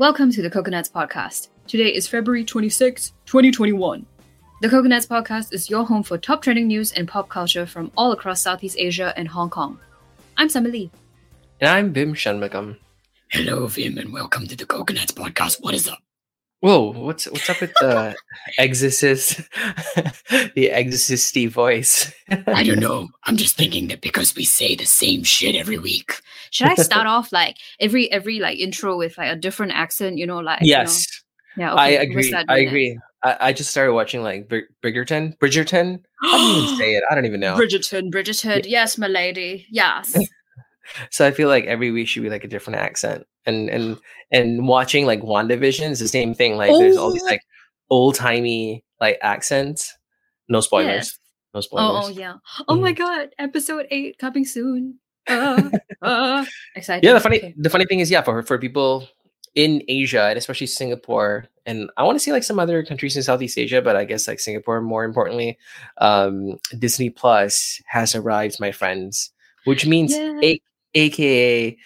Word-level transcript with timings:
Welcome 0.00 0.32
to 0.32 0.40
the 0.40 0.48
Coconuts 0.48 0.88
Podcast. 0.88 1.48
Today 1.66 1.88
is 1.94 2.08
February 2.08 2.42
26, 2.42 3.12
2021. 3.26 4.06
The 4.62 4.68
Coconuts 4.70 5.04
Podcast 5.04 5.52
is 5.52 5.68
your 5.68 5.84
home 5.84 6.02
for 6.02 6.16
top 6.16 6.40
trending 6.40 6.68
news 6.68 6.90
and 6.92 7.06
pop 7.06 7.28
culture 7.28 7.66
from 7.66 7.92
all 7.98 8.10
across 8.10 8.40
Southeast 8.40 8.78
Asia 8.78 9.12
and 9.18 9.28
Hong 9.28 9.50
Kong. 9.50 9.78
I'm 10.38 10.48
Summer 10.48 10.70
Lee. 10.70 10.90
And 11.60 11.68
I'm 11.68 11.92
Bim 11.92 12.14
Shanmugam. 12.14 12.78
Hello, 13.30 13.66
Vim, 13.66 13.98
and 13.98 14.10
welcome 14.10 14.46
to 14.46 14.56
the 14.56 14.64
Coconuts 14.64 15.12
Podcast. 15.12 15.62
What 15.62 15.74
is 15.74 15.86
up? 15.86 15.98
Whoa, 16.60 16.92
what's 16.92 17.24
what's 17.26 17.48
up 17.48 17.60
with 17.62 17.72
the 17.80 18.14
exorcist, 18.58 19.36
the 20.54 20.70
exorcisty 20.70 21.46
voice? 21.46 22.12
I 22.28 22.62
don't 22.62 22.80
know. 22.86 23.08
I'm 23.24 23.38
just 23.38 23.56
thinking 23.56 23.88
that 23.88 24.02
because 24.02 24.36
we 24.36 24.44
say 24.44 24.74
the 24.74 24.84
same 24.84 25.22
shit 25.22 25.54
every 25.54 25.78
week. 25.78 26.20
Should 26.50 26.68
I 26.68 26.74
start 26.74 27.06
off 27.06 27.32
like 27.32 27.56
every 27.80 28.12
every 28.12 28.40
like 28.40 28.58
intro 28.58 28.98
with 28.98 29.16
like 29.16 29.32
a 29.32 29.36
different 29.36 29.72
accent? 29.72 30.18
You 30.18 30.26
know, 30.26 30.38
like 30.38 30.58
yes, 30.60 31.22
you 31.56 31.64
know? 31.64 31.68
yeah. 31.68 31.74
I 31.74 31.86
okay, 31.96 32.08
we'll 32.08 32.18
agree. 32.18 32.44
I 32.48 32.58
agree. 32.58 32.98
I, 33.22 33.36
I 33.40 33.52
just 33.52 33.70
started 33.70 33.92
watching 33.94 34.22
like 34.22 34.48
Brid- 34.48 34.64
Bridgerton. 34.82 35.38
Bridgerton. 35.38 36.02
I 36.22 36.30
don't 36.30 36.64
even 36.64 36.76
say 36.78 36.94
it. 36.94 37.04
I 37.10 37.14
don't 37.14 37.26
even 37.26 37.40
know. 37.40 37.56
Bridgerton, 37.56 38.10
Bridgerton, 38.10 38.64
yes, 38.66 38.98
my 38.98 39.08
lady, 39.08 39.66
yes. 39.70 40.16
So 41.10 41.26
I 41.26 41.30
feel 41.30 41.48
like 41.48 41.64
every 41.66 41.90
week 41.90 42.08
should 42.08 42.22
be 42.22 42.30
like 42.30 42.44
a 42.44 42.48
different 42.48 42.78
accent. 42.80 43.26
And 43.46 43.68
and 43.70 43.98
and 44.30 44.66
watching 44.68 45.06
like 45.06 45.20
WandaVision 45.22 45.90
is 45.90 45.98
the 46.00 46.08
same 46.08 46.34
thing. 46.34 46.56
Like 46.56 46.70
there's 46.72 46.96
all 46.96 47.12
these 47.12 47.22
Oh. 47.22 47.26
like 47.26 47.42
old 47.90 48.14
timey 48.14 48.84
like 49.00 49.18
accents. 49.22 49.96
No 50.48 50.60
spoilers. 50.60 50.86
Yes. 50.94 51.18
No 51.54 51.60
spoilers. 51.60 52.04
Oh, 52.04 52.08
oh 52.08 52.08
yeah. 52.10 52.34
Oh 52.68 52.76
my 52.76 52.92
Mhm. 52.92 52.98
god, 52.98 53.28
episode 53.38 53.86
eight 53.90 54.18
coming 54.18 54.44
soon. 54.44 54.98
Uh, 55.28 55.70
uh, 56.02 56.44
excited. 56.74 57.04
Yeah, 57.06 57.12
the 57.12 57.20
funny 57.20 57.38
Okay. 57.38 57.54
the 57.56 57.70
funny 57.70 57.84
thing 57.86 58.00
is, 58.00 58.10
yeah, 58.10 58.22
for 58.22 58.42
for 58.42 58.58
people 58.58 59.06
in 59.54 59.82
Asia 59.88 60.24
and 60.28 60.38
especially 60.38 60.66
Singapore, 60.66 61.46
and 61.66 61.90
I 61.96 62.02
want 62.04 62.16
to 62.16 62.20
see 62.20 62.32
like 62.32 62.42
some 62.44 62.58
other 62.58 62.82
countries 62.84 63.16
in 63.16 63.22
Southeast 63.22 63.58
Asia, 63.58 63.82
but 63.82 63.96
I 63.96 64.04
guess 64.04 64.26
like 64.28 64.40
Singapore 64.40 64.80
more 64.80 65.04
importantly, 65.04 65.58
um, 65.98 66.58
Disney 66.78 67.10
Plus 67.10 67.80
has 67.86 68.14
arrived, 68.14 68.58
my 68.60 68.72
friends, 68.72 69.30
which 69.64 69.86
means 69.86 70.12
Yeah. 70.16 70.38
a- 70.42 70.60
AKA 70.94 71.76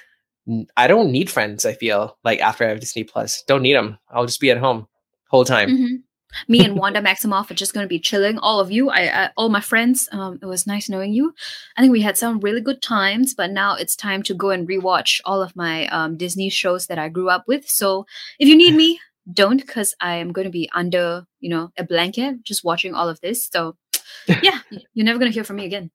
I 0.77 0.87
don't 0.87 1.11
need 1.11 1.31
friends. 1.31 1.65
I 1.65 1.73
feel 1.73 2.19
like 2.23 2.41
after 2.41 2.65
I 2.65 2.69
have 2.69 2.81
Disney 2.81 3.05
Plus, 3.05 3.43
don't 3.47 3.63
need 3.63 3.75
them. 3.75 3.99
I'll 4.11 4.27
just 4.27 4.41
be 4.41 4.51
at 4.51 4.59
home 4.59 4.87
whole 5.29 5.45
time. 5.45 5.71
Mhm. 5.71 6.03
Me 6.49 6.65
and 6.65 6.77
Wanda 6.77 7.01
Maximoff 7.09 7.51
are 7.51 7.55
just 7.55 7.73
going 7.73 7.85
to 7.85 7.89
be 7.89 7.99
chilling. 7.99 8.39
All 8.39 8.61
of 8.61 8.71
you, 8.71 8.91
I, 8.91 9.25
I 9.25 9.31
all 9.37 9.49
my 9.49 9.61
friends. 9.61 10.09
Um, 10.13 10.39
it 10.43 10.47
was 10.47 10.67
nice 10.67 10.89
knowing 10.89 11.13
you. 11.13 11.33
I 11.77 11.81
think 11.81 11.93
we 11.93 12.03
had 12.03 12.19
some 12.19 12.41
really 12.41 12.61
good 12.61 12.83
times, 12.83 13.35
but 13.35 13.53
now 13.53 13.75
it's 13.75 13.97
time 13.97 14.23
to 14.25 14.35
go 14.35 14.51
and 14.51 14.69
rewatch 14.69 15.21
all 15.25 15.41
of 15.43 15.57
my 15.57 15.87
um, 15.89 16.17
Disney 16.17 16.51
shows 16.51 16.89
that 16.89 16.99
I 16.99 17.09
grew 17.09 17.31
up 17.31 17.45
with. 17.47 17.69
So 17.69 18.05
if 18.39 18.49
you 18.49 18.57
need 18.57 18.75
me, 18.75 19.01
don't, 19.33 19.57
because 19.61 19.95
I 20.01 20.17
am 20.17 20.33
going 20.33 20.45
to 20.47 20.53
be 20.53 20.69
under, 20.75 21.27
you 21.41 21.49
know, 21.49 21.71
a 21.79 21.85
blanket, 21.85 22.43
just 22.45 22.65
watching 22.65 22.95
all 22.95 23.09
of 23.09 23.21
this. 23.21 23.49
So 23.51 23.77
yeah, 24.43 24.59
you're 24.93 25.07
never 25.07 25.19
going 25.19 25.31
to 25.31 25.35
hear 25.35 25.45
from 25.45 25.57
me 25.57 25.65
again. 25.65 25.91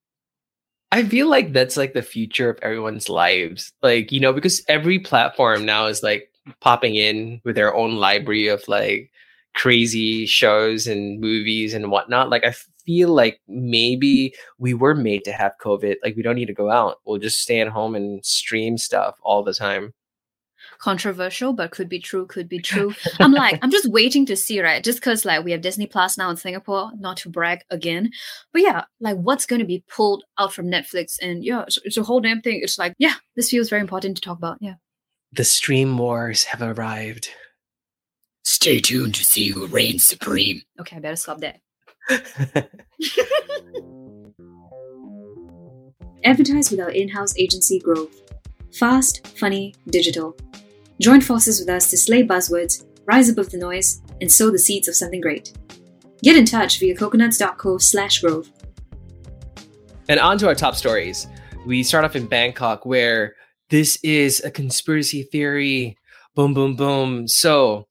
I 0.91 1.03
feel 1.03 1.29
like 1.29 1.53
that's 1.53 1.77
like 1.77 1.93
the 1.93 2.01
future 2.01 2.49
of 2.49 2.59
everyone's 2.61 3.09
lives. 3.09 3.71
Like, 3.83 4.11
you 4.11 4.19
know, 4.19 4.33
because 4.33 4.63
every 4.67 4.99
platform 4.99 5.65
now 5.65 5.85
is 5.85 6.01
like 6.01 6.31
popping 6.61 6.95
in 6.95 7.41
with 7.43 7.55
their 7.55 7.73
own 7.75 7.97
library 7.97 8.47
of 8.47 8.67
like 8.67 9.11
crazy 9.55 10.25
shows 10.25 10.87
and 10.87 11.19
movies 11.19 11.73
and 11.73 11.91
whatnot. 11.91 12.29
Like, 12.29 12.43
I 12.43 12.53
feel 12.85 13.09
like 13.09 13.39
maybe 13.47 14.33
we 14.57 14.73
were 14.73 14.95
made 14.95 15.23
to 15.25 15.31
have 15.31 15.51
COVID. 15.63 15.97
Like, 16.03 16.15
we 16.15 16.23
don't 16.23 16.35
need 16.35 16.47
to 16.47 16.53
go 16.53 16.71
out. 16.71 16.99
We'll 17.05 17.19
just 17.19 17.39
stay 17.39 17.59
at 17.59 17.67
home 17.67 17.93
and 17.95 18.25
stream 18.25 18.77
stuff 18.77 19.15
all 19.21 19.43
the 19.43 19.53
time. 19.53 19.93
Controversial, 20.79 21.53
but 21.53 21.71
could 21.71 21.89
be 21.89 21.99
true, 21.99 22.25
could 22.25 22.49
be 22.49 22.59
true. 22.59 22.93
I'm 23.19 23.31
like, 23.31 23.59
I'm 23.61 23.69
just 23.71 23.89
waiting 23.91 24.25
to 24.27 24.35
see, 24.35 24.61
right? 24.61 24.83
Just 24.83 24.99
because 24.99 25.25
like 25.25 25.43
we 25.43 25.51
have 25.51 25.61
Disney 25.61 25.85
Plus 25.85 26.17
now 26.17 26.29
in 26.29 26.37
Singapore, 26.37 26.91
not 26.97 27.17
to 27.17 27.29
brag 27.29 27.59
again. 27.69 28.11
But 28.51 28.61
yeah, 28.63 28.85
like 28.99 29.17
what's 29.17 29.45
gonna 29.45 29.65
be 29.65 29.83
pulled 29.87 30.23
out 30.37 30.53
from 30.53 30.67
Netflix 30.67 31.17
and 31.21 31.43
yeah, 31.43 31.63
it's, 31.63 31.77
it's 31.83 31.97
a 31.97 32.03
whole 32.03 32.21
damn 32.21 32.41
thing. 32.41 32.61
It's 32.63 32.79
like, 32.79 32.93
yeah, 32.97 33.15
this 33.35 33.49
feels 33.49 33.69
very 33.69 33.81
important 33.81 34.15
to 34.17 34.21
talk 34.21 34.37
about. 34.37 34.57
Yeah. 34.61 34.75
The 35.31 35.43
stream 35.43 35.97
wars 35.97 36.45
have 36.45 36.61
arrived. 36.61 37.29
Stay 38.43 38.79
tuned 38.79 39.13
to 39.15 39.23
see 39.23 39.49
who 39.49 39.67
reigns 39.67 40.03
supreme. 40.03 40.61
Okay, 40.79 40.95
I 40.95 40.99
better 40.99 41.15
stop 41.15 41.39
there. 41.39 41.57
Advertise 46.23 46.71
with 46.71 46.79
our 46.79 46.89
in-house 46.89 47.37
agency 47.37 47.79
Grove. 47.79 48.09
Fast, 48.73 49.27
funny, 49.27 49.75
digital. 49.87 50.35
Join 51.01 51.21
forces 51.21 51.61
with 51.61 51.69
us 51.69 51.89
to 51.91 51.97
slay 51.97 52.23
buzzwords, 52.23 52.85
rise 53.05 53.29
above 53.29 53.51
the 53.51 53.57
noise, 53.57 54.01
and 54.19 54.29
sow 54.29 54.51
the 54.51 54.59
seeds 54.59 54.89
of 54.89 54.95
something 54.95 55.21
great. 55.21 55.57
Get 56.21 56.35
in 56.35 56.43
touch 56.43 56.77
via 56.77 56.93
coconuts.co 56.93 57.77
slash 57.77 58.19
grove. 58.19 58.51
And 60.09 60.19
on 60.19 60.37
to 60.39 60.47
our 60.47 60.55
top 60.55 60.75
stories. 60.75 61.27
We 61.65 61.83
start 61.83 62.03
off 62.03 62.17
in 62.17 62.25
Bangkok, 62.25 62.85
where 62.85 63.35
this 63.69 63.97
is 64.03 64.43
a 64.43 64.51
conspiracy 64.51 65.23
theory. 65.23 65.97
Boom, 66.35 66.53
boom, 66.53 66.75
boom. 66.75 67.29
So, 67.29 67.87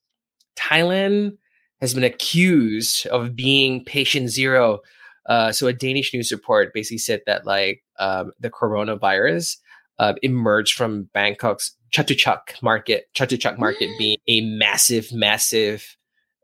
Thailand 0.57 1.39
has 1.81 1.95
been 1.95 2.05
accused 2.05 3.07
of 3.07 3.35
being 3.35 3.85
patient 3.85 4.29
zero. 4.29 4.81
Uh, 5.25 5.51
so, 5.53 5.67
a 5.67 5.73
Danish 5.73 6.13
news 6.13 6.31
report 6.31 6.75
basically 6.75 6.99
said 6.99 7.23
that 7.25 7.47
like 7.47 7.83
um, 7.99 8.33
the 8.39 8.51
coronavirus 8.51 9.57
uh, 9.99 10.15
emerged 10.23 10.75
from 10.75 11.09
Bangkok's 11.15 11.75
Chatuchak 11.93 12.63
market. 12.63 13.07
Chatuchak 13.15 13.59
market 13.59 13.91
being 13.99 14.19
a 14.27 14.41
massive, 14.43 15.13
massive 15.13 15.97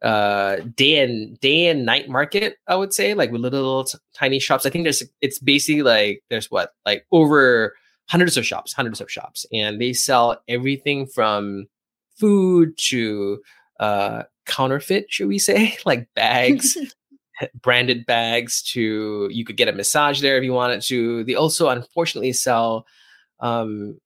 uh 0.04 0.56
day 0.76 1.02
and 1.02 1.40
day 1.40 1.68
and 1.68 1.86
night 1.86 2.10
market 2.10 2.58
i 2.68 2.76
would 2.76 2.92
say 2.92 3.14
like 3.14 3.32
with 3.32 3.40
little, 3.40 3.60
little 3.60 3.84
t- 3.84 3.98
tiny 4.12 4.38
shops 4.38 4.66
i 4.66 4.70
think 4.70 4.84
there's 4.84 5.02
it's 5.22 5.38
basically 5.38 5.80
like 5.82 6.22
there's 6.28 6.50
what 6.50 6.72
like 6.84 7.06
over 7.10 7.74
hundreds 8.10 8.36
of 8.36 8.44
shops 8.44 8.74
hundreds 8.74 9.00
of 9.00 9.10
shops 9.10 9.46
and 9.50 9.80
they 9.80 9.94
sell 9.94 10.42
everything 10.46 11.06
from 11.06 11.66
food 12.18 12.76
to 12.76 13.40
uh 13.80 14.24
counterfeit 14.44 15.06
should 15.08 15.28
we 15.28 15.38
say 15.38 15.74
like 15.86 16.06
bags 16.14 16.76
branded 17.62 18.04
bags 18.04 18.62
to 18.62 19.28
you 19.32 19.42
could 19.42 19.56
get 19.56 19.68
a 19.68 19.72
massage 19.72 20.20
there 20.20 20.36
if 20.36 20.44
you 20.44 20.52
wanted 20.52 20.82
to 20.82 21.24
they 21.24 21.34
also 21.34 21.70
unfortunately 21.70 22.32
sell 22.32 22.86
um 23.40 23.98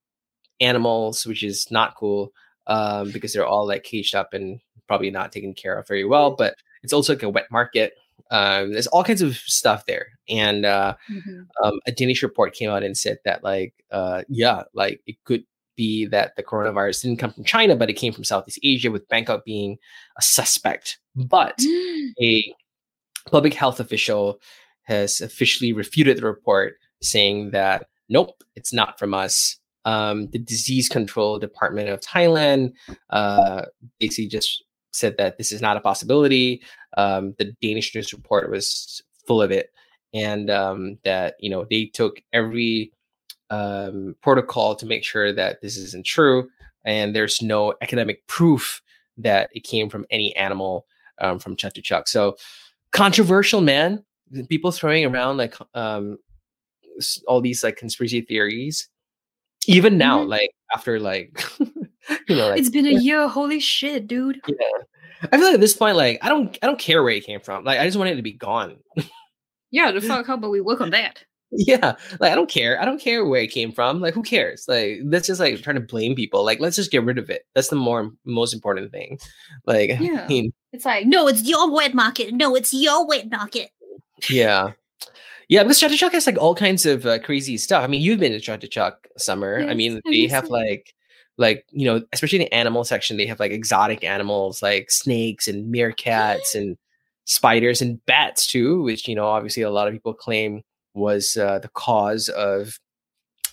animals 0.61 1.25
which 1.25 1.43
is 1.43 1.69
not 1.71 1.95
cool 1.95 2.31
um 2.67 3.11
because 3.11 3.33
they're 3.33 3.45
all 3.45 3.67
like 3.67 3.83
caged 3.83 4.15
up 4.15 4.33
and 4.33 4.59
probably 4.87 5.11
not 5.11 5.31
taken 5.31 5.53
care 5.53 5.77
of 5.77 5.87
very 5.87 6.05
well 6.05 6.35
but 6.35 6.55
it's 6.83 6.93
also 6.93 7.13
like 7.13 7.23
a 7.23 7.29
wet 7.29 7.47
market. 7.51 7.93
Um 8.31 8.71
there's 8.73 8.87
all 8.87 9.03
kinds 9.03 9.21
of 9.21 9.35
stuff 9.35 9.85
there. 9.85 10.07
And 10.27 10.65
uh 10.65 10.95
um, 11.63 11.79
a 11.87 11.91
Danish 11.91 12.23
report 12.23 12.53
came 12.53 12.69
out 12.69 12.83
and 12.83 12.97
said 12.97 13.17
that 13.25 13.43
like 13.43 13.73
uh 13.91 14.23
yeah 14.27 14.63
like 14.73 15.01
it 15.05 15.17
could 15.25 15.43
be 15.75 16.05
that 16.07 16.35
the 16.35 16.43
coronavirus 16.43 17.03
didn't 17.03 17.19
come 17.19 17.31
from 17.31 17.43
China 17.43 17.75
but 17.75 17.89
it 17.89 17.93
came 17.93 18.13
from 18.13 18.23
Southeast 18.23 18.59
Asia 18.63 18.91
with 18.91 19.07
Bangkok 19.07 19.45
being 19.45 19.77
a 20.17 20.21
suspect. 20.21 20.99
But 21.15 21.59
a 22.21 22.53
public 23.29 23.53
health 23.53 23.79
official 23.79 24.39
has 24.83 25.21
officially 25.21 25.73
refuted 25.73 26.17
the 26.17 26.25
report 26.25 26.75
saying 27.01 27.51
that 27.51 27.87
nope 28.09 28.43
it's 28.55 28.73
not 28.73 28.97
from 28.99 29.13
us 29.13 29.58
um, 29.85 30.27
the 30.31 30.39
disease 30.39 30.89
control 30.89 31.39
department 31.39 31.89
of 31.89 31.99
thailand 32.01 32.73
uh, 33.09 33.63
basically 33.99 34.27
just 34.27 34.63
said 34.91 35.15
that 35.17 35.37
this 35.37 35.51
is 35.51 35.61
not 35.61 35.77
a 35.77 35.81
possibility 35.81 36.61
um, 36.97 37.33
the 37.37 37.53
danish 37.61 37.93
news 37.93 38.13
report 38.13 38.49
was 38.49 39.01
full 39.27 39.41
of 39.41 39.51
it 39.51 39.71
and 40.13 40.49
um, 40.49 40.97
that 41.03 41.35
you 41.39 41.49
know 41.49 41.65
they 41.69 41.85
took 41.85 42.21
every 42.33 42.91
um, 43.51 44.15
protocol 44.21 44.75
to 44.75 44.85
make 44.85 45.03
sure 45.03 45.33
that 45.33 45.61
this 45.61 45.77
isn't 45.77 46.05
true 46.05 46.47
and 46.85 47.15
there's 47.15 47.41
no 47.41 47.73
academic 47.81 48.25
proof 48.27 48.81
that 49.17 49.49
it 49.53 49.63
came 49.63 49.89
from 49.89 50.05
any 50.09 50.35
animal 50.35 50.85
um, 51.19 51.39
from 51.39 51.55
Chatuchak. 51.55 52.07
So 52.07 52.37
controversial, 52.91 53.61
man. 53.61 54.03
People 54.47 54.71
throwing 54.71 55.05
around 55.05 55.37
like 55.37 55.55
um, 55.73 56.17
all 57.27 57.41
these 57.41 57.63
like 57.63 57.77
conspiracy 57.77 58.21
theories. 58.21 58.87
Even 59.69 59.97
now, 59.97 60.23
Mhm. 60.23 60.27
like 60.29 60.49
after 60.73 60.99
like 60.99 61.43
you 61.59 62.35
know, 62.35 62.49
like 62.49 62.59
it's 62.59 62.69
been 62.69 62.85
a 62.87 62.91
year. 62.99 63.27
Holy 63.27 63.59
shit, 63.59 64.07
dude. 64.07 64.41
yeah. 64.47 64.55
I 65.31 65.37
feel 65.37 65.45
like 65.47 65.55
at 65.55 65.59
this 65.61 65.75
point, 65.75 65.97
like 65.97 66.19
I 66.21 66.29
don't, 66.29 66.57
I 66.61 66.65
don't 66.67 66.79
care 66.79 67.03
where 67.03 67.13
it 67.13 67.25
came 67.25 67.39
from. 67.41 67.63
Like 67.65 67.79
I 67.79 67.85
just 67.85 67.97
want 67.97 68.09
it 68.09 68.15
to 68.15 68.21
be 68.21 68.33
gone. 68.33 68.77
Yeah, 69.71 69.91
the 69.91 70.01
fuck, 70.09 70.25
how 70.27 70.35
about 70.35 70.51
we 70.51 70.61
work 70.61 70.81
on 70.81 70.89
that? 70.91 71.23
yeah, 71.51 71.95
like 72.19 72.31
I 72.31 72.35
don't 72.35 72.49
care. 72.49 72.79
I 72.79 72.85
don't 72.85 73.01
care 73.01 73.25
where 73.25 73.41
it 73.41 73.51
came 73.51 73.71
from. 73.71 73.99
Like 74.01 74.13
who 74.13 74.21
cares? 74.23 74.65
Like 74.67 74.99
let's 75.03 75.27
just 75.27 75.39
like 75.39 75.61
trying 75.61 75.75
to 75.77 75.81
blame 75.81 76.15
people. 76.15 76.45
Like 76.45 76.59
let's 76.59 76.75
just 76.75 76.91
get 76.91 77.03
rid 77.03 77.17
of 77.17 77.29
it. 77.29 77.43
That's 77.55 77.69
the 77.69 77.75
more 77.75 78.11
most 78.25 78.53
important 78.53 78.91
thing. 78.91 79.17
Like 79.65 79.89
Yeah. 79.99 80.23
I 80.25 80.27
mean, 80.27 80.53
It's 80.73 80.85
like, 80.85 81.05
no, 81.07 81.27
it's 81.27 81.43
your 81.43 81.71
wet 81.71 81.93
market. 81.95 82.33
No, 82.33 82.55
it's 82.55 82.73
your 82.73 83.05
wet 83.07 83.29
market. 83.31 83.69
yeah. 84.29 84.71
Yeah, 85.49 85.63
because 85.63 85.81
Chatuchak 85.81 86.11
has 86.11 86.27
like 86.27 86.37
all 86.37 86.53
kinds 86.55 86.85
of 86.85 87.05
uh, 87.05 87.19
crazy 87.19 87.57
stuff. 87.57 87.83
I 87.83 87.87
mean, 87.87 88.01
you've 88.01 88.19
been 88.19 88.31
to 88.31 88.39
Chatuchak 88.39 88.93
summer. 89.17 89.65
I 89.67 89.73
mean, 89.73 89.99
they 90.05 90.27
have 90.27 90.45
seen- 90.45 90.53
like 90.53 90.93
like 91.37 91.65
you 91.71 91.85
know, 91.85 92.01
especially 92.13 92.39
in 92.39 92.45
the 92.45 92.53
animal 92.53 92.83
section, 92.83 93.17
they 93.17 93.25
have 93.25 93.39
like 93.39 93.51
exotic 93.51 94.03
animals 94.03 94.61
like 94.61 94.91
snakes 94.91 95.47
and 95.47 95.73
meerkats 95.73 96.53
and 96.55 96.77
spiders 97.25 97.81
and 97.81 98.03
bats 98.05 98.45
too, 98.47 98.81
which 98.83 99.07
you 99.07 99.15
know, 99.15 99.25
obviously 99.25 99.63
a 99.63 99.69
lot 99.71 99.87
of 99.87 99.93
people 99.93 100.13
claim 100.13 100.61
was 100.93 101.35
uh, 101.37 101.59
the 101.59 101.69
cause 101.69 102.29
of 102.29 102.79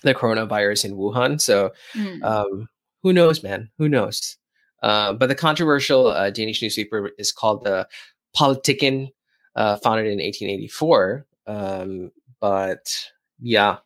the 0.03 0.13
coronavirus 0.13 0.85
in 0.85 0.95
Wuhan. 0.95 1.41
So, 1.41 1.71
Mm. 1.95 2.23
um, 2.23 2.67
who 3.03 3.13
knows, 3.13 3.41
man? 3.41 3.69
Who 3.79 3.89
knows? 3.89 4.37
Uh, 4.83 5.13
but 5.13 5.27
the 5.29 5.35
controversial 5.35 6.07
uh, 6.07 6.29
Danish 6.29 6.61
newspaper 6.61 7.11
is 7.17 7.31
called 7.31 7.63
the 7.63 7.87
Politiken, 8.35 9.09
uh, 9.55 9.77
founded 9.77 10.05
in 10.07 10.19
1884. 10.19 11.25
Um, 11.47 12.11
but 12.39 12.93
yeah. 13.39 13.77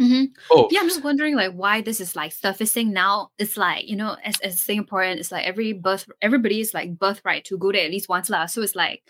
Mhm. 0.00 0.28
Oh, 0.50 0.68
Yeah, 0.70 0.80
I'm 0.80 0.88
just 0.88 1.02
wondering 1.02 1.36
like 1.36 1.52
why 1.52 1.80
this 1.80 2.00
is 2.00 2.14
like 2.14 2.32
surfacing 2.32 2.92
now. 2.92 3.30
It's 3.38 3.56
like 3.56 3.88
you 3.88 3.96
know, 3.96 4.16
as 4.24 4.38
as 4.40 4.60
Singaporean, 4.60 5.16
it's 5.16 5.32
like 5.32 5.46
every 5.46 5.72
birth 5.72 6.06
everybody 6.20 6.60
is 6.60 6.74
like 6.74 6.98
birthright 6.98 7.44
to 7.46 7.56
go 7.56 7.72
there 7.72 7.84
at 7.86 7.90
least 7.90 8.08
once 8.08 8.28
lah. 8.28 8.44
So 8.46 8.60
it's 8.60 8.76
like 8.76 9.02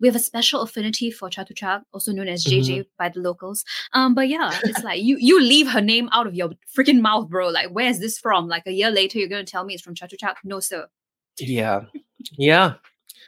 we 0.00 0.06
have 0.06 0.14
a 0.14 0.20
special 0.20 0.62
affinity 0.62 1.10
for 1.10 1.28
Chatuchak, 1.28 1.82
also 1.92 2.12
known 2.12 2.28
as 2.28 2.44
JJ 2.44 2.84
by 2.98 3.08
the 3.08 3.18
locals. 3.18 3.64
Um, 3.94 4.14
but 4.14 4.28
yeah, 4.28 4.56
it's 4.62 4.84
like 4.84 5.02
you 5.02 5.16
you 5.18 5.40
leave 5.42 5.68
her 5.70 5.80
name 5.80 6.08
out 6.12 6.28
of 6.28 6.36
your 6.36 6.50
freaking 6.72 7.00
mouth, 7.00 7.28
bro. 7.28 7.48
Like, 7.48 7.70
where 7.70 7.88
is 7.90 7.98
this 7.98 8.16
from? 8.16 8.46
Like 8.46 8.62
a 8.68 8.72
year 8.72 8.92
later, 8.92 9.18
you're 9.18 9.28
gonna 9.28 9.42
tell 9.42 9.64
me 9.64 9.74
it's 9.74 9.82
from 9.82 9.96
Chatuchak? 9.96 10.36
No, 10.44 10.60
sir. 10.60 10.86
yeah. 11.40 11.86
Yeah. 12.36 12.74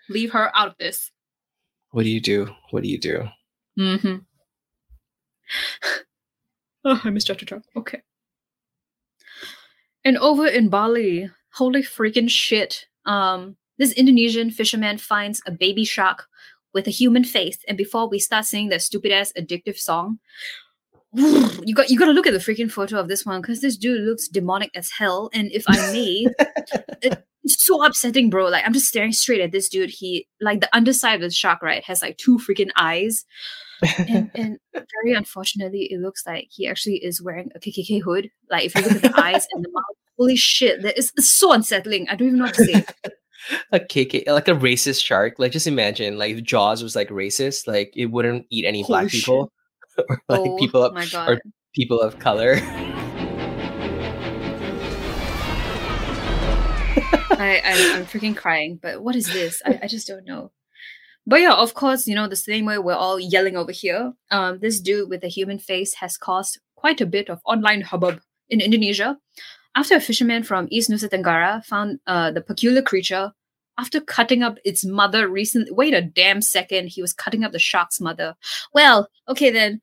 Leave 0.08 0.30
her 0.30 0.56
out 0.56 0.68
of 0.68 0.74
this. 0.78 1.10
What 1.90 2.04
do 2.04 2.08
you 2.10 2.20
do? 2.20 2.48
What 2.70 2.84
do 2.84 2.88
you 2.88 2.98
do? 2.98 3.26
Mm-hmm. 3.80 4.16
oh, 6.84 7.00
I 7.02 7.10
miss 7.10 7.26
Chatuchak. 7.26 7.62
Okay. 7.74 8.02
And 10.04 10.18
over 10.18 10.46
in 10.46 10.68
Bali, 10.68 11.30
holy 11.54 11.82
freaking 11.82 12.28
shit. 12.28 12.86
Um, 13.06 13.56
this 13.78 13.92
Indonesian 13.92 14.50
fisherman 14.50 14.98
finds 14.98 15.40
a 15.46 15.50
baby 15.50 15.84
shark 15.84 16.26
with 16.74 16.86
a 16.86 16.90
human 16.90 17.24
face, 17.24 17.58
and 17.66 17.78
before 17.78 18.08
we 18.08 18.18
start 18.18 18.44
singing 18.44 18.68
that 18.68 18.82
stupid 18.82 19.12
ass 19.12 19.32
addictive 19.36 19.78
song, 19.78 20.18
you 21.14 21.74
got 21.74 21.88
you 21.88 21.98
got 21.98 22.04
to 22.04 22.12
look 22.12 22.26
at 22.26 22.34
the 22.34 22.38
freaking 22.38 22.70
photo 22.70 23.00
of 23.00 23.08
this 23.08 23.24
one 23.24 23.40
because 23.40 23.62
this 23.62 23.76
dude 23.78 24.02
looks 24.02 24.28
demonic 24.28 24.70
as 24.74 24.90
hell. 24.90 25.30
And 25.32 25.50
if 25.52 25.64
I 25.66 25.92
may, 25.92 26.26
it's 27.42 27.64
so 27.64 27.82
upsetting, 27.84 28.30
bro. 28.30 28.48
Like 28.48 28.64
I'm 28.66 28.72
just 28.72 28.88
staring 28.88 29.12
straight 29.12 29.40
at 29.40 29.52
this 29.52 29.68
dude. 29.68 29.90
He 29.90 30.28
like 30.40 30.60
the 30.60 30.74
underside 30.76 31.16
of 31.16 31.20
the 31.22 31.30
shark, 31.30 31.62
right, 31.62 31.84
has 31.84 32.02
like 32.02 32.18
two 32.18 32.38
freaking 32.38 32.70
eyes, 32.76 33.24
and, 33.98 34.30
and 34.34 34.58
very 34.72 35.14
unfortunately, 35.16 35.88
it 35.90 36.00
looks 36.00 36.26
like 36.26 36.48
he 36.50 36.66
actually 36.66 36.96
is 36.96 37.22
wearing 37.22 37.50
a 37.54 37.58
KKK 37.58 38.02
hood. 38.02 38.30
Like 38.50 38.66
if 38.66 38.74
you 38.74 38.82
look 38.82 38.92
at 38.92 39.02
the 39.02 39.20
eyes 39.20 39.46
and 39.52 39.64
the 39.64 39.70
mouth, 39.72 39.84
holy 40.18 40.36
shit, 40.36 40.82
that 40.82 40.98
is 40.98 41.12
so 41.18 41.52
unsettling. 41.52 42.08
I 42.08 42.16
don't 42.16 42.28
even 42.28 42.38
know 42.38 42.46
what 42.46 42.54
to 42.54 42.64
say. 42.64 42.84
a 43.72 43.80
KK, 43.80 44.28
like 44.28 44.48
a 44.48 44.52
racist 44.52 45.02
shark. 45.02 45.38
Like 45.38 45.52
just 45.52 45.66
imagine, 45.66 46.18
like 46.18 46.36
if 46.36 46.42
Jaws 46.42 46.82
was 46.82 46.94
like 46.94 47.08
racist, 47.08 47.66
like 47.66 47.92
it 47.96 48.06
wouldn't 48.06 48.46
eat 48.50 48.64
any 48.64 48.84
black 48.84 49.10
shit. 49.10 49.20
people 49.20 49.52
or 49.98 50.20
like 50.28 50.40
oh 50.40 50.56
people 50.58 50.84
of 50.84 51.14
or 51.14 51.40
people 51.74 52.00
of 52.00 52.18
color. 52.18 52.56
I, 57.40 57.56
I 57.64 57.96
I'm 57.96 58.06
freaking 58.06 58.36
crying. 58.36 58.78
But 58.80 59.02
what 59.02 59.16
is 59.16 59.26
this? 59.32 59.62
I, 59.64 59.80
I 59.82 59.86
just 59.86 60.06
don't 60.06 60.26
know. 60.26 60.52
But 61.26 61.40
yeah, 61.40 61.54
of 61.54 61.74
course, 61.74 62.06
you 62.08 62.14
know 62.14 62.28
the 62.28 62.36
same 62.36 62.64
way 62.64 62.78
we're 62.78 62.94
all 62.94 63.18
yelling 63.20 63.56
over 63.56 63.72
here. 63.72 64.12
Um, 64.30 64.58
this 64.60 64.80
dude 64.80 65.08
with 65.10 65.22
a 65.24 65.28
human 65.28 65.58
face 65.58 65.94
has 65.94 66.16
caused 66.16 66.58
quite 66.76 67.00
a 67.00 67.06
bit 67.06 67.28
of 67.30 67.40
online 67.44 67.82
hubbub 67.82 68.20
in 68.48 68.60
Indonesia 68.60 69.16
after 69.76 69.96
a 69.96 70.00
fisherman 70.00 70.42
from 70.42 70.66
East 70.70 70.90
Nusa 70.90 71.08
Tenggara 71.08 71.64
found 71.64 72.00
uh, 72.06 72.30
the 72.32 72.40
peculiar 72.40 72.82
creature 72.82 73.32
after 73.78 74.00
cutting 74.00 74.42
up 74.42 74.58
its 74.64 74.84
mother 74.84 75.28
recently. 75.28 75.70
Wait 75.72 75.94
a 75.94 76.02
damn 76.02 76.42
second, 76.42 76.88
he 76.88 77.00
was 77.02 77.12
cutting 77.12 77.44
up 77.44 77.52
the 77.52 77.58
shark's 77.58 78.00
mother. 78.00 78.34
Well, 78.74 79.08
okay 79.28 79.50
then. 79.50 79.80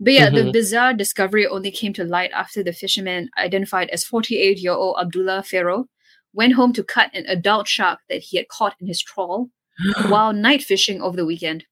But 0.00 0.12
yeah, 0.12 0.30
the 0.30 0.42
Mhm. 0.44 0.52
bizarre 0.52 0.92
discovery 0.94 1.46
only 1.46 1.70
came 1.70 1.92
to 1.94 2.04
light 2.04 2.30
after 2.32 2.62
the 2.62 2.72
fisherman, 2.72 3.30
identified 3.38 3.88
as 3.90 4.04
48 4.04 4.58
year 4.58 4.72
old 4.72 4.96
Abdullah 5.00 5.42
Ferro, 5.42 5.86
went 6.34 6.52
home 6.54 6.72
to 6.74 6.82
cut 6.84 7.10
an 7.14 7.24
adult 7.26 7.68
shark 7.68 8.00
that 8.08 8.20
he 8.22 8.36
had 8.36 8.48
caught 8.48 8.74
in 8.80 8.86
his 8.86 9.00
trawl 9.02 9.48
while 10.08 10.32
night 10.32 10.62
fishing 10.62 11.00
over 11.00 11.16
the 11.16 11.24
weekend. 11.26 11.64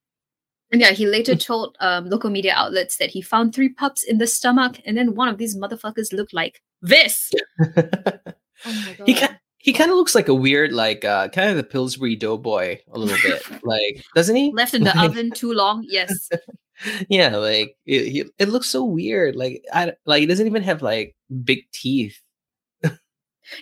And 0.70 0.81
yeah, 0.81 0.93
he 0.93 1.06
later 1.06 1.35
told 1.49 1.76
um, 1.81 2.09
local 2.09 2.31
media 2.31 2.55
outlets 2.56 2.97
that 2.97 3.11
he 3.11 3.20
found 3.20 3.55
three 3.55 3.69
pups 3.69 4.03
in 4.03 4.19
the 4.19 4.26
stomach, 4.26 4.81
and 4.87 4.97
then 4.97 5.14
one 5.14 5.29
of 5.29 5.37
these 5.38 5.56
motherfuckers 5.56 6.12
looked 6.12 6.32
like 6.32 6.62
this. 6.81 7.31
Oh 8.64 8.73
my 8.87 8.94
god. 8.97 9.06
he 9.09 9.14
kind 9.14 9.38
he 9.59 9.73
kind 9.73 9.91
of 9.91 9.97
looks 9.97 10.14
like 10.14 10.29
a 10.29 10.35
weird, 10.35 10.73
like 10.73 11.05
uh 11.05 11.29
kind 11.31 11.50
of 11.50 11.56
the 11.56 11.64
Pillsbury 11.64 12.14
Doughboy 12.14 12.79
a 12.93 12.99
little 12.99 13.19
bit, 13.29 13.43
like 13.64 14.05
doesn't 14.14 14.37
he? 14.37 14.53
Left 14.53 14.73
in 14.73 14.85
the 14.85 14.93
Like- 14.94 15.11
oven 15.11 15.32
too 15.32 15.53
long. 15.53 15.85
Yes. 15.88 16.29
Yeah, 17.09 17.37
like 17.37 17.76
it, 17.87 18.31
it 18.38 18.49
looks 18.50 18.69
so 18.69 18.85
weird. 18.85 19.35
Like 19.35 19.64
I 19.73 19.94
like 20.06 20.20
he 20.20 20.26
doesn't 20.26 20.47
even 20.47 20.62
have 20.62 20.81
like 20.81 21.17
big 21.43 21.64
teeth. 21.73 22.20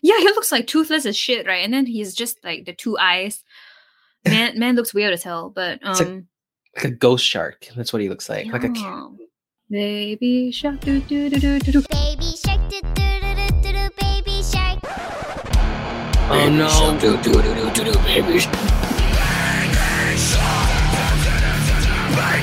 Yeah, 0.03 0.19
he 0.19 0.25
looks 0.27 0.53
like 0.53 0.67
toothless 0.67 1.07
as 1.07 1.17
shit, 1.17 1.47
right? 1.47 1.65
And 1.65 1.73
then 1.73 1.87
he's 1.87 2.15
just 2.15 2.39
like 2.45 2.65
the 2.67 2.73
two 2.75 2.97
eyes. 2.99 3.43
Man, 4.27 4.59
man 4.59 4.77
looks 4.77 4.93
weird 4.95 5.13
as 5.15 5.23
hell. 5.23 5.51
But 5.55 5.81
It's 5.83 5.99
like- 6.01 6.09
um, 6.09 6.27
Like 6.77 6.85
a 6.85 6.91
ghost 6.91 7.25
shark. 7.25 7.67
That's 7.77 7.93
what 7.93 8.03
he 8.03 8.09
looks 8.09 8.29
like. 8.29 8.47
Like 8.53 8.65
a 8.65 8.69
ca- 8.71 9.11
baby 9.71 10.51
shark, 10.53 10.81
do 10.81 11.01
do 11.01 11.29
do 11.31 11.39
do 11.41 11.59
do 11.59 11.73
do. 11.73 11.83
Baby 11.91 12.33
shark, 12.45 12.61
do 12.71 12.81
do 12.81 13.21
do 13.21 13.35
do 13.35 13.49
do 13.63 13.73
do, 13.73 13.89
baby 14.01 14.43
shark. 14.43 14.79
Oh 16.33 16.49
no. 16.49 16.99
Do, 17.01 17.17
do, 17.23 17.33
do, 17.43 17.55
do, 17.55 17.71
do, 17.73 17.93
do, 17.93 17.99
baby. 18.05 18.41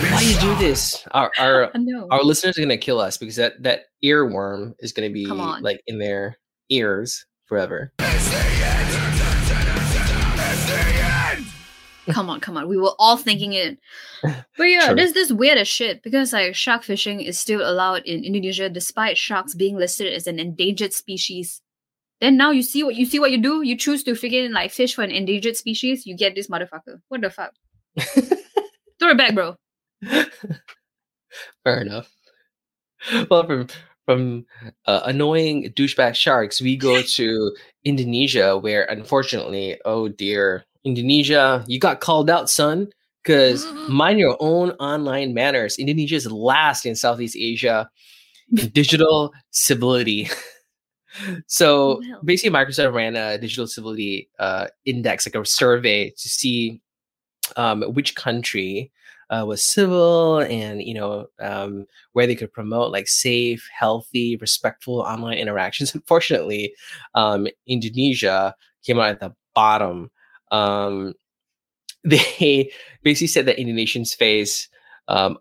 Why 0.09 0.19
do 0.19 0.29
you 0.29 0.39
do 0.39 0.55
this? 0.55 1.05
Our 1.11 1.31
our 1.37 1.71
I 1.75 1.79
our 2.11 2.23
listeners 2.23 2.57
are 2.57 2.61
gonna 2.61 2.77
kill 2.77 2.99
us 2.99 3.17
because 3.17 3.35
that 3.35 3.61
that 3.63 3.85
earworm 4.03 4.73
is 4.79 4.91
gonna 4.91 5.09
be 5.09 5.25
like 5.27 5.81
in 5.87 5.99
their 5.99 6.37
ears 6.69 7.25
forever. 7.45 7.91
come 12.11 12.29
on, 12.29 12.39
come 12.39 12.57
on. 12.57 12.67
We 12.67 12.77
were 12.77 12.93
all 12.99 13.17
thinking 13.17 13.53
it. 13.53 13.79
But 14.57 14.63
yeah, 14.65 14.87
True. 14.87 14.95
there's 14.95 15.13
this 15.13 15.31
weird 15.31 15.59
as 15.59 15.67
shit 15.67 16.01
because 16.01 16.33
like 16.33 16.55
shark 16.55 16.83
fishing 16.83 17.21
is 17.21 17.37
still 17.37 17.61
allowed 17.61 18.01
in 18.05 18.23
Indonesia 18.23 18.69
despite 18.69 19.17
sharks 19.17 19.53
being 19.53 19.77
listed 19.77 20.11
as 20.11 20.25
an 20.25 20.39
endangered 20.39 20.93
species. 20.93 21.61
Then 22.19 22.37
now 22.37 22.49
you 22.49 22.63
see 22.63 22.83
what 22.83 22.95
you 22.95 23.05
see 23.05 23.19
what 23.19 23.29
you 23.29 23.37
do. 23.37 23.61
You 23.61 23.77
choose 23.77 24.03
to 24.05 24.13
freaking 24.13 24.51
like 24.51 24.71
fish 24.71 24.95
for 24.95 25.03
an 25.03 25.11
endangered 25.11 25.55
species. 25.55 26.07
You 26.07 26.17
get 26.17 26.33
this 26.33 26.47
motherfucker. 26.47 27.01
What 27.09 27.21
the 27.21 27.29
fuck? 27.29 27.53
Throw 28.99 29.11
it 29.11 29.17
back, 29.17 29.35
bro. 29.35 29.55
Fair 31.63 31.81
enough. 31.81 32.09
Well, 33.29 33.45
from 33.45 33.67
from 34.07 34.45
uh, 34.85 35.01
annoying 35.03 35.73
douchebag 35.75 36.15
sharks, 36.15 36.61
we 36.61 36.77
go 36.77 37.01
to 37.19 37.53
Indonesia, 37.83 38.57
where 38.57 38.85
unfortunately, 38.85 39.77
oh 39.85 40.07
dear, 40.07 40.63
Indonesia, 40.83 41.63
you 41.67 41.79
got 41.79 41.99
called 41.99 42.29
out, 42.29 42.49
son. 42.49 42.87
Because 43.21 43.65
mind 43.89 44.19
your 44.19 44.37
own 44.39 44.71
online 44.79 45.33
manners. 45.33 45.77
Indonesia 45.77 46.15
is 46.15 46.31
last 46.31 46.85
in 46.85 46.95
Southeast 46.95 47.35
Asia 47.37 47.89
in 48.57 48.69
digital 48.69 49.33
civility. 49.51 50.29
so 51.47 52.01
basically, 52.23 52.57
Microsoft 52.57 52.93
ran 52.93 53.17
a 53.17 53.37
digital 53.37 53.67
civility 53.67 54.29
uh, 54.39 54.67
index, 54.85 55.27
like 55.27 55.35
a 55.35 55.45
survey, 55.45 56.09
to 56.11 56.29
see 56.29 56.79
um, 57.57 57.81
which 57.93 58.15
country 58.15 58.91
uh, 59.29 59.43
was 59.45 59.63
civil 59.63 60.39
and 60.39 60.81
you 60.81 60.93
know 60.93 61.27
um, 61.39 61.85
where 62.13 62.27
they 62.27 62.35
could 62.35 62.51
promote 62.51 62.91
like 62.91 63.07
safe, 63.07 63.67
healthy, 63.77 64.37
respectful 64.37 64.99
online 64.99 65.37
interactions. 65.37 65.93
Unfortunately, 65.95 66.73
um, 67.15 67.47
Indonesia 67.67 68.55
came 68.83 68.99
out 68.99 69.09
at 69.09 69.19
the 69.19 69.33
bottom. 69.53 70.09
Um, 70.51 71.13
they 72.03 72.71
basically 73.03 73.27
said 73.27 73.45
that 73.47 73.57
Indonesians 73.57 74.15
face 74.15 74.69
um, 75.07 75.37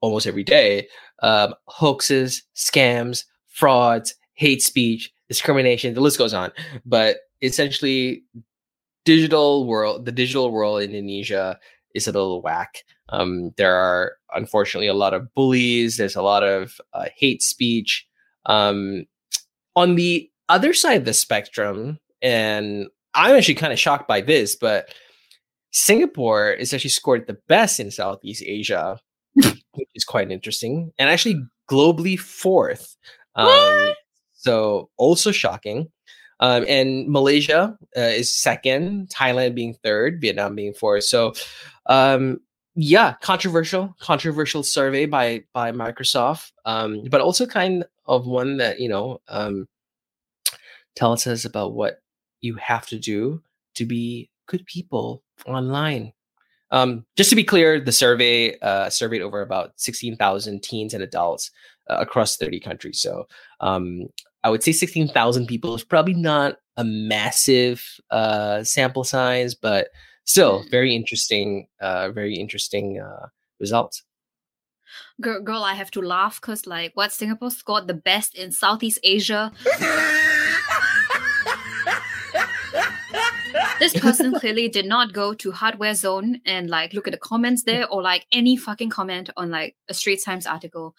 almost 0.00 0.26
every 0.26 0.44
day 0.44 0.88
um, 1.22 1.54
hoaxes, 1.66 2.42
scams, 2.54 3.24
frauds, 3.48 4.14
hate 4.34 4.62
speech, 4.62 5.12
discrimination. 5.28 5.94
The 5.94 6.00
list 6.00 6.18
goes 6.18 6.34
on. 6.34 6.52
But 6.84 7.18
essentially, 7.42 8.24
digital 9.04 9.66
world, 9.66 10.04
the 10.04 10.12
digital 10.12 10.50
world 10.50 10.82
in 10.82 10.90
Indonesia 10.90 11.58
is 12.06 12.14
a 12.14 12.18
little 12.18 12.42
whack. 12.42 12.84
Um, 13.10 13.52
there 13.56 13.74
are 13.74 14.12
unfortunately 14.34 14.88
a 14.88 14.94
lot 14.94 15.14
of 15.14 15.32
bullies. 15.34 15.96
There's 15.96 16.16
a 16.16 16.22
lot 16.22 16.42
of 16.42 16.80
uh, 16.92 17.06
hate 17.16 17.42
speech. 17.42 18.06
Um, 18.46 19.06
on 19.76 19.94
the 19.94 20.30
other 20.48 20.72
side 20.72 20.98
of 20.98 21.04
the 21.04 21.14
spectrum, 21.14 21.98
and 22.22 22.86
I'm 23.14 23.36
actually 23.36 23.54
kind 23.54 23.72
of 23.72 23.78
shocked 23.78 24.08
by 24.08 24.20
this, 24.20 24.56
but 24.56 24.94
Singapore 25.72 26.50
is 26.50 26.72
actually 26.72 26.90
scored 26.90 27.26
the 27.26 27.38
best 27.48 27.78
in 27.78 27.90
Southeast 27.90 28.42
Asia, 28.44 28.98
which 29.34 29.88
is 29.94 30.04
quite 30.04 30.30
interesting, 30.30 30.92
and 30.98 31.10
actually 31.10 31.40
globally 31.70 32.18
fourth. 32.18 32.96
Um? 33.34 33.92
So 34.34 34.90
also 34.96 35.32
shocking. 35.32 35.88
Um, 36.40 36.64
and 36.68 37.08
Malaysia 37.08 37.76
uh, 37.96 38.00
is 38.00 38.34
second, 38.34 39.08
Thailand 39.08 39.54
being 39.54 39.74
third, 39.82 40.20
Vietnam 40.20 40.54
being 40.54 40.72
fourth. 40.72 41.04
So, 41.04 41.32
um, 41.88 42.40
yeah, 42.74 43.14
controversial, 43.20 43.96
controversial 44.00 44.62
survey 44.62 45.06
by 45.06 45.42
by 45.52 45.72
Microsoft, 45.72 46.52
um, 46.64 47.02
but 47.10 47.20
also 47.20 47.46
kind 47.46 47.84
of 48.06 48.26
one 48.26 48.56
that 48.58 48.78
you 48.78 48.88
know 48.88 49.20
um, 49.28 49.66
tells 50.94 51.26
us 51.26 51.44
about 51.44 51.74
what 51.74 52.02
you 52.40 52.54
have 52.54 52.86
to 52.86 52.98
do 52.98 53.42
to 53.74 53.84
be 53.84 54.30
good 54.46 54.64
people 54.66 55.22
online. 55.46 56.12
Um, 56.70 57.04
just 57.16 57.30
to 57.30 57.36
be 57.36 57.44
clear, 57.44 57.80
the 57.80 57.92
survey 57.92 58.58
uh, 58.60 58.90
surveyed 58.90 59.22
over 59.22 59.40
about 59.40 59.72
sixteen 59.76 60.16
thousand 60.16 60.62
teens 60.62 60.94
and 60.94 61.02
adults 61.02 61.50
uh, 61.90 61.96
across 61.98 62.36
thirty 62.36 62.60
countries. 62.60 63.00
So 63.00 63.26
um, 63.58 64.08
I 64.44 64.50
would 64.50 64.62
say 64.62 64.72
16,000 64.72 65.46
people 65.46 65.74
is 65.74 65.84
probably 65.84 66.14
not 66.14 66.58
a 66.76 66.84
massive 66.84 67.84
uh, 68.10 68.62
sample 68.62 69.04
size, 69.04 69.54
but 69.54 69.88
still 70.28 70.62
very 70.70 70.94
interesting, 70.94 71.66
uh, 71.80 72.10
very 72.10 72.36
interesting 72.36 73.00
uh, 73.00 73.26
results. 73.58 74.04
Girl, 75.20 75.40
girl, 75.42 75.64
I 75.64 75.72
have 75.74 75.90
to 75.92 76.02
laugh 76.02 76.40
because 76.40 76.66
like 76.66 76.92
what 76.94 77.12
Singapore 77.12 77.50
scored 77.50 77.88
the 77.88 77.94
best 77.94 78.34
in 78.36 78.52
Southeast 78.52 79.00
Asia. 79.02 79.50
this 83.78 83.98
person 83.98 84.32
clearly 84.38 84.68
did 84.68 84.86
not 84.86 85.12
go 85.12 85.32
to 85.34 85.50
Hardware 85.52 85.94
Zone 85.94 86.40
and 86.44 86.68
like 86.68 86.92
look 86.92 87.06
at 87.06 87.12
the 87.12 87.18
comments 87.18 87.62
there 87.64 87.88
or 87.88 88.02
like 88.02 88.26
any 88.32 88.56
fucking 88.56 88.90
comment 88.90 89.30
on 89.36 89.50
like 89.50 89.76
a 89.88 89.94
Straits 89.94 90.24
Times 90.24 90.46
article. 90.46 90.94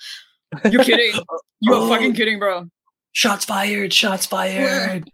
You're 0.72 0.84
kidding. 0.84 1.14
You're 1.62 1.76
Oh. 1.76 1.90
fucking 1.90 2.14
kidding, 2.14 2.40
bro. 2.40 2.70
Shots 3.12 3.44
fired! 3.46 3.92
Shots 3.94 4.26
fired! 4.26 5.10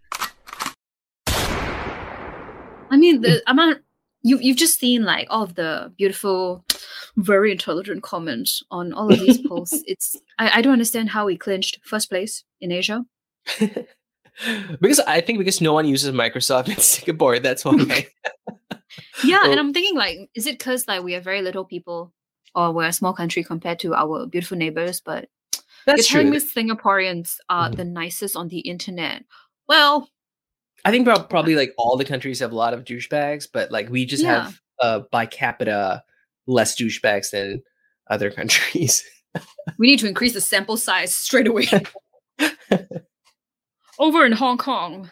I 2.92 2.98
mean, 2.98 3.22
the 3.22 3.42
amount 3.48 3.80
you 4.26 4.40
you've 4.40 4.58
just 4.66 4.80
seen 4.80 5.04
like 5.06 5.28
all 5.30 5.44
of 5.44 5.54
the 5.56 5.94
beautiful, 5.98 6.66
very 7.16 7.52
intelligent 7.52 8.02
comments 8.04 8.64
on 8.72 8.92
all 8.94 9.12
of 9.14 9.20
these 9.20 9.40
posts. 9.48 9.84
It's 9.88 10.18
I, 10.40 10.58
I 10.58 10.62
don't 10.62 10.74
understand 10.74 11.10
how 11.10 11.26
we 11.26 11.38
clinched 11.38 11.80
first 11.84 12.10
place 12.10 12.44
in 12.60 12.72
Asia. 12.72 13.06
because 14.82 15.00
I 15.02 15.22
think 15.22 15.38
because 15.40 15.62
no 15.62 15.74
one 15.74 15.88
uses 15.88 16.12
Microsoft 16.14 16.68
in 16.74 16.78
Singapore, 16.78 17.40
that's 17.40 17.64
why. 17.64 17.74
Yeah, 19.24 19.42
Well- 19.42 19.52
and 19.52 19.60
I'm 19.60 19.74
thinking 19.74 19.96
like, 19.96 20.18
is 20.36 20.48
it 20.48 20.58
because 20.58 20.88
like 20.88 21.04
we 21.04 21.16
are 21.16 21.22
very 21.22 21.42
little 21.42 21.66
people, 21.66 22.12
or 22.54 22.72
we're 22.72 22.88
a 22.88 22.94
small 22.94 23.14
country 23.14 23.44
compared 23.44 23.80
to 23.80 23.94
our 23.94 24.26
beautiful 24.28 24.58
neighbors? 24.58 25.02
But 25.02 25.30
that's 25.86 26.12
you're 26.12 26.22
telling 26.24 26.32
me 26.34 26.40
Singaporeans 26.40 27.38
are 27.50 27.70
Mhm. 27.70 27.76
the 27.78 27.86
nicest 27.86 28.36
on 28.36 28.48
the 28.50 28.60
internet. 28.60 29.24
Well, 29.68 30.10
I 30.86 30.92
think 30.92 31.06
prob- 31.06 31.30
probably 31.30 31.56
like 31.56 31.74
all 31.78 31.98
the 31.98 32.06
countries 32.06 32.40
have 32.40 32.52
a 32.52 32.56
lot 32.56 32.74
of 32.74 32.86
douchebags, 32.86 33.48
but 33.52 33.72
like 33.72 33.90
we 33.90 34.06
just 34.06 34.24
Yeah. 34.24 34.44
have 34.46 34.60
uh 34.80 35.00
by 35.12 35.26
capita 35.26 36.04
less 36.48 36.76
douchebags 36.80 37.32
than 37.32 37.64
other 38.10 38.30
countries. 38.32 39.04
we 39.80 39.88
need 39.88 40.00
to 40.00 40.08
increase 40.08 40.34
the 40.34 40.42
sample 40.42 40.78
size 40.78 41.14
straight 41.14 41.48
away. 41.48 41.68
Over 44.00 44.26
in 44.26 44.34
Hong 44.34 44.58
Kong, 44.58 45.10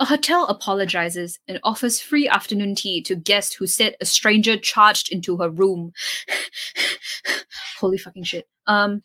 a 0.00 0.04
hotel 0.06 0.46
apologizes 0.46 1.38
and 1.46 1.60
offers 1.62 2.00
free 2.00 2.26
afternoon 2.28 2.74
tea 2.74 3.02
to 3.02 3.14
guests 3.14 3.54
who 3.54 3.66
said 3.66 3.96
a 4.00 4.06
stranger 4.06 4.56
charged 4.56 5.12
into 5.12 5.36
her 5.36 5.50
room. 5.50 5.92
Holy 7.78 7.98
fucking 7.98 8.24
shit. 8.24 8.48
Um, 8.66 9.02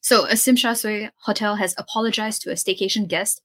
so 0.00 0.24
a 0.26 0.32
Tsim 0.32 0.58
Sha 0.58 0.72
Tsui 0.72 1.10
hotel 1.22 1.56
has 1.56 1.74
apologized 1.78 2.42
to 2.42 2.50
a 2.50 2.54
staycation 2.54 3.06
guest 3.08 3.42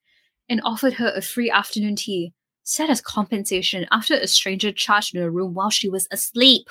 and 0.52 0.62
offered 0.66 0.94
her 0.94 1.14
a 1.16 1.22
free 1.22 1.50
afternoon 1.50 1.96
tea, 1.96 2.34
said 2.64 2.90
as 2.90 3.00
compensation 3.00 3.88
after 3.90 4.14
a 4.14 4.28
stranger 4.28 4.72
charged 4.72 5.16
in 5.16 5.22
her 5.22 5.32
room 5.32 5.54
while 5.54 5.70
she 5.70 5.90
was 5.90 6.08
asleep. 6.12 6.68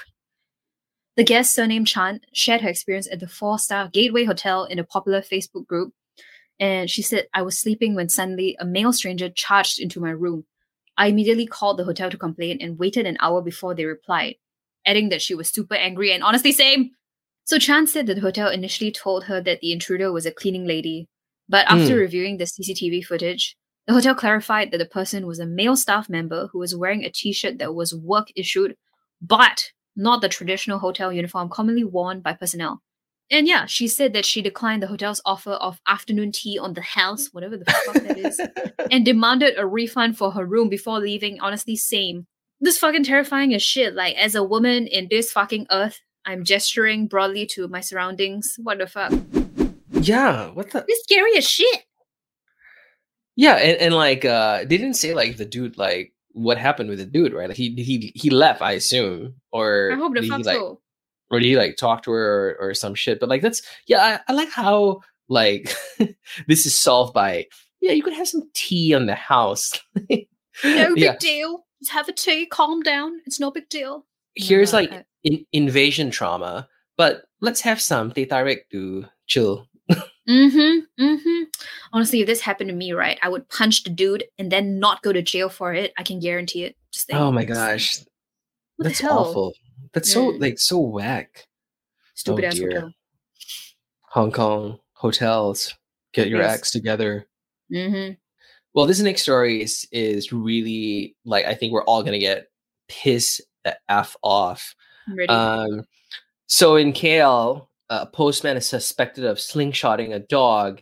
The 1.17 1.25
guest, 1.25 1.55
surnamed 1.55 1.89
Chan, 1.89 2.21
shared 2.35 2.61
her 2.61 2.69
experience 2.69 3.09
at 3.11 3.21
the 3.21 3.27
four 3.27 3.59
star 3.59 3.89
Gateway 3.89 4.25
Hotel 4.25 4.65
in 4.65 4.79
a 4.79 4.85
popular 4.85 5.23
Facebook 5.23 5.67
group. 5.67 5.93
And 6.61 6.91
she 6.91 7.01
said, 7.01 7.27
I 7.33 7.41
was 7.41 7.59
sleeping 7.59 7.95
when 7.95 8.11
suddenly 8.11 8.55
a 8.61 8.67
male 8.67 8.93
stranger 8.93 9.31
charged 9.31 9.81
into 9.81 9.99
my 9.99 10.11
room. 10.11 10.45
I 10.99 11.07
immediately 11.07 11.47
called 11.47 11.79
the 11.79 11.85
hotel 11.85 12.11
to 12.11 12.19
complain 12.19 12.59
and 12.61 12.79
waited 12.79 13.07
an 13.07 13.17
hour 13.21 13.41
before 13.41 13.75
they 13.75 13.87
replied, 13.87 14.37
adding 14.85 15.09
that 15.09 15.23
she 15.23 15.35
was 15.35 15.49
super 15.49 15.75
angry 15.75 16.13
and 16.13 16.23
honestly 16.23 16.53
same. 16.53 16.91
So 17.45 17.59
Chan 17.59 17.87
said 17.87 18.07
that 18.07 18.15
the 18.17 18.21
hotel 18.21 18.51
initially 18.51 18.93
told 18.93 19.25
her 19.25 19.41
that 19.41 19.61
the 19.61 19.73
intruder 19.73 20.13
was 20.13 20.27
a 20.27 20.31
cleaning 20.31 20.67
lady, 20.67 21.09
but 21.49 21.67
after 21.67 21.95
Hmm. 21.95 22.01
reviewing 22.01 22.37
the 22.37 22.45
CCTV 22.45 23.03
footage, 23.05 23.57
the 23.87 23.95
hotel 23.95 24.15
clarified 24.15 24.71
that 24.71 24.79
the 24.79 24.87
person 24.87 25.27
was 25.27 25.39
a 25.39 25.47
male 25.47 25.77
staff 25.77 26.09
member 26.09 26.49
who 26.49 26.59
was 26.59 26.77
wearing 26.77 27.05
a 27.05 27.11
t-shirt 27.11 27.59
that 27.59 27.75
was 27.75 27.95
work 27.95 28.29
issued, 28.37 28.77
but 29.21 29.73
not 29.97 30.21
the 30.21 30.29
traditional 30.29 30.79
hotel 30.79 31.13
uniform 31.13 31.49
commonly 31.49 31.85
worn 31.85 32.21
by 32.21 32.33
personnel. 32.33 32.83
And 33.31 33.47
yeah, 33.47 33.67
she 33.67 33.87
said 33.87 34.13
that 34.15 34.25
she 34.25 34.43
declined 34.43 34.83
the 34.83 34.89
hotel's 34.89 35.23
offer 35.25 35.53
of 35.53 35.81
afternoon 35.87 36.33
tea 36.33 36.59
on 36.59 36.75
the 36.75 36.81
house, 36.81 37.29
whatever 37.33 37.57
the 37.57 37.65
fuck 37.65 37.95
that 38.03 38.19
is, 38.19 38.41
and 38.91 39.05
demanded 39.05 39.55
a 39.57 39.67
refund 39.67 40.19
for 40.19 40.33
her 40.33 40.45
room 40.45 40.69
before 40.69 40.99
leaving. 40.99 41.39
Honestly, 41.41 41.77
same. 41.77 42.27
This 42.61 42.79
fucking 42.79 43.05
terrifying 43.05 43.55
as 43.55 43.63
shit. 43.63 43.95
Like, 43.95 44.17
as 44.17 44.35
a 44.35 44.43
woman 44.43 44.89
in 44.89 45.07
this 45.09 45.31
fucking 45.31 45.69
earth, 45.71 46.01
I'm 46.27 46.45
gesturing 46.45 47.07
broadly 47.07 47.47
to 47.53 47.69
my 47.69 47.81
surroundings. 47.81 48.57
What 48.59 48.79
the 48.79 48.87
fuck? 48.89 49.13
yeah, 49.93 50.49
what 50.51 50.71
the? 50.73 50.85
This 50.87 51.03
scary 51.05 51.37
as 51.37 51.49
shit. 51.49 51.85
Yeah, 53.41 53.57
and, 53.57 53.77
and 53.85 53.95
like 53.95 54.25
uh 54.27 54.59
they 54.69 54.77
didn't 54.77 55.01
say 55.03 55.15
like 55.15 55.39
the 55.39 55.47
dude 55.47 55.79
like 55.79 56.13
what 56.33 56.59
happened 56.59 56.91
with 56.91 56.99
the 56.99 57.07
dude, 57.07 57.33
right? 57.33 57.49
Like 57.49 57.57
he 57.57 57.71
he 57.75 58.13
he 58.15 58.29
left, 58.29 58.61
I 58.61 58.73
assume, 58.73 59.35
or 59.51 59.93
I 59.93 59.97
hope 59.97 60.13
the 60.15 60.21
did 60.21 60.25
he, 60.25 60.31
fuck 60.31 60.45
like 60.45 60.61
or 61.31 61.41
did 61.41 61.47
he 61.47 61.57
like 61.57 61.77
talk 61.77 62.03
to 62.03 62.11
her 62.11 62.27
or, 62.61 62.69
or 62.69 62.75
some 62.75 62.95
shit? 62.95 63.19
But 63.19 63.31
like 63.31 63.41
that's 63.41 63.63
yeah, 63.87 64.21
I, 64.29 64.33
I 64.33 64.35
like 64.37 64.51
how 64.51 65.01
like 65.31 65.73
this 66.49 66.67
is 66.67 66.79
solved 66.79 67.15
by 67.15 67.47
yeah, 67.81 67.93
you 67.93 68.03
could 68.03 68.13
have 68.13 68.29
some 68.29 68.43
tea 68.55 68.93
on 68.95 69.07
the 69.07 69.15
house. 69.15 69.73
No 70.65 70.95
big 70.95 71.05
yeah, 71.05 71.17
deal. 71.17 71.65
Just 71.81 71.93
have 71.93 72.09
a 72.11 72.13
tea, 72.13 72.45
calm 72.45 72.83
down. 72.83 73.21
It's 73.25 73.41
no 73.41 73.51
big 73.51 73.71
deal. 73.71 74.05
here's 74.35 74.73
No, 74.75 74.81
like 74.81 74.93
I- 74.93 75.05
in, 75.25 75.47
invasion 75.53 76.11
trauma, 76.11 76.69
but 76.99 77.23
let's 77.41 77.63
have 77.63 77.81
some 77.81 78.13
teh 78.13 78.27
tarik 78.27 78.69
to 78.73 79.07
chill. 79.27 79.70
Mm-hmm. 80.31 81.05
Mm-hmm. 81.05 81.43
Honestly, 81.93 82.21
if 82.21 82.27
this 82.27 82.41
happened 82.41 82.69
to 82.71 82.75
me, 82.77 82.93
right, 82.93 83.19
I 83.23 83.29
would 83.29 83.49
punch 83.49 83.83
the 83.83 83.91
dude 83.91 84.25
and 84.39 84.51
then 84.53 84.79
not 84.79 85.03
go 85.03 85.13
to 85.13 85.23
jail 85.23 85.49
for 85.49 85.75
it. 85.75 85.93
I 85.99 86.03
can 86.05 86.21
guarantee 86.21 86.65
it. 86.65 86.77
Just 86.93 87.07
think. 87.09 87.19
Oh 87.19 87.33
my 87.33 87.45
gosh, 87.45 87.99
What 88.77 88.85
that's 88.85 89.03
awful. 89.05 89.53
That's 89.93 90.13
so 90.13 90.27
like 90.27 90.59
so 90.59 90.79
whack. 90.79 91.47
Stupid 92.15 92.45
Oh, 92.45 92.49
ass 92.49 92.55
dear. 92.55 92.71
hotel. 92.71 92.93
Hong 94.03 94.31
Kong 94.33 94.79
hotels, 94.93 95.75
get 96.13 96.29
your 96.29 96.41
Yes. 96.43 96.55
acts 96.55 96.71
together. 96.71 97.27
Mm-hmm. 97.73 98.15
Well, 98.75 98.87
this 98.87 99.01
next 99.01 99.23
story 99.23 99.63
is 99.63 99.87
is 99.91 100.33
really 100.33 101.17
like 101.25 101.45
I 101.47 101.55
think 101.55 101.73
we're 101.73 101.85
all 101.85 102.03
gonna 102.05 102.19
get 102.21 102.47
pissed 102.89 103.41
the 103.65 103.77
f 103.89 104.17
off. 104.23 104.75
Um, 105.29 105.83
so 106.47 106.77
in 106.77 106.93
KL, 106.93 107.67
a 107.91 108.07
postman 108.07 108.57
is 108.57 108.67
suspected 108.67 109.25
of 109.25 109.39
slingshotting 109.39 110.15
a 110.15 110.21
dog. 110.21 110.81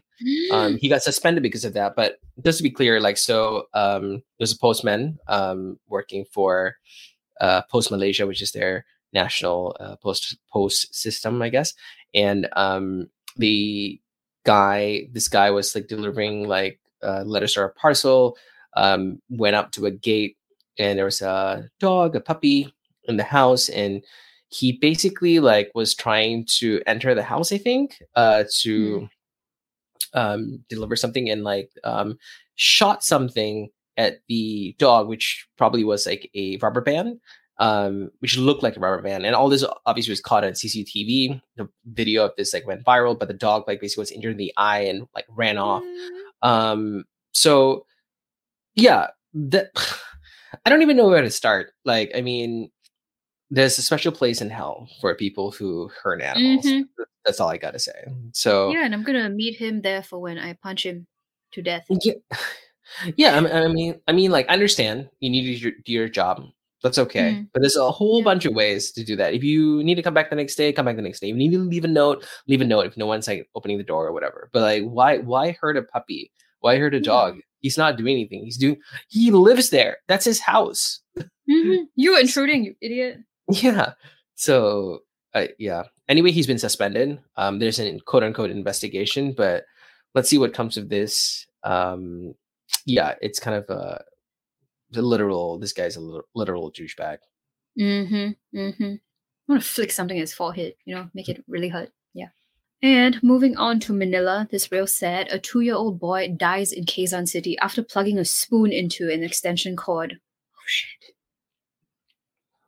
Um, 0.52 0.76
he 0.80 0.88
got 0.88 1.02
suspended 1.02 1.42
because 1.42 1.64
of 1.64 1.72
that. 1.72 1.96
But 1.96 2.18
just 2.44 2.58
to 2.58 2.62
be 2.62 2.70
clear, 2.70 3.00
like 3.00 3.16
so, 3.16 3.64
um, 3.74 4.22
there's 4.38 4.52
a 4.52 4.58
postman 4.58 5.18
um, 5.26 5.78
working 5.88 6.26
for 6.30 6.76
uh, 7.40 7.62
Post 7.62 7.90
Malaysia, 7.90 8.26
which 8.26 8.42
is 8.42 8.52
their 8.52 8.84
national 9.12 9.74
uh, 9.80 9.96
post 9.96 10.36
post 10.52 10.94
system, 10.94 11.40
I 11.40 11.48
guess. 11.48 11.72
And 12.14 12.48
um, 12.52 13.08
the 13.36 14.00
guy, 14.44 15.08
this 15.10 15.28
guy 15.28 15.50
was 15.50 15.74
like 15.74 15.88
delivering 15.88 16.46
like 16.46 16.78
uh, 17.02 17.22
letters 17.22 17.56
or 17.56 17.64
a 17.64 17.72
parcel. 17.72 18.36
Um, 18.76 19.20
went 19.30 19.56
up 19.56 19.72
to 19.72 19.86
a 19.86 19.90
gate, 19.90 20.36
and 20.78 20.98
there 20.98 21.06
was 21.06 21.22
a 21.22 21.68
dog, 21.80 22.14
a 22.14 22.20
puppy 22.20 22.72
in 23.04 23.16
the 23.16 23.24
house, 23.24 23.68
and 23.70 24.04
he 24.50 24.72
basically 24.72 25.40
like 25.40 25.70
was 25.74 25.94
trying 25.94 26.46
to 26.58 26.80
enter 26.86 27.14
the 27.14 27.22
house. 27.22 27.52
I 27.52 27.58
think 27.58 28.02
uh, 28.14 28.44
to 28.60 29.08
um, 30.14 30.64
deliver 30.68 30.96
something 30.96 31.28
and 31.28 31.44
like 31.44 31.70
um, 31.84 32.18
shot 32.54 33.04
something 33.04 33.68
at 33.96 34.20
the 34.28 34.74
dog, 34.78 35.08
which 35.08 35.46
probably 35.56 35.84
was 35.84 36.06
like 36.06 36.30
a 36.34 36.56
rubber 36.58 36.80
band, 36.80 37.20
um, 37.58 38.10
which 38.20 38.38
looked 38.38 38.62
like 38.62 38.76
a 38.76 38.80
rubber 38.80 39.02
band. 39.02 39.26
And 39.26 39.34
all 39.34 39.48
this 39.48 39.64
obviously 39.84 40.12
was 40.12 40.20
caught 40.20 40.44
on 40.44 40.52
CCTV. 40.52 41.40
The 41.56 41.68
video 41.86 42.24
of 42.24 42.32
this 42.36 42.54
like 42.54 42.66
went 42.66 42.84
viral, 42.84 43.18
but 43.18 43.28
the 43.28 43.34
dog 43.34 43.64
like 43.66 43.80
basically 43.80 44.02
was 44.02 44.12
injured 44.12 44.32
in 44.32 44.38
the 44.38 44.54
eye 44.56 44.80
and 44.80 45.06
like 45.14 45.26
ran 45.28 45.58
off. 45.58 45.82
Um, 46.42 47.04
so 47.32 47.84
yeah, 48.74 49.08
that 49.34 49.70
I 50.64 50.70
don't 50.70 50.82
even 50.82 50.96
know 50.96 51.08
where 51.08 51.22
to 51.22 51.30
start. 51.30 51.72
Like, 51.84 52.10
I 52.14 52.22
mean, 52.22 52.70
there's 53.50 53.78
a 53.78 53.82
special 53.82 54.12
place 54.12 54.40
in 54.40 54.50
hell 54.50 54.88
for 55.00 55.14
people 55.14 55.50
who 55.50 55.90
hurt 56.02 56.20
animals. 56.22 56.64
Mhm. 56.66 56.84
That's 57.24 57.40
all 57.40 57.48
I 57.48 57.56
gotta 57.58 57.78
say. 57.78 57.92
So 58.32 58.70
Yeah, 58.70 58.84
and 58.84 58.94
I'm 58.94 59.02
gonna 59.04 59.28
meet 59.30 59.56
him 59.56 59.80
there 59.82 60.02
for 60.02 60.18
when 60.20 60.38
I 60.38 60.54
punch 60.54 60.84
him. 60.86 61.06
to 61.52 61.62
death. 61.62 61.86
Yeah, 61.88 62.12
yeah. 63.16 63.36
I 63.36 63.40
mean, 63.40 63.52
I 63.52 63.68
mean, 63.68 64.00
I 64.08 64.12
mean, 64.12 64.30
like, 64.30 64.46
I 64.50 64.52
understand 64.52 65.08
you 65.20 65.30
need 65.30 65.42
to 65.46 65.54
do 65.54 65.58
your, 65.64 65.72
do 65.86 65.92
your 65.92 66.08
job. 66.10 66.44
That's 66.82 66.98
okay. 66.98 67.32
Mhm. 67.32 67.48
But 67.54 67.62
there's 67.62 67.76
a 67.76 67.90
whole 67.90 68.18
Yeah. 68.18 68.24
bunch 68.24 68.44
of 68.44 68.54
ways 68.54 68.92
to 68.92 69.02
do 69.02 69.16
that. 69.16 69.32
If 69.34 69.42
you 69.42 69.82
need 69.82 69.94
to 69.96 70.02
come 70.02 70.12
back 70.14 70.28
the 70.30 70.36
next 70.36 70.56
day, 70.56 70.72
come 70.74 70.84
back 70.86 70.96
the 70.96 71.02
next 71.02 71.20
day. 71.20 71.28
If 71.28 71.32
you 71.32 71.38
need 71.38 71.52
to 71.52 71.58
leave 71.58 71.84
a 71.84 71.88
note, 71.88 72.24
leave 72.46 72.60
a 72.60 72.64
note. 72.66 72.84
If 72.86 72.96
no 72.98 73.06
one's 73.06 73.26
like 73.26 73.48
opening 73.54 73.78
the 73.78 73.82
door 73.84 74.06
or 74.06 74.12
whatever. 74.12 74.50
But 74.52 74.60
like, 74.62 74.84
why, 74.84 75.18
why 75.18 75.52
hurt 75.60 75.76
a 75.78 75.82
puppy? 75.82 76.30
Why 76.60 76.76
hurt 76.76 76.92
a 76.94 76.98
Yeah. 76.98 77.02
dog? 77.04 77.40
He's 77.60 77.78
not 77.78 77.96
doing 77.96 78.12
anything. 78.12 78.44
He's 78.44 78.58
doing. 78.58 78.76
He 79.08 79.30
lives 79.30 79.70
there. 79.70 79.96
That's 80.06 80.24
his 80.26 80.38
house. 80.40 81.00
Mhm. 81.18 81.86
You 81.96 82.16
intruding, 82.18 82.64
you 82.64 82.74
idiot. 82.82 83.18
Yeah. 83.50 83.92
So, 84.34 85.00
uh, 85.34 85.46
yeah. 85.58 85.84
Anyway, 86.08 86.30
he's 86.30 86.46
been 86.46 86.58
suspended. 86.58 87.18
Um, 87.36 87.58
there's 87.58 87.78
an 87.78 88.00
quote 88.00 88.22
unquote 88.22 88.50
investigation, 88.50 89.34
but 89.36 89.64
let's 90.14 90.28
see 90.28 90.38
what 90.38 90.54
comes 90.54 90.76
of 90.76 90.88
this. 90.88 91.46
Um, 91.64 92.34
yeah, 92.86 93.14
it's 93.20 93.40
kind 93.40 93.56
of 93.56 93.68
a, 93.68 94.04
the 94.90 95.02
literal. 95.02 95.58
This 95.58 95.72
guy's 95.72 95.96
a 95.96 96.00
lit- 96.00 96.24
literal 96.34 96.72
douchebag. 96.72 97.18
Mm-hmm. 97.78 98.58
Mm-hmm. 98.58 98.84
I 98.84 99.52
want 99.52 99.62
to 99.62 99.68
flick 99.68 99.92
something 99.92 100.16
at 100.16 100.22
his 100.22 100.34
forehead, 100.34 100.74
you 100.84 100.94
know, 100.94 101.08
make 101.14 101.28
it 101.28 101.44
really 101.48 101.68
hurt. 101.68 101.90
Yeah. 102.12 102.28
And 102.82 103.20
moving 103.22 103.56
on 103.56 103.80
to 103.80 103.92
Manila, 103.92 104.46
this 104.50 104.70
real 104.70 104.86
sad. 104.86 105.28
A 105.28 105.38
two-year-old 105.38 105.98
boy 105.98 106.34
dies 106.36 106.70
in 106.72 106.84
Quezon 106.84 107.28
City 107.28 107.58
after 107.58 107.82
plugging 107.82 108.18
a 108.18 108.24
spoon 108.24 108.72
into 108.72 109.10
an 109.10 109.22
extension 109.22 109.74
cord. 109.74 110.18
Oh 110.54 110.66
shit. 110.66 111.14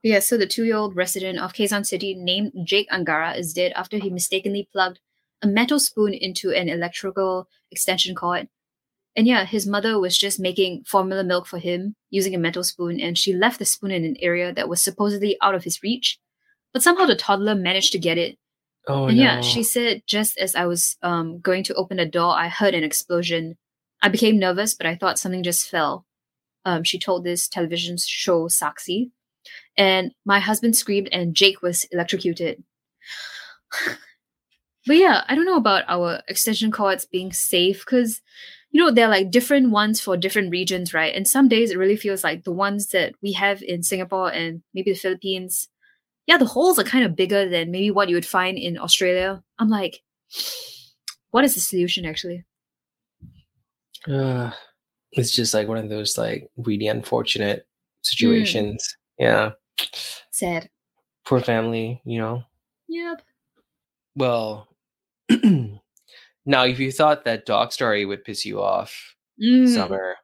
Yeah, 0.02 0.20
so 0.20 0.38
the 0.38 0.46
two-year-old 0.46 0.96
resident 0.96 1.38
of 1.38 1.52
Quezon 1.52 1.84
City 1.84 2.14
named 2.14 2.52
Jake 2.64 2.90
Angara 2.90 3.34
is 3.34 3.52
dead 3.52 3.72
after 3.76 3.98
he 3.98 4.08
mistakenly 4.08 4.68
plugged 4.72 4.98
a 5.42 5.46
metal 5.46 5.78
spoon 5.78 6.14
into 6.14 6.50
an 6.50 6.68
electrical 6.68 7.48
extension 7.70 8.14
cord. 8.14 8.48
And 9.16 9.26
yeah, 9.26 9.44
his 9.44 9.66
mother 9.66 9.98
was 9.98 10.16
just 10.16 10.38
making 10.38 10.84
formula 10.84 11.24
milk 11.24 11.46
for 11.46 11.58
him 11.58 11.96
using 12.10 12.34
a 12.34 12.38
metal 12.38 12.64
spoon, 12.64 13.00
and 13.00 13.18
she 13.18 13.34
left 13.34 13.58
the 13.58 13.64
spoon 13.64 13.90
in 13.90 14.04
an 14.04 14.16
area 14.20 14.52
that 14.52 14.68
was 14.68 14.80
supposedly 14.80 15.36
out 15.42 15.54
of 15.54 15.64
his 15.64 15.82
reach. 15.82 16.18
But 16.72 16.82
somehow 16.82 17.06
the 17.06 17.16
toddler 17.16 17.54
managed 17.54 17.92
to 17.92 17.98
get 17.98 18.18
it. 18.18 18.38
Oh 18.86 19.08
and 19.08 19.16
no. 19.16 19.22
yeah, 19.22 19.40
she 19.40 19.62
said 19.62 20.02
just 20.06 20.38
as 20.38 20.54
I 20.54 20.64
was 20.66 20.96
um, 21.02 21.40
going 21.40 21.64
to 21.64 21.74
open 21.74 21.96
the 21.98 22.06
door, 22.06 22.32
I 22.34 22.48
heard 22.48 22.74
an 22.74 22.84
explosion. 22.84 23.58
I 24.00 24.08
became 24.08 24.38
nervous, 24.38 24.74
but 24.74 24.86
I 24.86 24.94
thought 24.94 25.18
something 25.18 25.42
just 25.42 25.68
fell. 25.68 26.06
Um, 26.64 26.84
she 26.84 26.98
told 26.98 27.24
this 27.24 27.48
television 27.48 27.96
show 27.98 28.46
Saksi. 28.48 29.10
And 29.80 30.12
my 30.26 30.40
husband 30.40 30.76
screamed, 30.76 31.08
and 31.10 31.34
Jake 31.34 31.62
was 31.62 31.84
electrocuted. 31.84 32.62
but 34.86 34.96
yeah, 34.96 35.24
I 35.26 35.34
don't 35.34 35.46
know 35.46 35.56
about 35.56 35.84
our 35.88 36.20
extension 36.28 36.70
cords 36.70 37.06
being 37.06 37.32
safe 37.32 37.82
because, 37.82 38.20
you 38.72 38.78
know, 38.78 38.90
they're 38.90 39.08
like 39.08 39.30
different 39.30 39.70
ones 39.70 39.98
for 39.98 40.18
different 40.18 40.50
regions, 40.50 40.92
right? 40.92 41.14
And 41.14 41.26
some 41.26 41.48
days 41.48 41.70
it 41.70 41.78
really 41.78 41.96
feels 41.96 42.22
like 42.22 42.44
the 42.44 42.52
ones 42.52 42.88
that 42.88 43.14
we 43.22 43.32
have 43.32 43.62
in 43.62 43.82
Singapore 43.82 44.30
and 44.30 44.62
maybe 44.74 44.92
the 44.92 44.98
Philippines, 44.98 45.70
yeah, 46.26 46.36
the 46.36 46.44
holes 46.44 46.78
are 46.78 46.84
kind 46.84 47.06
of 47.06 47.16
bigger 47.16 47.48
than 47.48 47.70
maybe 47.70 47.90
what 47.90 48.10
you 48.10 48.16
would 48.16 48.26
find 48.26 48.58
in 48.58 48.78
Australia. 48.78 49.42
I'm 49.58 49.70
like, 49.70 50.02
what 51.30 51.44
is 51.44 51.54
the 51.54 51.60
solution 51.62 52.04
actually? 52.04 52.44
Uh, 54.06 54.50
it's 55.12 55.32
just 55.32 55.54
like 55.54 55.68
one 55.68 55.78
of 55.78 55.88
those 55.88 56.18
like 56.18 56.50
really 56.58 56.86
unfortunate 56.86 57.66
situations. 58.02 58.86
Yeah. 59.18 59.52
Sad. 60.30 60.68
Poor 61.26 61.40
family, 61.40 62.00
you 62.04 62.18
know. 62.18 62.42
Yep. 62.88 63.22
Well, 64.16 64.68
now 65.30 66.64
if 66.64 66.78
you 66.78 66.90
thought 66.92 67.24
that 67.24 67.46
dog 67.46 67.72
story 67.72 68.04
would 68.04 68.24
piss 68.24 68.44
you 68.44 68.60
off, 68.60 69.14
Mm. 69.42 69.72
Summer, 69.72 70.16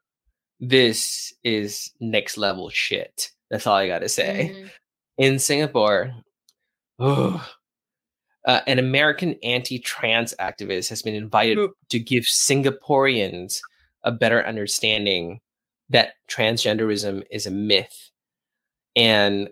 this 0.61 1.33
is 1.43 1.91
next 2.01 2.37
level 2.37 2.69
shit. 2.69 3.31
That's 3.51 3.67
all 3.67 3.77
I 3.77 3.87
gotta 3.87 4.11
say. 4.11 4.53
Mhm. 4.55 4.71
In 5.17 5.39
Singapore, 5.39 6.15
oh, 6.99 7.49
uh, 8.45 8.61
an 8.67 8.79
American 8.79 9.37
anti-trans 9.43 10.35
activist 10.39 10.91
has 10.91 11.01
been 11.01 11.15
invited 11.15 11.71
to 11.89 11.99
give 11.99 12.25
Singaporeans 12.25 13.61
a 14.05 14.13
better 14.13 14.47
understanding 14.47 15.41
that 15.89 16.15
transgenderism 16.29 17.23
is 17.31 17.47
a 17.47 17.51
myth. 17.51 18.06
And 18.97 19.51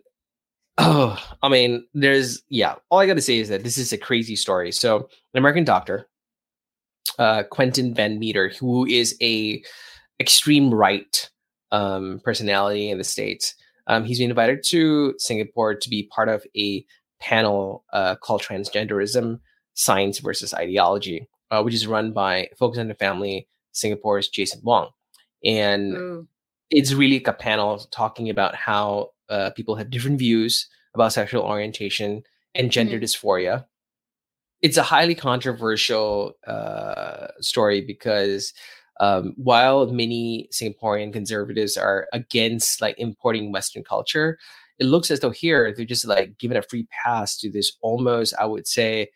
oh, 0.79 1.19
I 1.43 1.49
mean, 1.49 1.87
there's 1.95 2.43
yeah. 2.49 2.77
All 2.91 2.99
I 2.99 3.07
got 3.07 3.15
to 3.15 3.23
say 3.23 3.39
is 3.39 3.49
that 3.51 3.63
this 3.63 3.79
is 3.79 3.93
a 3.93 3.99
crazy 3.99 4.37
story. 4.37 4.73
So, 4.73 4.97
an 4.99 5.39
American 5.39 5.65
doctor, 5.65 6.09
uh, 7.19 7.45
Quentin 7.45 7.95
Van 7.95 8.19
Meter, 8.19 8.49
who 8.59 8.87
is 8.87 9.17
a 9.23 9.63
extreme 10.19 10.73
right 10.73 11.31
um, 11.71 12.21
personality 12.25 12.91
in 12.91 12.99
the 12.99 13.05
states, 13.05 13.55
um, 13.87 14.05
he's 14.05 14.19
been 14.19 14.31
invited 14.31 14.65
to 14.65 15.15
Singapore 15.19 15.75
to 15.75 15.91
be 15.91 16.05
part 16.05 16.29
of 16.29 16.45
a 16.57 16.85
panel 17.21 17.85
uh, 17.93 18.17
called 18.17 18.43
Transgenderism: 18.43 19.41
Science 19.75 20.19
versus 20.21 20.55
Ideology, 20.55 21.29
uh, 21.51 21.63
which 21.63 21.75
is 21.75 21.87
run 21.87 22.13
by 22.13 22.49
Focus 22.59 22.79
on 22.79 22.89
the 22.89 22.95
Family 22.95 23.47
Singapore's 23.73 24.29
Jason 24.29 24.61
Wong, 24.65 24.89
and 25.45 26.27
it's 26.71 26.93
really 26.93 27.19
like 27.19 27.29
a 27.29 27.33
panel 27.33 27.79
talking 27.91 28.31
about 28.31 28.55
how 28.55 29.11
uh, 29.29 29.51
people 29.51 29.77
have 29.77 29.91
different 29.91 30.19
views 30.19 30.69
about 30.95 31.13
sexual 31.13 31.43
orientation 31.43 32.23
and 32.55 32.71
gender 32.71 32.99
dysphoria. 32.99 33.65
It's 34.63 34.77
a 34.77 34.83
highly 34.83 35.15
controversial 35.15 36.35
uh, 36.47 37.29
story 37.41 37.81
because 37.81 38.55
um, 39.01 39.35
while 39.37 39.87
many 39.87 40.49
Singaporean 40.53 41.13
conservatives 41.13 41.77
are 41.77 42.07
against 42.13 42.81
like 42.81 42.99
importing 42.99 43.53
Western 43.53 43.83
culture, 43.83 44.39
it 44.79 44.87
looks 44.87 45.11
as 45.11 45.21
though 45.21 45.31
here 45.31 45.73
they're 45.75 45.85
just 45.85 46.07
like 46.07 46.39
giving 46.39 46.57
a 46.57 46.63
free 46.63 46.87
pass 47.05 47.37
to 47.39 47.51
this 47.51 47.77
almost, 47.83 48.35
I 48.39 48.47
would 48.47 48.67
say, 48.67 49.09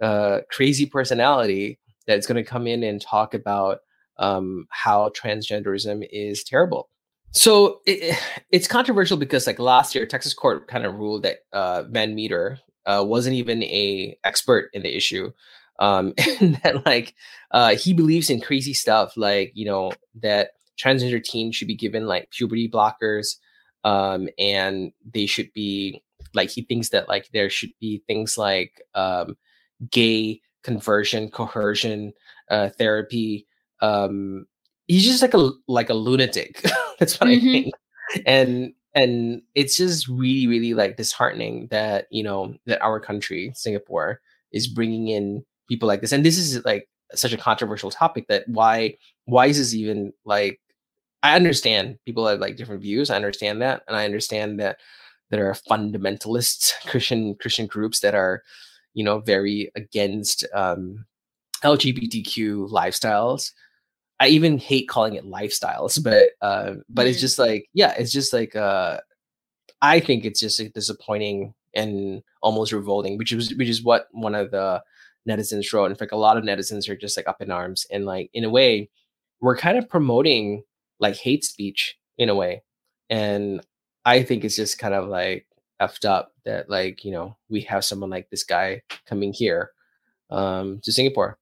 uh, 0.00 0.40
crazy 0.50 0.86
personality 0.86 1.78
that's 2.06 2.26
going 2.26 2.42
to 2.42 2.48
come 2.48 2.66
in 2.66 2.82
and 2.82 3.00
talk 3.00 3.34
about 3.34 3.78
um, 4.18 4.66
how 4.70 5.10
transgenderism 5.10 6.06
is 6.10 6.44
terrible. 6.44 6.88
So 7.32 7.80
it, 7.86 8.18
it's 8.50 8.66
controversial 8.66 9.16
because 9.16 9.46
like 9.46 9.58
last 9.58 9.94
year, 9.94 10.06
Texas 10.06 10.34
court 10.34 10.66
kind 10.68 10.84
of 10.84 10.94
ruled 10.96 11.22
that 11.22 11.38
uh, 11.52 11.84
Van 11.84 12.14
Meter 12.14 12.58
uh, 12.86 13.04
wasn't 13.06 13.36
even 13.36 13.62
a 13.64 14.16
expert 14.24 14.70
in 14.72 14.82
the 14.82 14.94
issue, 14.96 15.30
um, 15.78 16.12
and 16.40 16.56
that 16.62 16.84
like 16.86 17.14
uh, 17.52 17.76
he 17.76 17.92
believes 17.94 18.30
in 18.30 18.40
crazy 18.40 18.74
stuff 18.74 19.16
like 19.16 19.52
you 19.54 19.64
know 19.64 19.92
that 20.22 20.50
transgender 20.80 21.22
teens 21.22 21.54
should 21.54 21.68
be 21.68 21.76
given 21.76 22.06
like 22.06 22.30
puberty 22.30 22.68
blockers, 22.68 23.36
um, 23.84 24.28
and 24.38 24.92
they 25.14 25.26
should 25.26 25.52
be 25.52 26.02
like 26.34 26.50
he 26.50 26.62
thinks 26.62 26.88
that 26.88 27.08
like 27.08 27.28
there 27.32 27.50
should 27.50 27.72
be 27.80 28.02
things 28.08 28.36
like 28.36 28.82
um, 28.94 29.36
gay 29.90 30.40
conversion, 30.64 31.30
coercion, 31.30 32.12
uh, 32.50 32.70
therapy. 32.70 33.46
Um, 33.80 34.46
he's 34.90 35.04
just 35.04 35.22
like 35.22 35.34
a 35.34 35.50
like 35.68 35.90
a 35.90 35.94
lunatic. 35.94 36.62
That's 36.98 37.18
what 37.20 37.30
I 37.30 37.36
Mhm. 37.36 37.52
think. 37.52 37.74
And 38.26 38.74
and 38.94 39.42
it's 39.54 39.76
just 39.76 40.08
really 40.08 40.46
really 40.48 40.74
like 40.74 40.96
disheartening 40.96 41.68
that 41.70 42.06
you 42.10 42.22
know 42.24 42.54
that 42.66 42.82
our 42.82 42.98
country 43.00 43.52
Singapore 43.54 44.20
is 44.52 44.66
bringing 44.66 45.08
in 45.08 45.44
people 45.68 45.86
like 45.86 46.00
this 46.00 46.12
and 46.12 46.24
this 46.26 46.36
is 46.38 46.64
like 46.64 46.88
such 47.14 47.32
a 47.32 47.36
controversial 47.38 47.90
topic 47.90 48.26
that 48.28 48.48
why 48.48 48.96
why 49.26 49.46
is 49.46 49.58
this 49.58 49.74
even 49.74 50.12
like 50.24 50.60
I 51.22 51.36
understand 51.36 51.98
people 52.06 52.26
have 52.26 52.40
like 52.40 52.56
different 52.56 52.82
views 52.82 53.10
I 53.10 53.16
understand 53.16 53.62
that 53.62 53.82
and 53.86 53.96
I 53.96 54.04
understand 54.04 54.58
that 54.60 54.78
there 55.30 55.48
are 55.48 55.54
fundamentalist 55.54 56.72
Christian 56.90 57.36
Christian 57.36 57.66
groups 57.68 58.00
that 58.00 58.14
are 58.16 58.42
you 58.94 59.04
know 59.04 59.20
very 59.20 59.70
against 59.76 60.44
um 60.54 61.06
LGBTQ 61.62 62.70
lifestyles 62.70 63.52
I 64.20 64.28
even 64.28 64.58
hate 64.58 64.88
calling 64.88 65.14
it 65.14 65.24
lifestyles, 65.24 66.02
but 66.02 66.30
uh, 66.42 66.74
but 66.88 67.06
it's 67.06 67.18
Mm. 67.18 67.22
just 67.22 67.38
like 67.38 67.68
yeah, 67.72 67.94
it's 67.98 68.12
just 68.12 68.32
like 68.32 68.54
uh, 68.54 69.00
I 69.82 70.00
think 70.00 70.24
it's 70.24 70.40
just 70.40 70.60
like, 70.60 70.72
disappointing 70.74 71.54
and 71.74 72.22
almost 72.42 72.72
revolting, 72.72 73.18
which 73.18 73.32
is 73.32 73.54
which 73.56 73.68
is 73.68 73.82
what 73.82 74.08
one 74.12 74.34
of 74.34 74.50
the 74.50 74.82
netizens 75.28 75.72
wrote. 75.72 75.90
In 75.90 75.96
fact, 75.96 76.12
a 76.12 76.16
lot 76.16 76.36
of 76.36 76.44
netizens 76.44 76.88
are 76.88 76.96
just 76.96 77.16
like 77.16 77.28
up 77.28 77.40
in 77.42 77.50
arms 77.50 77.86
and 77.90 78.04
like 78.06 78.30
in 78.34 78.44
a 78.44 78.50
way, 78.50 78.90
we're 79.40 79.56
kind 79.56 79.78
of 79.78 79.88
promoting 79.88 80.64
like 81.00 81.16
hate 81.16 81.44
speech 81.44 81.96
in 82.18 82.28
a 82.28 82.34
way, 82.34 82.62
and 83.08 83.62
I 84.04 84.22
think 84.22 84.44
it's 84.44 84.56
just 84.56 84.78
kind 84.78 84.94
of 84.94 85.08
like 85.08 85.46
effed 85.80 86.04
up 86.04 86.32
that 86.44 86.68
like 86.68 87.04
you 87.06 87.12
know 87.12 87.36
we 87.48 87.62
have 87.62 87.84
someone 87.86 88.10
like 88.10 88.28
this 88.30 88.44
guy 88.44 88.82
coming 89.06 89.32
here 89.32 89.70
um, 90.30 90.80
to 90.84 90.92
Singapore. 90.92 91.38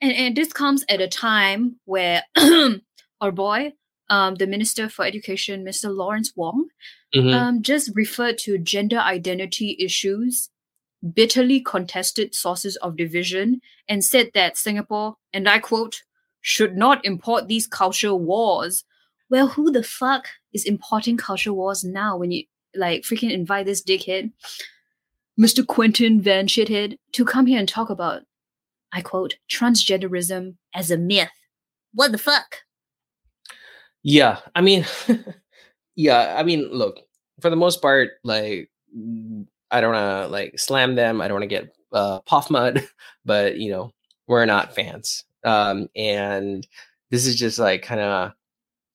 And, 0.00 0.12
and 0.12 0.36
this 0.36 0.52
comes 0.52 0.84
at 0.88 1.00
a 1.00 1.08
time 1.08 1.76
where 1.84 2.22
our 3.20 3.32
boy, 3.32 3.72
um, 4.10 4.34
the 4.34 4.46
Minister 4.46 4.88
for 4.88 5.04
Education, 5.04 5.64
Mr. 5.64 5.94
Lawrence 5.94 6.32
Wong, 6.36 6.68
Mhm. 7.14 7.32
um, 7.32 7.62
just 7.62 7.90
referred 7.94 8.38
to 8.38 8.58
gender 8.58 8.98
identity 8.98 9.76
issues, 9.78 10.50
bitterly 11.14 11.60
contested 11.60 12.34
sources 12.34 12.76
of 12.76 12.96
division, 12.96 13.60
and 13.88 14.04
said 14.04 14.30
that 14.34 14.56
Singapore, 14.56 15.16
and 15.32 15.48
I 15.48 15.60
quote, 15.60 16.02
should 16.40 16.76
not 16.76 17.04
import 17.06 17.46
these 17.48 17.66
culture 17.68 18.14
wars. 18.14 18.84
Well, 19.30 19.48
who 19.48 19.70
the 19.70 19.82
fuck 19.84 20.26
is 20.52 20.64
importing 20.64 21.16
culture 21.16 21.52
wars 21.52 21.84
now 21.84 22.16
when 22.18 22.30
you 22.32 22.44
like 22.74 23.02
freaking 23.02 23.30
invite 23.30 23.66
this 23.66 23.82
dickhead, 23.82 24.32
Mr. 25.40 25.66
Quentin 25.66 26.20
Van 26.20 26.46
Shithead, 26.46 26.98
to 27.12 27.24
come 27.24 27.46
here 27.46 27.58
and 27.58 27.68
talk 27.68 27.90
about, 27.90 28.24
I 28.94 29.02
quote, 29.02 29.34
transgenderism 29.50 30.54
as 30.72 30.90
a 30.90 30.96
myth? 30.96 31.28
What 31.92 32.12
the 32.12 32.18
fuck? 32.18 32.58
Yeah, 34.02 34.38
I 34.54 34.60
mean, 34.60 34.86
yeah, 35.96 36.34
I 36.38 36.42
mean, 36.42 36.68
look, 36.70 37.00
for 37.40 37.50
the 37.50 37.56
most 37.56 37.82
part, 37.82 38.10
like, 38.22 38.70
mm, 38.96 39.46
I 39.70 39.80
don't 39.80 39.92
want 39.94 40.26
to 40.26 40.28
like 40.28 40.58
slam 40.58 40.94
them. 40.94 41.20
I 41.20 41.26
don't 41.28 41.34
want 41.34 41.42
to 41.42 41.48
get 41.48 41.74
uh, 41.92 42.20
POFMA'd, 42.22 42.86
but 43.24 43.56
you 43.58 43.70
know, 43.70 43.90
we're 44.28 44.44
not 44.46 44.74
fans. 44.74 45.24
Um, 45.44 45.88
and 45.96 46.66
this 47.10 47.26
is 47.26 47.36
just 47.36 47.58
like 47.58 47.82
kind 47.82 48.00
of 48.00 48.32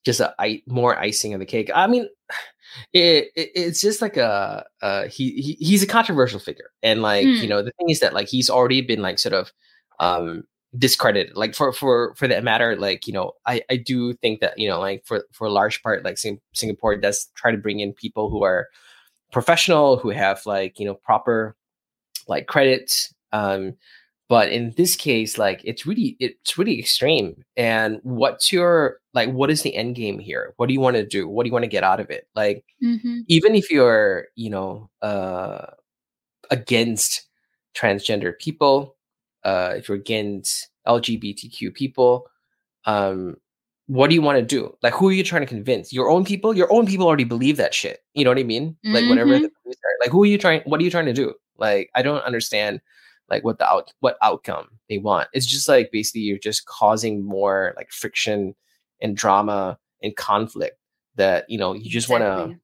just 0.05 0.19
a 0.19 0.33
I- 0.39 0.63
more 0.67 0.97
icing 0.97 1.33
on 1.33 1.39
the 1.39 1.45
cake. 1.45 1.69
I 1.73 1.87
mean, 1.87 2.07
it, 2.93 3.29
it 3.35 3.49
it's 3.55 3.81
just 3.81 4.01
like 4.01 4.15
a 4.17 4.65
uh, 4.81 5.07
he, 5.07 5.31
he 5.41 5.53
he's 5.59 5.83
a 5.83 5.87
controversial 5.87 6.39
figure, 6.39 6.69
and 6.83 7.01
like 7.01 7.25
you 7.25 7.31
Mm. 7.47 7.49
know, 7.49 7.61
the 7.63 7.71
thing 7.79 7.89
is 7.89 7.99
that 8.01 8.13
like 8.13 8.27
he's 8.29 8.49
already 8.49 8.81
been 8.81 9.01
like 9.01 9.17
sort 9.19 9.33
of 9.33 9.51
um 9.99 10.43
discredited 10.77 11.35
like 11.35 11.55
for 11.55 11.73
for 11.73 12.13
for 12.15 12.27
that 12.27 12.43
matter 12.43 12.75
like 12.75 13.07
you 13.07 13.13
know 13.13 13.31
i 13.47 13.61
i 13.71 13.75
do 13.75 14.13
think 14.13 14.39
that 14.39 14.57
you 14.57 14.69
know 14.69 14.79
like 14.79 15.03
for 15.05 15.25
for 15.31 15.47
a 15.47 15.51
large 15.51 15.81
part 15.81 16.03
like 16.05 16.17
Sing- 16.17 16.39
singapore 16.53 16.95
does 16.95 17.27
try 17.35 17.51
to 17.51 17.57
bring 17.57 17.79
in 17.79 17.91
people 17.93 18.29
who 18.29 18.43
are 18.43 18.67
professional 19.31 19.97
who 19.97 20.09
have 20.11 20.45
like 20.45 20.79
you 20.79 20.85
know 20.85 20.93
proper 20.93 21.55
like 22.27 22.45
credits 22.47 23.13
um 23.31 23.73
but 24.27 24.51
in 24.51 24.73
this 24.77 24.95
case 24.95 25.39
like 25.39 25.59
it's 25.63 25.87
really 25.87 26.15
it's 26.19 26.55
really 26.55 26.77
extreme. 26.79 27.43
And 27.57 27.99
what's 28.03 28.53
your 28.53 28.99
like 29.15 29.31
what 29.31 29.49
is 29.49 29.63
the 29.63 29.73
end 29.75 29.95
game 29.95 30.19
here? 30.19 30.53
What 30.57 30.67
do 30.67 30.73
you 30.73 30.79
want 30.79 30.97
to 30.97 31.03
do? 31.05 31.27
What 31.27 31.43
do 31.43 31.47
you 31.47 31.53
want 31.53 31.63
to 31.63 31.67
get 31.69 31.83
out 31.83 31.99
of 31.99 32.11
it? 32.11 32.27
Like 32.35 32.63
Mm-hmm. 32.83 33.21
even 33.27 33.55
if 33.55 33.71
you're 33.71 34.27
you 34.35 34.51
know 34.51 34.91
uh 35.01 35.65
against 36.51 37.27
transgender 37.75 38.37
people 38.37 38.95
uh 39.43 39.73
if 39.77 39.87
you're 39.87 39.97
against 39.97 40.69
lgbtq 40.87 41.73
people 41.73 42.25
um 42.85 43.35
what 43.87 44.07
do 44.09 44.13
you 44.13 44.21
want 44.21 44.37
to 44.37 44.45
do? 44.45 44.77
Like 44.83 44.93
who 44.93 45.09
are 45.09 45.11
you 45.11 45.23
trying 45.23 45.41
to 45.41 45.47
convince? 45.47 45.91
Your 45.91 46.11
own 46.11 46.23
people? 46.23 46.55
Your 46.55 46.71
own 46.71 46.85
people 46.85 47.07
already 47.07 47.23
believe 47.23 47.57
that 47.57 47.73
shit. 47.73 48.01
You 48.13 48.23
know 48.23 48.29
what 48.29 48.37
i 48.37 48.43
mean? 48.43 48.77
Like 48.83 49.05
whatever 49.09 49.31
Mhm. 49.39 49.41
the 49.65 49.75
like 50.01 50.11
who 50.11 50.21
are 50.21 50.27
you 50.27 50.37
trying 50.37 50.61
what 50.65 50.79
are 50.79 50.83
you 50.83 50.91
trying 50.91 51.07
to 51.07 51.13
do? 51.13 51.33
Like 51.57 51.89
i 51.95 52.03
don't 52.03 52.23
understand 52.23 52.81
like 53.31 53.43
what 53.43 53.57
the 53.57 53.67
out 53.67 53.91
what 54.01 54.15
outcome 54.21 54.67
they 54.89 54.99
want. 54.99 55.27
It's 55.33 55.47
just 55.47 55.67
like 55.67 55.89
basically 55.91 56.21
you're 56.21 56.37
just 56.37 56.65
causing 56.67 57.25
more 57.25 57.73
like 57.77 57.91
friction 57.91 58.53
and 59.01 59.17
drama 59.17 59.79
and 60.03 60.15
conflict 60.15 60.77
that 61.15 61.49
you 61.49 61.57
know 61.57 61.73
you 61.73 61.89
just 61.89 62.09
want 62.09 62.21
to 62.23 62.55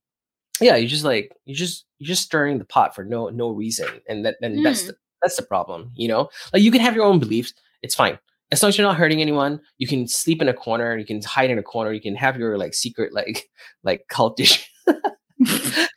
yeah 0.61 0.75
you 0.75 0.87
just 0.87 1.03
like 1.03 1.35
you 1.45 1.55
just 1.55 1.85
you're 1.97 2.07
just 2.07 2.23
stirring 2.23 2.59
the 2.59 2.65
pot 2.65 2.93
for 2.93 3.03
no 3.03 3.29
no 3.29 3.49
reason 3.49 3.87
and 4.07 4.25
that 4.25 4.35
and 4.43 4.63
that's 4.63 4.83
Mm. 4.83 4.87
the, 4.87 4.95
that's 5.25 5.35
the 5.35 5.43
problem 5.43 5.91
you 5.95 6.07
know? 6.07 6.29
Like 6.53 6.61
you 6.61 6.71
can 6.71 6.81
have 6.81 6.95
your 6.95 7.05
own 7.05 7.19
beliefs 7.19 7.53
it's 7.81 7.95
fine. 7.95 8.17
As 8.51 8.61
long 8.61 8.69
as 8.69 8.77
you're 8.77 8.87
not 8.87 8.97
hurting 8.97 9.21
anyone 9.21 9.59
you 9.77 9.87
can 9.87 10.07
sleep 10.07 10.41
in 10.41 10.47
a 10.49 10.53
corner 10.53 10.97
you 10.97 11.05
can 11.05 11.21
hide 11.21 11.49
in 11.49 11.57
a 11.57 11.63
corner 11.63 11.91
you 11.91 12.01
can 12.01 12.15
have 12.15 12.37
your 12.37 12.57
like 12.57 12.73
secret 12.73 13.13
like 13.13 13.49
like 13.83 14.05
cultish 14.11 14.63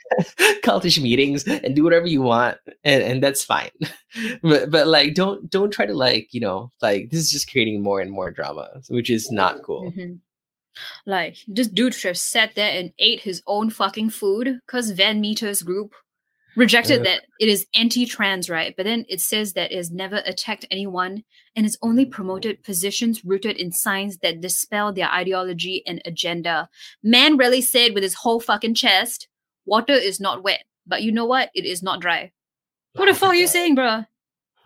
cultish 0.64 1.00
meetings 1.00 1.46
and 1.46 1.76
do 1.76 1.84
whatever 1.84 2.06
you 2.06 2.22
want 2.22 2.56
and, 2.84 3.02
and 3.02 3.22
that's 3.22 3.44
fine. 3.44 3.70
But 4.42 4.70
but 4.70 4.88
like 4.88 5.14
don't 5.14 5.48
don't 5.50 5.70
try 5.70 5.86
to 5.86 5.94
like 5.94 6.32
you 6.32 6.40
know 6.40 6.72
like 6.80 7.10
this 7.10 7.20
is 7.20 7.30
just 7.30 7.50
creating 7.50 7.82
more 7.82 8.00
and 8.00 8.10
more 8.10 8.30
drama 8.30 8.80
which 8.88 9.10
is 9.10 9.30
not 9.30 9.62
cool. 9.62 9.92
Mhm. 9.92 10.18
Like 11.06 11.36
this 11.46 11.68
dude 11.68 11.94
should 11.94 12.08
have 12.08 12.18
sat 12.18 12.54
there 12.54 12.70
and 12.78 12.92
ate 12.98 13.20
his 13.20 13.42
own 13.46 13.70
fucking 13.70 14.10
food 14.10 14.60
because 14.66 14.90
Van 14.92 15.20
Meter's 15.20 15.62
group 15.62 15.92
rejected 16.58 17.00
Uh. 17.00 17.04
that 17.04 17.22
it 17.40 17.48
is 17.48 17.66
anti-trans, 17.74 18.50
right? 18.50 18.74
But 18.76 18.84
then 18.84 19.06
it 19.08 19.20
says 19.20 19.52
that 19.54 19.72
it 19.72 19.76
has 19.76 19.90
never 19.90 20.22
attacked 20.26 20.66
anyone 20.70 21.24
and 21.56 21.64
it's 21.64 21.78
only 21.80 22.04
promoted 22.04 22.62
positions 22.64 23.24
rooted 23.24 23.56
in 23.56 23.72
science 23.72 24.18
that 24.18 24.40
dispel 24.40 24.92
their 24.92 25.08
ideology 25.10 25.82
and 25.86 26.02
agenda. 26.04 26.68
Man 27.02 27.36
really 27.36 27.60
said 27.62 27.94
with 27.94 28.02
his 28.02 28.14
whole 28.14 28.40
fucking 28.40 28.74
chest, 28.74 29.28
water 29.64 29.94
is 29.94 30.20
not 30.20 30.42
wet, 30.42 30.64
but 30.86 31.02
you 31.02 31.12
know 31.12 31.24
what? 31.26 31.50
It 31.54 31.64
is 31.64 31.82
not 31.82 32.00
dry. 32.00 32.32
What 32.94 33.06
the 33.06 33.12
Oh 33.12 33.14
fuck 33.14 33.30
are 33.30 33.34
you 33.36 33.46
God. 33.46 33.52
saying, 33.52 33.74
bro 33.74 34.04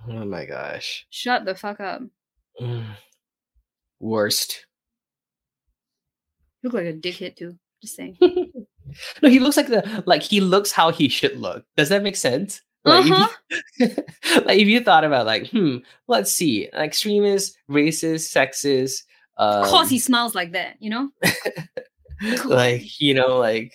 oh 0.09 0.25
my 0.25 0.45
gosh 0.47 1.07
Shut 1.11 1.45
the 1.45 1.55
fuck 1.55 1.79
up. 1.81 2.03
Worst 4.01 4.67
You 6.63 6.71
look 6.71 6.75
like 6.75 6.87
a 6.87 6.97
dickhead 6.97 7.37
too. 7.37 7.57
Just 7.83 7.97
saying. 7.97 8.17
no, 9.23 9.29
he 9.29 9.39
looks 9.41 9.57
like 9.57 9.69
the 9.69 10.03
like 10.07 10.23
he 10.23 10.41
looks 10.41 10.73
how 10.73 10.91
he 10.91 11.09
should 11.09 11.37
look. 11.39 11.65
Does 11.77 11.89
that 11.91 12.03
make 12.03 12.17
sense? 12.17 12.61
Like, 12.85 13.05
Uh-huh. 13.05 13.29
if 13.79 13.89
you, 13.97 14.05
like 14.45 14.59
if 14.59 14.67
you 14.69 14.81
thought 14.83 15.05
about 15.05 15.25
like, 15.27 15.49
hmm, 15.51 15.77
let's 16.09 16.33
see, 16.33 16.69
extremist, 16.75 17.57
racist, 17.71 18.33
sexist, 18.35 19.05
um, 19.39 19.63
Of 19.63 19.69
course 19.69 19.89
he 19.89 19.99
smells 20.01 20.35
like 20.35 20.53
that, 20.53 20.77
you 20.81 20.91
know? 20.91 21.11
like 22.45 23.01
you 23.01 23.15
know, 23.15 23.39
like 23.39 23.73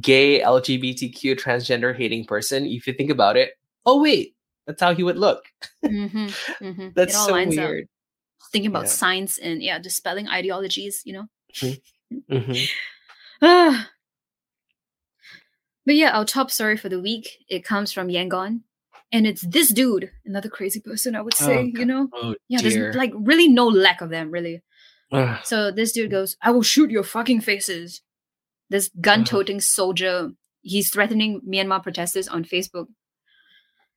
gay, 0.00 0.40
LGBTQ, 0.40 1.36
transgender 1.40 1.96
hating 1.96 2.24
person. 2.26 2.66
If 2.66 2.86
you 2.86 2.92
think 2.92 3.10
about 3.10 3.36
it, 3.36 3.52
oh 3.84 4.00
wait, 4.02 4.34
that's 4.66 4.80
how 4.82 4.94
he 4.94 5.02
would 5.02 5.16
look. 5.18 5.44
Mm-hmm, 5.84 6.26
mm-hmm. 6.64 6.88
That's 6.94 7.14
so 7.14 7.32
lines 7.32 7.56
up. 7.58 7.68
weird. 7.68 7.88
Thinking 8.52 8.70
about 8.70 8.84
Yeah. 8.84 8.88
science 8.90 9.38
and 9.38 9.62
yeah, 9.62 9.78
dispelling 9.78 10.28
ideologies, 10.28 11.02
you 11.04 11.12
know. 11.14 11.26
Mhm. 12.30 12.68
But 15.86 15.94
yeah, 15.94 16.10
our 16.10 16.24
top 16.24 16.50
story 16.50 16.76
for 16.76 16.88
the 16.88 17.00
week 17.00 17.38
it 17.48 17.64
comes 17.64 17.92
from 17.92 18.08
Yangon, 18.08 18.60
and 19.12 19.26
it's 19.26 19.42
this 19.42 19.72
dude, 19.72 20.10
another 20.24 20.48
crazy 20.48 20.80
person, 20.80 21.14
I 21.14 21.22
would 21.22 21.34
Oh, 21.40 21.46
say. 21.46 21.64
you 21.72 21.82
oh, 21.82 21.84
know, 21.84 22.08
Oh 22.12 22.34
yeah, 22.48 22.58
dear. 22.58 22.70
there's 22.70 22.96
like 22.96 23.12
really 23.14 23.48
no 23.48 23.66
lack 23.68 24.00
of 24.00 24.10
them, 24.10 24.30
really. 24.30 24.62
Ugh. 25.12 25.38
So 25.44 25.70
this 25.70 25.92
dude 25.92 26.10
goes, 26.10 26.36
"I 26.42 26.50
will 26.50 26.62
shoot 26.62 26.90
your 26.90 27.04
fucking 27.04 27.40
faces." 27.42 28.02
This 28.68 28.90
gun-toting 29.00 29.60
soldier, 29.60 30.32
he's 30.62 30.90
threatening 30.92 31.40
Myanmar 31.48 31.80
protesters 31.84 32.26
on 32.26 32.42
Facebook. 32.44 32.88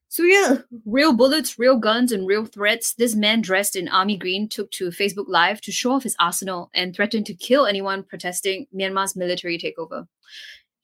So 0.09 0.21
yeah, 0.23 0.57
real 0.85 1.13
bullets, 1.13 1.57
real 1.57 1.77
guns, 1.77 2.11
and 2.11 2.27
real 2.27 2.45
threats. 2.45 2.93
This 2.93 3.15
man 3.15 3.41
dressed 3.41 3.75
in 3.75 3.87
army 3.87 4.15
green 4.17 4.47
took 4.47 4.69
to 4.71 4.89
Facebook 4.89 5.25
Live 5.27 5.61
to 5.61 5.71
show 5.71 5.91
off 5.93 6.03
his 6.03 6.15
arsenal 6.19 6.69
and 6.75 6.95
threatened 6.95 7.25
to 7.27 7.33
kill 7.33 7.65
anyone 7.65 8.03
protesting 8.03 8.67
Myanmar's 8.75 9.15
military 9.15 9.57
takeover. 9.57 10.07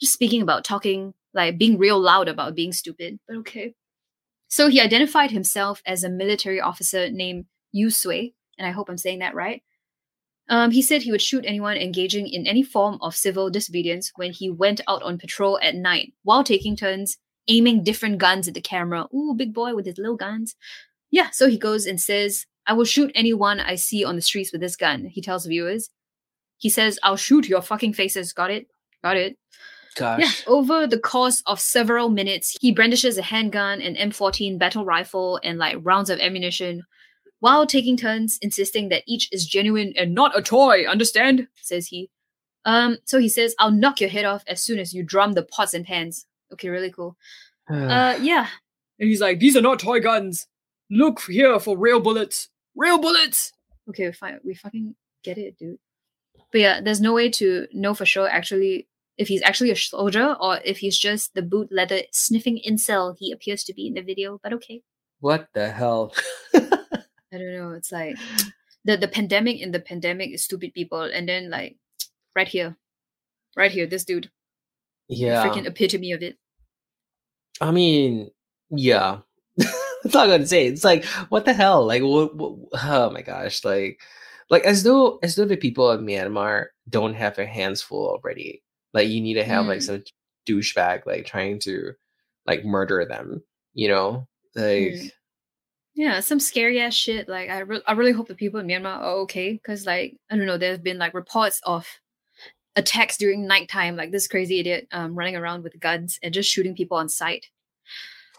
Just 0.02 0.14
speaking 0.14 0.42
about 0.42 0.64
talking, 0.64 1.14
like 1.34 1.58
being 1.58 1.78
real 1.78 2.00
loud 2.00 2.28
about 2.28 2.56
being 2.56 2.74
stupid, 2.74 3.20
but 3.28 3.38
okay. 3.38 3.74
So 4.48 4.68
he 4.68 4.80
identified 4.80 5.32
himself 5.32 5.82
as 5.86 6.04
a 6.04 6.10
military 6.10 6.62
officer 6.62 7.10
named 7.10 7.46
Yu 7.72 7.90
Sui, 7.90 8.34
and 8.58 8.68
I 8.68 8.72
hope 8.72 8.90
I'm 8.90 8.98
saying 8.98 9.20
that 9.20 9.36
right. 9.36 9.64
Um, 10.48 10.72
he 10.72 10.82
said 10.82 11.02
he 11.02 11.12
would 11.12 11.22
shoot 11.22 11.44
anyone 11.48 11.76
engaging 11.78 12.28
in 12.28 12.46
any 12.46 12.62
form 12.62 13.00
of 13.02 13.16
civil 13.16 13.50
disobedience 13.50 14.12
when 14.16 14.32
he 14.32 14.50
went 14.50 14.80
out 14.88 15.02
on 15.02 15.18
patrol 15.18 15.60
at 15.64 15.76
night 15.76 16.14
while 16.24 16.44
taking 16.44 16.76
turns 16.76 17.18
aiming 17.48 17.84
different 17.84 18.18
guns 18.18 18.48
at 18.48 18.54
the 18.54 18.62
camera. 18.62 19.08
Ooh, 19.14 19.34
big 19.36 19.54
boy 19.54 19.76
with 19.76 19.86
his 19.86 19.98
little 19.98 20.16
guns. 20.16 20.56
Yeah, 21.12 21.30
so 21.32 21.48
he 21.48 21.58
goes 21.58 21.86
and 21.86 22.00
says, 22.00 22.46
I 22.68 22.74
will 22.74 22.86
shoot 22.86 23.12
anyone 23.14 23.60
I 23.60 23.76
see 23.76 24.04
on 24.04 24.16
the 24.16 24.22
streets 24.22 24.52
with 24.52 24.62
this 24.62 24.76
gun, 24.76 25.06
he 25.06 25.22
tells 25.22 25.46
viewers. 25.46 25.90
He 26.58 26.70
says, 26.70 26.98
I'll 27.04 27.18
shoot 27.18 27.48
your 27.48 27.62
fucking 27.62 27.94
faces. 27.94 28.34
Got 28.34 28.52
it? 28.52 28.68
Got 29.04 29.18
it. 29.18 29.38
Gosh. 29.96 30.20
Yeah, 30.22 30.52
over 30.54 30.88
the 30.88 31.00
course 31.00 31.42
of 31.46 31.60
several 31.60 32.10
minutes, 32.10 32.58
he 32.60 32.74
brandishes 32.74 33.18
a 33.18 33.22
handgun, 33.22 33.82
an 33.82 33.96
M14 33.96 34.60
battle 34.60 34.84
rifle, 34.84 35.40
and 35.44 35.58
like 35.58 35.78
rounds 35.82 36.10
of 36.10 36.20
ammunition, 36.20 36.84
while 37.40 37.66
taking 37.66 37.96
turns 37.96 38.38
insisting 38.42 38.90
that 38.90 39.04
each 39.08 39.30
is 39.32 39.46
genuine 39.46 39.94
and 39.98 40.14
not 40.14 40.38
a 40.38 40.42
toy, 40.42 40.86
understand? 40.86 41.48
says 41.62 41.88
he. 41.88 42.10
Um, 42.66 42.98
so 43.06 43.20
he 43.20 43.30
says, 43.30 43.56
I'll 43.60 43.72
knock 43.72 44.02
your 44.02 44.10
head 44.10 44.26
off 44.26 44.44
as 44.48 44.62
soon 44.62 44.80
as 44.80 44.94
you 44.94 45.04
drum 45.04 45.34
the 45.34 45.44
pots 45.44 45.74
and 45.74 45.86
pans. 45.86 46.26
Okay, 46.54 46.70
really 46.70 46.92
cool. 46.92 47.16
Uh, 47.68 48.16
yeah. 48.22 48.48
And 49.00 49.10
he's 49.10 49.22
like, 49.22 49.40
these 49.40 49.58
are 49.58 49.62
not 49.62 49.80
toy 49.80 50.00
guns. 50.00 50.46
Look 50.92 51.22
here 51.24 51.60
for 51.60 51.76
real 51.76 52.00
bullets. 52.00 52.50
Real 52.76 53.00
bullets. 53.00 53.52
Okay, 53.90 54.12
fine. 54.12 54.40
We 54.44 54.54
fucking 54.54 54.96
get 55.24 55.40
it, 55.40 55.58
dude. 55.58 55.80
But 56.52 56.62
yeah, 56.62 56.80
there's 56.80 57.02
no 57.02 57.14
way 57.14 57.30
to 57.32 57.68
know 57.74 57.96
for 57.96 58.06
sure 58.06 58.30
actually 58.30 58.88
if 59.18 59.28
he's 59.28 59.42
actually 59.44 59.72
a 59.72 59.76
soldier 59.76 60.36
or 60.40 60.60
if 60.66 60.78
he's 60.80 60.98
just 60.98 61.34
the 61.36 61.42
boot 61.42 61.70
leather 61.72 62.02
sniffing 62.12 62.60
incel 62.68 63.16
he 63.18 63.32
appears 63.32 63.64
to 63.64 63.74
be 63.74 63.88
in 63.88 63.94
the 63.94 64.02
video. 64.02 64.40
But 64.42 64.54
okay, 64.54 64.82
what 65.20 65.48
the 65.54 65.70
hell? 65.70 66.14
I 66.54 67.38
don't 67.38 67.56
know. 67.56 67.72
It's 67.72 67.92
like 67.92 68.18
the 68.84 68.98
the 68.98 69.08
pandemic 69.08 69.62
in 69.62 69.72
the 69.72 69.80
pandemic 69.80 70.32
is 70.32 70.44
stupid 70.44 70.74
people, 70.74 71.02
and 71.02 71.28
then 71.28 71.50
like 71.50 71.78
right 72.36 72.48
here, 72.48 72.78
right 73.56 73.72
here, 73.72 73.88
this 73.88 74.06
dude, 74.06 74.30
yeah. 75.08 75.44
freaking 75.44 75.66
epitome 75.66 76.12
of 76.12 76.22
it. 76.22 76.38
I 77.62 77.72
mean, 77.72 78.32
yeah. 78.70 79.20
That's 79.58 80.16
all 80.16 80.24
I'm 80.24 80.30
gonna 80.30 80.46
say. 80.46 80.68
It's 80.68 80.84
like, 80.84 81.06
what 81.30 81.46
the 81.46 81.54
hell? 81.54 81.86
Like, 81.86 82.04
what, 82.04 82.36
what? 82.36 82.56
Oh 82.84 83.10
my 83.10 83.22
gosh! 83.22 83.64
Like, 83.64 84.00
like 84.50 84.64
as 84.64 84.84
though 84.84 85.18
as 85.24 85.36
though 85.36 85.46
the 85.46 85.58
people 85.58 85.90
of 85.90 86.02
Myanmar 86.02 86.68
don't 86.90 87.16
have 87.16 87.36
their 87.36 87.48
hands 87.48 87.82
full 87.82 88.08
already. 88.08 88.62
Like 88.96 89.10
you 89.10 89.22
need 89.22 89.36
to 89.36 89.44
have 89.44 89.68
like 89.68 89.82
Mm. 89.82 89.84
some 89.84 90.04
douchebag 90.48 91.06
like 91.06 91.26
trying 91.28 91.60
to 91.60 91.94
like 92.48 92.66
murder 92.66 93.06
them. 93.06 93.44
You 93.76 93.90
know, 93.90 94.28
like 94.56 94.96
Mm. 94.96 95.12
Yeah, 95.98 96.20
some 96.22 96.40
scary 96.42 96.82
ass 96.82 96.94
shit. 96.94 97.30
Like 97.30 97.50
I, 97.50 97.60
re- 97.60 97.82
I 97.88 97.94
really 97.94 98.12
hope 98.12 98.28
the 98.28 98.36
people 98.36 98.60
in 98.60 98.68
Myanmar 98.68 98.98
are 99.00 99.14
okay 99.24 99.54
because, 99.54 99.86
like, 99.86 100.18
I 100.30 100.36
don't 100.36 100.46
know, 100.46 100.58
there 100.58 100.72
have 100.72 100.84
been 100.84 100.98
like 100.98 101.14
reports 101.14 101.62
of 101.64 101.88
attacks 102.76 103.16
during 103.16 103.48
nighttime, 103.48 103.96
like 103.96 104.12
this 104.12 104.28
crazy 104.28 104.60
idiot 104.60 104.88
um, 104.92 105.16
running 105.16 105.38
around 105.38 105.64
with 105.64 105.80
guns 105.80 106.20
and 106.22 106.34
just 106.34 106.50
shooting 106.52 106.76
people 106.76 106.98
on 106.98 107.08
sight. 107.08 107.46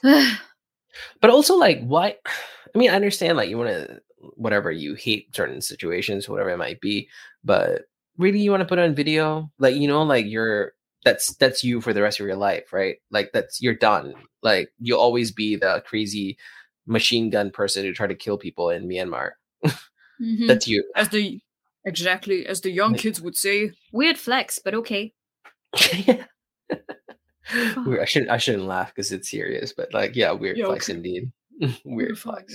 but 0.02 1.30
also 1.30 1.56
like 1.56 1.80
why 1.84 2.14
i 2.74 2.78
mean 2.78 2.90
i 2.90 2.94
understand 2.94 3.36
like 3.36 3.48
you 3.48 3.58
want 3.58 3.70
to 3.70 4.00
whatever 4.36 4.70
you 4.70 4.94
hate 4.94 5.34
certain 5.34 5.60
situations 5.60 6.28
whatever 6.28 6.50
it 6.50 6.58
might 6.58 6.80
be 6.80 7.08
but 7.44 7.82
really 8.18 8.40
you 8.40 8.50
want 8.50 8.60
to 8.62 8.66
put 8.66 8.78
on 8.78 8.94
video 8.94 9.50
like 9.58 9.74
you 9.76 9.88
know 9.88 10.02
like 10.02 10.26
you're 10.26 10.72
that's 11.04 11.34
that's 11.36 11.62
you 11.62 11.80
for 11.80 11.92
the 11.92 12.02
rest 12.02 12.18
of 12.20 12.26
your 12.26 12.36
life 12.36 12.72
right? 12.72 12.96
Like 13.10 13.30
that's 13.32 13.60
you're 13.62 13.74
done. 13.74 14.14
Like 14.42 14.70
you'll 14.80 15.00
always 15.00 15.30
be 15.30 15.56
the 15.56 15.82
crazy 15.86 16.36
machine 16.86 17.30
gun 17.30 17.50
person 17.50 17.84
who 17.84 17.92
try 17.92 18.06
to 18.06 18.14
kill 18.14 18.38
people 18.38 18.70
in 18.70 18.88
myanmar. 18.88 19.32
Mhm. 20.18 20.46
that's 20.48 20.66
you. 20.66 20.82
As 20.96 21.10
the 21.10 21.40
exactly 21.84 22.46
as 22.46 22.62
the 22.62 22.70
young 22.70 22.92
Like- 22.92 23.02
kids 23.02 23.20
would 23.20 23.36
say, 23.36 23.72
weird 23.92 24.16
flex, 24.18 24.58
but 24.64 24.72
okay. 24.74 25.12
Weird- 27.76 28.00
i 28.00 28.04
shouldn't 28.06 28.30
i 28.30 28.38
shouldn't 28.38 28.64
laugh 28.64 28.92
because 28.94 29.12
it's 29.12 29.30
serious 29.30 29.72
but 29.72 29.92
like 29.94 30.16
yeah 30.16 30.32
weird 30.32 30.56
Yeah, 30.56 30.66
flex 30.66 30.88
okay. 30.88 30.96
indeed. 30.96 31.32
Weird 31.84 32.18
flex 32.18 32.54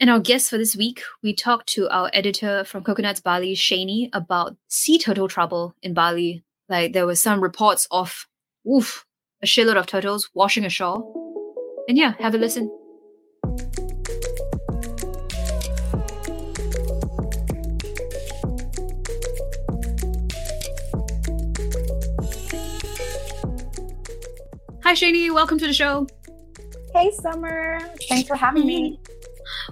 And 0.00 0.10
our 0.10 0.20
guest 0.20 0.48
for 0.48 0.58
this 0.58 0.76
week, 0.76 1.02
we 1.24 1.34
talked 1.34 1.68
to 1.70 1.88
our 1.88 2.08
editor 2.12 2.62
from 2.62 2.84
Coconuts 2.84 3.18
Bali, 3.18 3.56
Sheany, 3.56 4.08
about 4.12 4.56
sea 4.68 4.96
turtle 4.96 5.26
trouble 5.26 5.74
in 5.82 5.92
Bali. 5.92 6.44
Like 6.68 6.92
there 6.92 7.04
were 7.04 7.16
some 7.16 7.40
reports 7.40 7.88
of, 7.90 8.28
oof, 8.64 9.04
a 9.42 9.46
shitload 9.46 9.76
of 9.76 9.86
turtles 9.86 10.30
washing 10.34 10.64
ashore. 10.64 11.02
And 11.88 11.98
yeah, 11.98 12.14
have 12.20 12.32
a 12.36 12.38
listen. 12.38 12.70
Hi, 24.84 24.94
Sheany. 24.94 25.34
Welcome 25.34 25.58
to 25.58 25.66
the 25.66 25.72
show. 25.72 26.06
Hey, 26.94 27.10
Summer. 27.20 27.80
Thanks 28.08 28.28
for 28.28 28.36
having 28.36 28.64
me. 28.64 29.00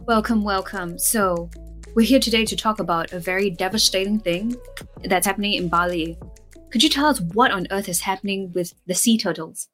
Welcome, 0.05 0.45
welcome. 0.45 0.99
So, 0.99 1.51
we're 1.95 2.07
here 2.07 2.21
today 2.21 2.45
to 2.45 2.55
talk 2.55 2.79
about 2.79 3.13
a 3.13 3.19
very 3.19 3.51
devastating 3.51 4.21
thing 4.21 4.55
that's 5.05 5.27
happening 5.27 5.55
in 5.55 5.69
Bali. 5.69 6.19
Could 6.71 6.83
you 6.83 6.89
tell 6.89 7.07
us 7.07 7.21
what 7.21 7.51
on 7.51 7.67
earth 7.71 7.89
is 7.89 8.01
happening 8.01 8.53
with 8.53 8.75
the 8.87 8.95
sea 8.95 9.17
turtles? 9.17 9.69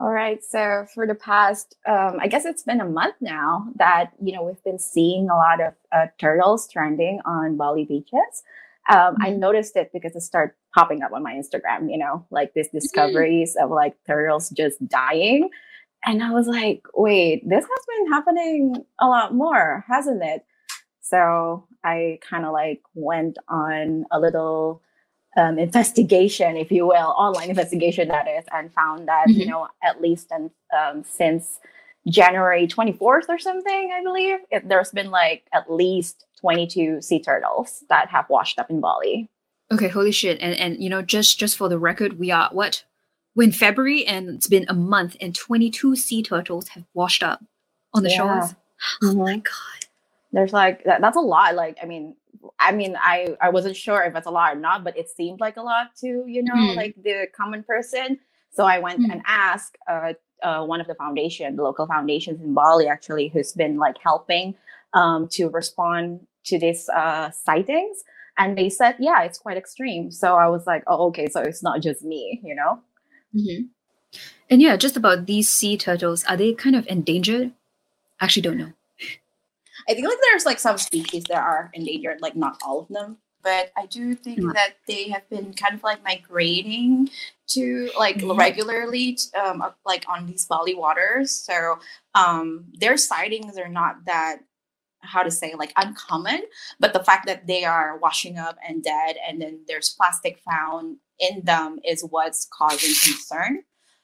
All 0.00 0.10
right. 0.10 0.42
So, 0.44 0.86
for 0.94 1.06
the 1.06 1.14
past, 1.14 1.74
um, 1.86 2.18
I 2.20 2.28
guess 2.28 2.44
it's 2.44 2.62
been 2.62 2.80
a 2.80 2.88
month 2.88 3.16
now 3.20 3.66
that, 3.76 4.12
you 4.22 4.32
know, 4.32 4.44
we've 4.44 4.62
been 4.62 4.78
seeing 4.78 5.28
a 5.28 5.34
lot 5.34 5.60
of 5.60 5.74
uh, 5.92 6.06
turtles 6.18 6.68
trending 6.72 7.20
on 7.26 7.56
Bali 7.56 7.84
beaches. 7.84 8.44
Um, 8.88 9.16
I 9.20 9.30
noticed 9.30 9.76
it 9.76 9.90
because 9.92 10.14
it 10.14 10.20
started 10.20 10.54
popping 10.74 11.02
up 11.02 11.12
on 11.12 11.22
my 11.22 11.34
Instagram, 11.34 11.90
you 11.90 11.98
know, 11.98 12.24
like 12.30 12.54
these 12.54 12.68
discoveries 12.68 13.56
of 13.60 13.70
like 13.70 13.96
turtles 14.06 14.50
just 14.50 14.86
dying. 14.86 15.50
And 16.04 16.22
I 16.22 16.30
was 16.30 16.46
like, 16.46 16.82
wait, 16.94 17.48
this 17.48 17.64
has 17.64 17.84
been 17.96 18.12
happening 18.12 18.84
a 19.00 19.06
lot 19.06 19.34
more, 19.34 19.84
hasn't 19.88 20.22
it? 20.22 20.44
So 21.00 21.66
I 21.84 22.18
kind 22.20 22.44
of 22.44 22.52
like 22.52 22.82
went 22.94 23.38
on 23.48 24.04
a 24.10 24.20
little 24.20 24.82
um, 25.36 25.58
investigation, 25.58 26.56
if 26.56 26.70
you 26.72 26.86
will, 26.86 27.14
online 27.16 27.50
investigation 27.50 28.08
that 28.08 28.26
is, 28.28 28.44
and 28.52 28.72
found 28.72 29.06
that 29.08 29.28
you 29.28 29.44
Mhm. 29.44 29.48
know 29.48 29.68
at 29.82 30.00
least 30.00 30.32
um, 30.32 31.04
since 31.04 31.60
January 32.08 32.66
24th 32.66 33.28
or 33.28 33.38
something, 33.38 33.92
I 33.92 34.02
believe 34.02 34.38
it, 34.50 34.68
there's 34.68 34.92
been 34.92 35.10
like 35.10 35.44
at 35.52 35.70
least 35.70 36.24
22 36.40 37.02
sea 37.02 37.20
turtles 37.20 37.84
that 37.88 38.08
have 38.08 38.28
washed 38.30 38.58
up 38.58 38.70
in 38.70 38.80
Bali. 38.80 39.28
Okay, 39.72 39.88
holy 39.88 40.12
shit. 40.12 40.38
And 40.40 40.54
and 40.58 40.82
you 40.82 40.88
know, 40.88 41.02
just 41.02 41.38
just 41.38 41.56
for 41.56 41.68
the 41.68 41.78
record, 41.78 42.18
we 42.18 42.30
are 42.30 42.48
what? 42.52 42.84
We're 43.36 43.44
in 43.44 43.52
February 43.52 44.06
and 44.06 44.30
it's 44.30 44.48
been 44.48 44.64
a 44.68 44.74
month 44.74 45.14
and 45.20 45.34
22 45.34 45.94
sea 45.94 46.22
turtles 46.22 46.68
have 46.68 46.84
washed 46.94 47.22
up 47.22 47.44
on 47.92 48.02
the 48.02 48.08
Yeah. 48.10 48.16
shores. 48.16 48.54
Oh 49.02 49.14
my 49.14 49.34
Mhm. 49.36 49.44
god. 49.44 49.86
There's 50.32 50.52
like 50.52 50.84
that, 50.84 51.00
that's 51.00 51.16
a 51.16 51.20
lot. 51.20 51.54
Like 51.54 51.78
I 51.82 51.86
mean, 51.86 52.16
I 52.58 52.72
mean, 52.72 52.96
I 52.98 53.36
I 53.40 53.50
wasn't 53.50 53.76
sure 53.76 54.02
if 54.02 54.14
it's 54.16 54.26
a 54.26 54.30
lot 54.30 54.54
or 54.56 54.58
not, 54.60 54.84
but 54.84 54.96
it 54.96 55.08
seemed 55.10 55.40
like 55.40 55.56
a 55.58 55.62
lot 55.62 55.94
to 55.96 56.24
you 56.26 56.42
know 56.42 56.54
Mm. 56.54 56.76
like 56.76 56.94
the 57.02 57.26
common 57.36 57.62
person. 57.62 58.18
So 58.50 58.64
I 58.64 58.78
went 58.78 59.00
Mm. 59.02 59.12
and 59.12 59.22
asked 59.26 59.76
uh, 59.88 60.14
uh, 60.42 60.64
one 60.64 60.80
of 60.80 60.86
the 60.86 60.94
foundation, 60.94 61.56
the 61.56 61.62
local 61.62 61.86
foundations 61.86 62.40
in 62.40 62.54
Bali, 62.54 62.86
actually, 62.88 63.28
who's 63.28 63.52
been 63.52 63.76
like 63.78 63.96
helping 63.98 64.54
um, 64.94 65.28
to 65.28 65.48
respond 65.50 66.26
to 66.44 66.58
these 66.58 66.88
uh, 66.90 67.30
sightings, 67.30 68.04
and 68.38 68.56
they 68.56 68.70
said, 68.70 68.96
yeah, 68.98 69.22
it's 69.22 69.38
quite 69.38 69.56
extreme. 69.58 70.10
So 70.10 70.36
I 70.36 70.48
was 70.48 70.66
like, 70.66 70.84
oh, 70.86 71.06
okay, 71.08 71.28
so 71.28 71.40
it's 71.42 71.62
not 71.62 71.80
just 71.82 72.02
me, 72.02 72.40
you 72.44 72.54
know. 72.54 72.80
Mhm. 73.36 73.68
And 74.50 74.62
yeah, 74.62 74.76
just 74.76 74.96
about 74.96 75.26
these 75.26 75.50
sea 75.50 75.76
turtles, 75.76 76.24
are 76.24 76.36
they 76.36 76.54
kind 76.54 76.76
of 76.76 76.86
endangered? 76.88 77.52
Actually 78.20 78.42
don't 78.42 78.58
know. 78.58 78.72
I 79.88 79.94
think 79.94 80.08
like 80.08 80.18
there's 80.30 80.46
like 80.46 80.58
some 80.58 80.78
species 80.78 81.24
that 81.24 81.42
are 81.42 81.70
endangered, 81.74 82.20
like 82.20 82.36
not 82.36 82.58
all 82.64 82.80
of 82.80 82.88
them. 82.88 83.18
But 83.42 83.70
I 83.76 83.86
do 83.86 84.14
think 84.16 84.40
Yeah. 84.40 84.50
that 84.54 84.74
they 84.88 85.08
have 85.10 85.28
been 85.30 85.54
kind 85.54 85.74
of 85.74 85.84
like 85.84 86.02
migrating 86.02 87.10
to 87.48 87.90
like 87.96 88.16
Mhm. 88.16 88.36
regularly, 88.36 89.18
um, 89.40 89.62
up, 89.62 89.78
like 89.84 90.04
on 90.08 90.26
these 90.26 90.46
Bali 90.46 90.74
waters. 90.74 91.30
So 91.30 91.78
um, 92.14 92.64
their 92.74 92.96
sightings 92.96 93.56
are 93.58 93.68
not 93.68 94.04
that 94.06 94.40
how 95.00 95.22
to 95.22 95.30
say 95.30 95.54
like 95.54 95.72
uncommon, 95.76 96.42
but 96.80 96.92
the 96.92 97.04
fact 97.04 97.26
that 97.26 97.46
they 97.46 97.64
are 97.64 97.98
washing 97.98 98.38
up 98.38 98.58
and 98.66 98.82
dead, 98.82 99.16
and 99.28 99.40
then 99.40 99.60
there's 99.68 99.90
plastic 99.90 100.40
found 100.40 100.96
in 101.18 101.42
them 101.42 101.80
is 101.84 102.04
what's 102.10 102.46
causing 102.50 102.94
concern. 103.04 103.62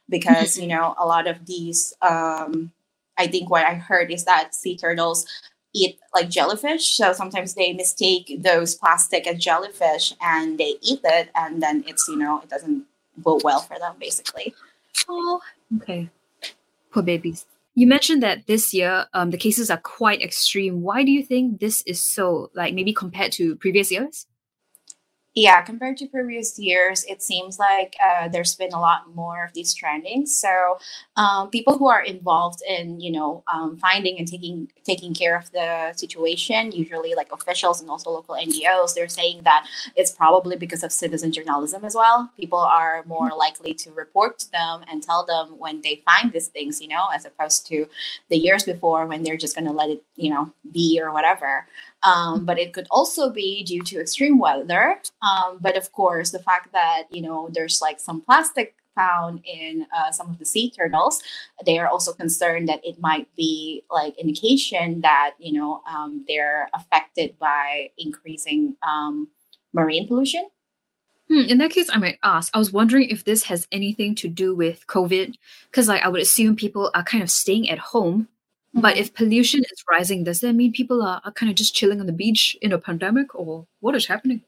Because 0.09 0.59
you 0.59 0.67
know 0.67 0.95
a 0.99 1.07
lot 1.07 1.27
of 1.27 1.47
these, 1.47 1.95
um, 2.03 2.73
I 3.17 3.27
think 3.27 3.49
what 3.49 3.65
I 3.65 3.75
heard 3.75 4.11
is 4.11 4.25
that 4.25 4.55
sea 4.55 4.77
turtles 4.77 5.27
eat 5.75 5.99
like 6.15 6.29
jellyfish. 6.29 6.97
So 6.97 7.13
sometimes 7.13 7.55
they 7.55 7.73
mistake 7.73 8.39
those 8.41 8.75
plastic 8.75 9.27
as 9.27 9.39
jellyfish 9.39 10.13
and 10.21 10.59
they 10.59 10.75
eat 10.83 11.01
it, 11.05 11.31
and 11.35 11.63
then 11.63 11.85
it's 11.87 12.07
you 12.09 12.17
know 12.17 12.41
it 12.41 12.51
doesn't 12.51 12.85
go 13.23 13.41
well 13.43 13.61
for 13.61 13.79
them 13.79 13.95
basically. 13.99 14.55
Oh, 15.09 15.41
okay. 15.77 16.11
Poor 16.91 17.03
babies. 17.03 17.47
You 17.75 17.87
mentioned 17.87 18.23
that 18.23 18.47
this 18.47 18.75
year 18.75 19.07
um, 19.15 19.31
the 19.31 19.39
cases 19.39 19.71
are 19.71 19.79
quite 19.79 20.21
extreme. 20.21 20.83
Why 20.83 21.05
do 21.05 21.11
you 21.11 21.23
think 21.23 21.61
this 21.61 21.83
is 21.83 22.01
so? 22.01 22.51
Like 22.55 22.75
maybe 22.75 22.93
compared 22.93 23.33
to 23.33 23.57
previous 23.57 23.91
years? 23.91 24.27
Yeah, 25.35 25.63
compared 25.63 25.97
to 25.97 26.07
previous 26.09 26.59
years, 26.59 27.05
it 27.05 27.23
seems 27.23 27.59
like 27.59 27.97
uh, 28.05 28.29
there's 28.29 28.55
been 28.55 28.73
a 28.75 28.81
lot 28.81 29.15
more 29.15 29.47
of 29.47 29.55
these 29.55 29.73
trending. 29.73 30.27
So, 30.27 30.79
um, 31.17 31.49
people 31.49 31.79
who 31.79 31.89
are 31.89 32.03
involved 32.03 32.61
in, 32.69 33.01
you 33.01 33.11
know, 33.11 33.43
um, 33.51 33.79
finding 33.79 34.19
and 34.19 34.29
taking 34.29 34.71
taking 34.85 35.15
care 35.15 35.35
of 35.35 35.51
the 35.53 35.95
situation, 35.95 36.71
usually 36.73 37.15
like 37.15 37.33
officials 37.33 37.81
and 37.81 37.89
also 37.89 38.11
local 38.11 38.35
NGOs, 38.35 38.95
they're 38.95 39.09
saying 39.09 39.41
that 39.45 39.67
it's 39.97 40.11
probably 40.11 40.57
because 40.57 40.83
of 40.83 40.93
citizen 40.93 41.33
journalism 41.33 41.83
as 41.83 41.95
well. 41.95 42.31
People 42.37 42.59
are 42.59 43.03
more 43.07 43.31
likely 43.31 43.73
to 43.73 43.91
report 43.93 44.39
to 44.41 44.53
them 44.53 44.85
and 44.91 45.03
tell 45.03 45.25
them 45.25 45.59
when 45.59 45.81
they 45.81 46.03
find 46.05 46.31
these 46.33 46.49
things, 46.49 46.83
you 46.83 46.89
know, 46.89 47.07
as 47.15 47.25
opposed 47.25 47.67
to 47.69 47.87
the 48.29 48.37
years 48.37 48.65
before 48.65 49.07
when 49.07 49.23
they're 49.23 49.39
just 49.39 49.57
going 49.57 49.67
to 49.67 49.73
let 49.73 49.89
it, 49.89 50.03
you 50.17 50.29
know, 50.29 50.53
be 50.71 51.01
or 51.03 51.11
whatever 51.11 51.67
um, 52.03 52.45
but 52.45 52.59
it 52.59 52.73
could 52.73 52.87
also 52.91 53.31
be 53.31 53.63
due 53.63 53.83
to 53.83 54.01
extreme 54.01 54.39
weather. 54.39 55.01
Um, 55.23 55.59
but 55.61 55.77
of 55.77 55.93
course, 55.93 56.31
the 56.31 56.41
fact 56.41 56.73
that 56.73 57.05
you 57.11 57.23
know 57.23 57.49
there's 57.53 57.81
like 57.81 58.01
some 58.01 58.21
plastic 58.21 58.75
found 58.95 59.41
in 59.47 59.87
uh, 59.97 60.11
some 60.11 60.29
of 60.29 60.39
the 60.39 60.45
sea 60.45 60.71
turtles, 60.71 61.23
they 61.65 61.79
are 61.79 61.89
also 61.89 62.13
concerned 62.13 62.69
that 62.69 62.85
it 62.85 63.01
might 63.01 63.27
be 63.37 63.85
like 63.91 64.19
indication 64.19 65.01
that 65.01 65.35
you 65.39 65.53
know 65.53 65.83
um, 65.89 66.25
they're 66.29 66.69
affected 66.75 67.39
by 67.39 67.91
increasing 67.99 68.77
um, 68.87 69.29
marine 69.73 70.07
pollution. 70.07 70.49
Hmm, 71.29 71.49
in 71.49 71.59
that 71.59 71.71
case, 71.71 71.89
I 71.91 71.99
might 71.99 72.19
ask. 72.23 72.55
I 72.55 72.59
was 72.59 72.73
wondering 72.73 73.09
if 73.09 73.25
this 73.25 73.45
has 73.45 73.67
anything 73.73 74.15
to 74.17 74.29
do 74.29 74.55
with 74.55 74.87
COVID, 74.89 75.35
because 75.71 75.89
like 75.89 76.03
I 76.03 76.09
would 76.09 76.21
assume 76.21 76.57
people 76.57 76.91
are 76.95 77.05
kind 77.05 77.23
of 77.23 77.31
staying 77.31 77.71
at 77.71 77.79
home. 77.79 78.29
But 78.75 78.97
if 78.97 79.13
pollution 79.13 79.61
is 79.61 79.85
rising, 79.91 80.25
does 80.25 80.41
that 80.41 80.55
mean 80.55 80.73
people 80.73 81.03
are, 81.03 81.21
are 81.25 81.33
kind 81.33 81.51
of 81.51 81.57
just 81.57 81.75
chilling 81.75 82.01
on 82.01 82.07
the 82.07 82.13
beach 82.13 82.57
in 82.63 82.73
a 82.73 82.79
pandemic, 82.79 83.35
or 83.35 83.67
what 83.81 83.95
is 83.95 84.07
happening? 84.07 84.43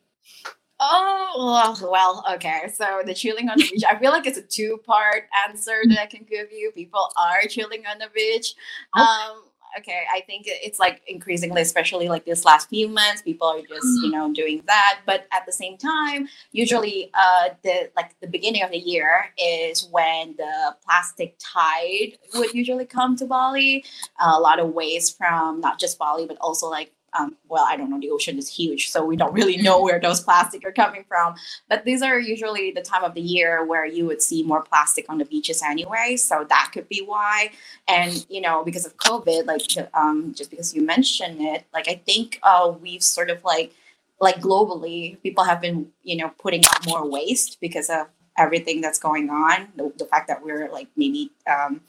Oh 0.86 1.88
well, 1.90 2.24
okay. 2.34 2.70
So 2.74 3.02
the 3.04 3.14
chilling 3.14 3.48
on 3.48 3.58
the 3.58 3.68
beach, 3.70 3.84
I 3.88 3.98
feel 3.98 4.10
like 4.10 4.26
it's 4.26 4.38
a 4.38 4.42
two-part 4.42 5.24
answer 5.48 5.80
that 5.88 5.98
I 5.98 6.06
can 6.06 6.24
give 6.28 6.52
you. 6.52 6.72
People 6.74 7.08
are 7.16 7.42
chilling 7.48 7.84
on 7.86 7.98
the 7.98 8.08
beach. 8.14 8.54
Um, 8.94 9.44
Okay, 9.78 10.04
I 10.12 10.20
think 10.20 10.44
it's 10.46 10.78
like 10.78 11.02
increasingly, 11.08 11.60
especially 11.60 12.08
like 12.08 12.24
this 12.24 12.44
last 12.44 12.68
few 12.68 12.88
months, 12.88 13.22
people 13.22 13.48
are 13.48 13.60
just 13.60 13.86
you 14.04 14.10
know 14.10 14.32
doing 14.32 14.62
that. 14.66 15.00
But 15.04 15.26
at 15.32 15.46
the 15.46 15.52
same 15.52 15.76
time, 15.76 16.28
usually 16.52 17.10
uh, 17.12 17.48
the 17.64 17.90
like 17.96 18.14
the 18.20 18.28
beginning 18.28 18.62
of 18.62 18.70
the 18.70 18.78
year 18.78 19.32
is 19.36 19.88
when 19.90 20.36
the 20.36 20.76
plastic 20.84 21.36
tide 21.40 22.18
would 22.34 22.54
usually 22.54 22.86
come 22.86 23.16
to 23.16 23.26
Bali. 23.26 23.84
a 24.20 24.38
lot 24.38 24.60
of 24.60 24.68
waste 24.74 25.18
from 25.18 25.60
not 25.60 25.80
just 25.80 25.98
Bali, 25.98 26.26
but 26.26 26.36
also 26.40 26.68
like 26.68 26.92
um, 27.14 27.36
well, 27.48 27.64
I 27.68 27.76
don't 27.76 27.90
know, 27.90 28.00
the 28.00 28.10
ocean 28.10 28.38
is 28.38 28.48
huge, 28.48 28.90
so 28.90 29.04
we 29.04 29.16
don't 29.16 29.32
really 29.32 29.56
know 29.56 29.80
where 29.80 30.00
those 30.00 30.20
plastic 30.24 30.66
are 30.66 30.72
coming 30.72 31.04
from. 31.06 31.34
But 31.68 31.84
these 31.84 32.02
are 32.02 32.18
usually 32.18 32.70
the 32.72 32.82
time 32.82 33.04
of 33.04 33.14
the 33.14 33.20
year 33.20 33.64
where 33.64 33.86
you 33.86 34.06
would 34.06 34.22
see 34.22 34.42
more 34.42 34.62
plastic 34.62 35.06
on 35.08 35.18
the 35.18 35.24
beaches 35.24 35.62
anyway. 35.62 36.16
So 36.16 36.44
that 36.48 36.70
could 36.72 36.88
be 36.88 37.02
why. 37.04 37.52
And 37.88 38.26
you 38.28 38.40
know, 38.40 38.64
because 38.64 38.86
of 38.86 38.96
COVID, 38.96 39.46
like 39.46 39.62
um, 39.94 40.34
just 40.34 40.50
because 40.50 40.74
you 40.74 40.82
mentioned 40.82 41.40
it, 41.40 41.64
like 41.72 41.88
I 41.88 41.94
think 41.94 42.38
uh, 42.42 42.72
we've 42.80 43.02
sort 43.02 43.30
of 43.30 43.44
like 43.44 43.72
like 44.20 44.40
globally, 44.40 45.20
people 45.22 45.44
have 45.44 45.60
been 45.60 45.88
you 46.02 46.16
know 46.16 46.32
putting 46.38 46.64
out 46.66 46.86
more 46.86 47.08
waste 47.08 47.58
because 47.60 47.90
of 47.90 48.06
everything 48.36 48.80
that's 48.80 48.98
going 48.98 49.30
on. 49.30 49.68
The, 49.76 49.92
the 49.96 50.04
fact 50.06 50.28
that 50.28 50.42
we're 50.42 50.70
like 50.70 50.88
maybe 50.96 51.30
um, 51.46 51.80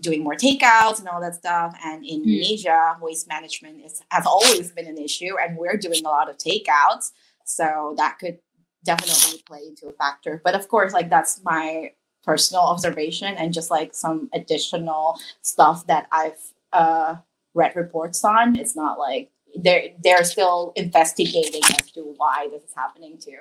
doing 0.00 0.22
more 0.22 0.34
takeouts 0.34 0.98
and 1.00 1.08
all 1.08 1.20
that 1.20 1.34
stuff. 1.34 1.76
And 1.84 2.04
in 2.04 2.22
Indonesia, 2.22 2.96
waste 3.00 3.28
management 3.28 3.84
is 3.84 4.02
has 4.10 4.26
always 4.26 4.72
been 4.72 4.86
an 4.86 4.98
issue, 4.98 5.36
and 5.40 5.56
we're 5.56 5.76
doing 5.76 6.04
a 6.04 6.08
lot 6.08 6.30
of 6.30 6.38
takeouts. 6.38 7.12
So 7.44 7.94
that 7.96 8.18
could 8.18 8.38
definitely 8.84 9.42
play 9.46 9.60
into 9.66 9.88
a 9.88 9.92
factor. 9.92 10.40
But 10.44 10.54
of 10.54 10.68
course, 10.68 10.92
like 10.92 11.10
that's 11.10 11.40
my 11.44 11.92
personal 12.24 12.62
observation 12.62 13.34
and 13.34 13.52
just 13.52 13.70
like 13.70 13.94
some 13.94 14.28
additional 14.34 15.18
stuff 15.42 15.86
that 15.86 16.06
I've 16.12 16.52
uh, 16.72 17.16
read 17.54 17.74
reports 17.74 18.22
on. 18.24 18.56
It's 18.56 18.76
not 18.76 18.98
like 18.98 19.30
they're 19.56 19.88
they're 20.02 20.24
still 20.24 20.72
investigating 20.76 21.62
as 21.64 21.90
to 21.92 22.14
why 22.16 22.48
this 22.50 22.64
is 22.64 22.74
happening 22.74 23.18
too. 23.18 23.40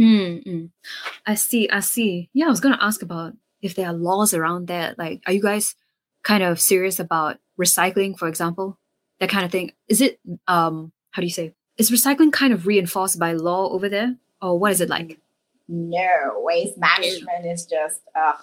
Mm, 0.00 0.44
mm. 0.44 0.70
I 1.26 1.34
see. 1.34 1.68
I 1.68 1.80
see. 1.80 2.30
Yeah, 2.32 2.46
I 2.46 2.50
was 2.50 2.60
gonna 2.60 2.78
ask 2.80 3.02
about 3.02 3.34
if 3.60 3.74
there 3.74 3.86
are 3.86 3.92
laws 3.92 4.32
around 4.32 4.68
that. 4.68 4.98
Like, 4.98 5.22
are 5.26 5.32
you 5.32 5.42
guys 5.42 5.74
kind 6.22 6.42
of 6.42 6.60
serious 6.60 6.98
about 6.98 7.38
recycling, 7.60 8.18
for 8.18 8.28
example, 8.28 8.78
that 9.18 9.28
kind 9.28 9.44
of 9.44 9.52
thing? 9.52 9.72
Is 9.88 10.00
it 10.00 10.18
um 10.48 10.92
how 11.10 11.20
do 11.20 11.26
you 11.26 11.32
say? 11.32 11.54
Is 11.76 11.90
recycling 11.90 12.32
kind 12.32 12.52
of 12.52 12.66
reinforced 12.66 13.18
by 13.18 13.32
law 13.32 13.68
over 13.70 13.88
there, 13.88 14.16
or 14.40 14.58
what 14.58 14.72
is 14.72 14.80
it 14.80 14.88
like? 14.88 15.18
No, 15.68 16.08
waste 16.36 16.78
management 16.78 17.46
is 17.46 17.66
just 17.66 18.00
uh 18.14 18.34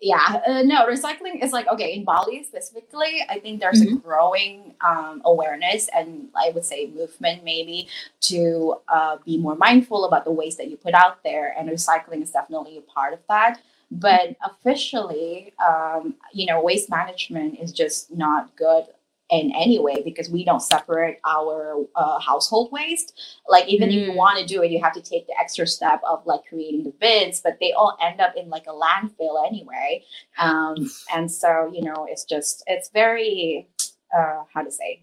yeah, 0.00 0.40
uh, 0.46 0.62
no, 0.62 0.86
recycling 0.86 1.42
is 1.42 1.52
like 1.52 1.66
okay 1.68 1.94
in 1.94 2.04
Bali 2.04 2.42
specifically. 2.44 3.24
I 3.28 3.38
think 3.40 3.60
there's 3.60 3.80
a 3.80 3.86
Mhm. 3.86 4.02
growing 4.02 4.74
um, 4.80 5.22
awareness 5.24 5.88
and 5.94 6.28
I 6.36 6.50
would 6.50 6.64
say 6.64 6.86
movement 6.94 7.44
maybe 7.44 7.88
to 8.22 8.76
uh, 8.88 9.16
be 9.24 9.38
more 9.38 9.56
mindful 9.56 10.04
about 10.04 10.24
the 10.24 10.30
waste 10.32 10.58
that 10.58 10.70
you 10.70 10.76
put 10.76 10.94
out 10.94 11.22
there, 11.24 11.54
and 11.58 11.68
recycling 11.68 12.22
is 12.22 12.30
definitely 12.30 12.76
a 12.78 12.82
part 12.82 13.12
of 13.12 13.20
that. 13.28 13.60
But 13.90 14.36
officially, 14.44 15.54
um, 15.66 16.14
you 16.32 16.46
know, 16.46 16.62
waste 16.62 16.90
management 16.90 17.58
is 17.60 17.72
just 17.72 18.14
not 18.14 18.54
good 18.56 18.84
in 19.30 19.52
any 19.54 19.78
way 19.78 20.02
because 20.04 20.30
we 20.30 20.44
don't 20.44 20.62
separate 20.62 21.18
our 21.26 21.84
uh, 21.96 22.18
household 22.18 22.70
waste 22.72 23.12
like 23.48 23.66
even 23.68 23.88
if 23.90 23.94
you 24.06 24.12
Mm. 24.12 24.16
want 24.16 24.38
to 24.38 24.46
do 24.46 24.62
it 24.62 24.70
you 24.70 24.82
have 24.82 24.92
to 24.94 25.02
take 25.02 25.26
the 25.26 25.34
extra 25.38 25.66
step 25.66 26.00
of 26.08 26.24
like 26.26 26.40
creating 26.48 26.84
the 26.84 26.90
bins 27.00 27.40
but 27.40 27.58
they 27.60 27.72
all 27.72 27.96
end 28.00 28.20
up 28.20 28.34
in 28.36 28.48
like 28.48 28.66
a 28.66 28.70
landfill 28.70 29.46
anyway 29.46 30.02
um, 30.38 30.76
and 31.14 31.30
so 31.30 31.70
you 31.72 31.82
know 31.82 32.06
it's 32.08 32.24
just 32.24 32.62
it's 32.66 32.88
very 32.90 33.68
uh, 34.16 34.42
how 34.54 34.62
to 34.62 34.70
say 34.70 35.02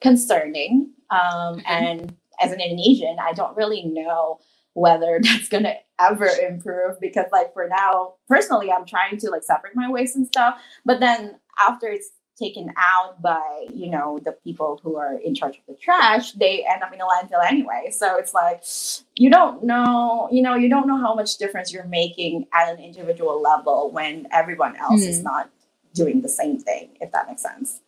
concerning 0.00 0.90
um, 1.10 1.58
Mhm. 1.58 1.62
and 1.66 2.16
as 2.40 2.52
an 2.52 2.60
indonesian 2.60 3.16
i 3.20 3.32
don't 3.32 3.56
really 3.56 3.84
know 3.84 4.38
whether 4.74 5.18
that's 5.22 5.48
gonna 5.48 5.74
ever 6.00 6.28
improve 6.48 7.00
because 7.00 7.26
like 7.32 7.52
for 7.52 7.68
now 7.68 8.14
personally 8.28 8.70
i'm 8.70 8.86
trying 8.86 9.16
to 9.18 9.30
like 9.30 9.42
separate 9.42 9.74
my 9.74 9.90
waste 9.90 10.14
and 10.16 10.26
stuff 10.26 10.60
but 10.84 11.00
then 11.00 11.36
after 11.58 11.88
it's 11.88 12.10
taken 12.38 12.72
out 12.76 13.20
by 13.20 13.66
you 13.72 13.90
know 13.90 14.18
the 14.24 14.32
people 14.44 14.80
who 14.82 14.96
are 14.96 15.14
in 15.20 15.34
charge 15.34 15.56
of 15.56 15.62
the 15.66 15.74
trash 15.74 16.32
they 16.32 16.64
end 16.72 16.82
up 16.82 16.92
in 16.92 17.00
a 17.00 17.04
landfill 17.04 17.44
anyway 17.46 17.88
so 17.90 18.16
it's 18.16 18.32
like 18.34 18.62
you 19.16 19.28
don't 19.28 19.64
know 19.64 20.28
you 20.30 20.40
know 20.42 20.54
you 20.54 20.68
don't 20.68 20.86
know 20.86 20.96
how 20.98 21.14
much 21.14 21.36
difference 21.38 21.72
you're 21.72 21.84
making 21.84 22.46
at 22.52 22.72
an 22.72 22.78
individual 22.78 23.42
level 23.42 23.90
when 23.90 24.26
everyone 24.32 24.76
else 24.76 25.02
is 25.02 25.18
Hmm. 25.18 25.24
not 25.24 25.50
doing 25.94 26.20
the 26.22 26.28
same 26.28 26.58
thing 26.58 26.90
if 27.00 27.10
that 27.12 27.26
makes 27.28 27.42
sense 27.42 27.80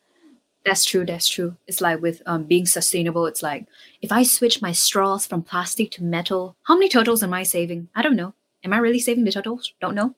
That's 0.66 0.84
true. 0.84 1.06
That's 1.06 1.26
true. 1.34 1.56
It's 1.66 1.80
like 1.80 2.02
with 2.02 2.20
um, 2.26 2.42
being 2.44 2.66
sustainable. 2.66 3.24
It's 3.30 3.42
like 3.42 3.62
if 4.02 4.10
I 4.12 4.22
switch 4.24 4.60
my 4.60 4.72
straws 4.72 5.26
from 5.26 5.42
plastic 5.42 5.90
to 5.92 6.04
metal, 6.04 6.42
how 6.68 6.74
many 6.74 6.88
turtles 6.90 7.22
am 7.22 7.32
I 7.32 7.44
saving? 7.44 7.88
I 7.94 8.02
don't 8.02 8.14
know. 8.22 8.34
Am 8.62 8.74
I 8.74 8.78
really 8.84 8.98
saving 9.00 9.24
the 9.24 9.32
turtles? 9.32 9.72
Don't 9.80 9.94
know. 10.00 10.14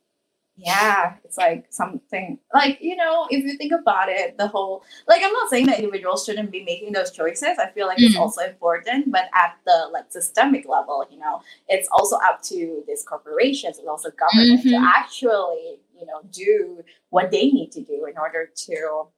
Yeah 0.56 1.14
it's 1.24 1.38
like 1.38 1.64
something 1.70 2.38
like 2.52 2.76
you 2.82 2.94
know 2.94 3.26
if 3.30 3.42
you 3.42 3.56
think 3.56 3.72
about 3.72 4.08
it 4.10 4.36
the 4.36 4.46
whole 4.46 4.82
like 5.08 5.22
i'm 5.24 5.32
not 5.32 5.48
saying 5.48 5.64
that 5.66 5.78
individuals 5.78 6.26
shouldn't 6.26 6.50
be 6.50 6.62
making 6.64 6.92
those 6.92 7.10
choices 7.10 7.58
i 7.58 7.68
feel 7.70 7.86
like 7.86 7.98
it's 7.98 8.14
Mhm. 8.14 8.20
also 8.20 8.42
important 8.42 9.10
but 9.10 9.30
at 9.32 9.56
the 9.64 9.88
like 9.92 10.04
systemic 10.12 10.68
level 10.68 11.06
you 11.10 11.18
know 11.18 11.40
it's 11.68 11.88
also 11.90 12.16
up 12.16 12.42
to 12.42 12.84
these 12.86 13.02
corporations 13.02 13.78
and 13.78 13.88
also 13.88 14.10
government 14.10 14.62
to 14.62 14.68
Mhm. 14.68 14.84
actually 14.94 15.80
you 15.98 16.04
know 16.04 16.20
do 16.30 16.82
what 17.08 17.30
they 17.30 17.50
need 17.50 17.72
to 17.72 17.80
do 17.82 18.04
in 18.04 18.18
order 18.18 18.50
to 18.54 19.08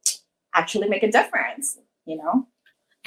actually 0.53 0.87
make 0.87 1.03
a 1.03 1.11
difference 1.11 1.79
you 2.05 2.15
know 2.17 2.47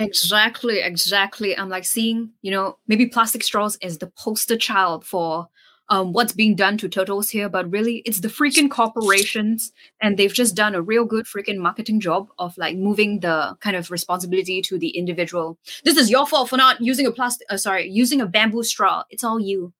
Exactly, 0.01 0.79
exactly. 0.79 1.59
I'm 1.59 1.69
like 1.69 1.85
seeing, 1.85 2.31
you 2.41 2.53
know, 2.53 2.79
maybe 2.87 3.07
plastic 3.07 3.43
straws 3.43 3.77
as 3.83 3.99
the 3.99 4.07
poster 4.17 4.57
child 4.57 5.05
for 5.05 5.49
um, 5.91 6.13
what's 6.13 6.33
being 6.33 6.55
done 6.55 6.77
to 6.79 6.89
turtles 6.89 7.31
here, 7.31 7.49
but 7.49 7.71
really 7.71 8.03
it's 8.05 8.21
the 8.21 8.29
freaking 8.29 8.71
corporations, 8.71 9.73
and 10.01 10.17
they've 10.17 10.33
just 10.33 10.55
done 10.55 10.75
a 10.75 10.83
real 10.83 11.05
good 11.05 11.27
freaking 11.27 11.59
marketing 11.59 12.01
job 12.01 12.29
of 12.39 12.57
like 12.59 12.77
moving 12.77 13.21
the 13.21 13.57
kind 13.61 13.77
of 13.77 13.91
responsibility 13.91 14.61
to 14.63 14.79
the 14.79 14.91
individual. 14.91 15.59
This 15.85 15.97
is 15.97 16.11
your 16.11 16.27
fault 16.27 16.51
for 16.51 16.57
not 16.57 16.81
using 16.81 17.07
a 17.07 17.11
plastic, 17.11 17.47
uh, 17.51 17.57
sorry, 17.57 17.89
using 17.89 18.21
a 18.21 18.27
bamboo 18.27 18.63
straw. 18.63 19.05
It's 19.11 19.25
all 19.25 19.41
you. 19.41 19.73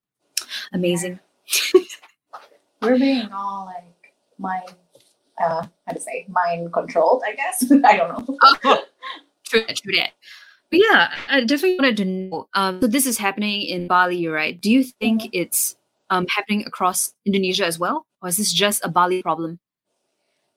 Amazing. 0.73 1.19
we're 2.81 2.97
being 2.97 3.29
all 3.31 3.65
like 3.65 4.13
mind 4.37 4.75
uh 5.41 5.65
how 5.85 5.93
to 5.93 5.99
say 5.99 6.25
mind 6.29 6.71
controlled 6.71 7.21
i 7.25 7.35
guess 7.35 7.69
i 7.85 7.97
don't 7.97 8.27
know 8.27 8.37
Oh, 8.43 8.83
true 9.45 9.63
that, 9.67 9.77
true 9.77 9.93
that. 9.95 10.11
But 10.71 10.81
yeah, 10.81 11.11
I 11.29 11.41
definitely 11.41 11.77
wanted 11.79 11.97
to 11.97 12.05
know. 12.05 12.47
Um, 12.53 12.79
so 12.79 12.85
this 12.85 13.07
is 13.07 13.17
happening 13.17 13.63
in 13.63 13.87
Bali, 13.87 14.17
you're 14.17 14.33
right? 14.33 14.59
Do 14.61 14.69
you 14.69 14.83
think 14.83 15.29
it's 15.33 15.75
um, 16.09 16.25
happening 16.29 16.65
across 16.65 17.13
Indonesia 17.25 17.65
as 17.65 17.79
well, 17.79 18.05
or 18.21 18.29
is 18.29 18.37
this 18.37 18.51
just 18.51 18.83
a 18.83 18.89
Bali 18.89 19.21
problem? 19.21 19.59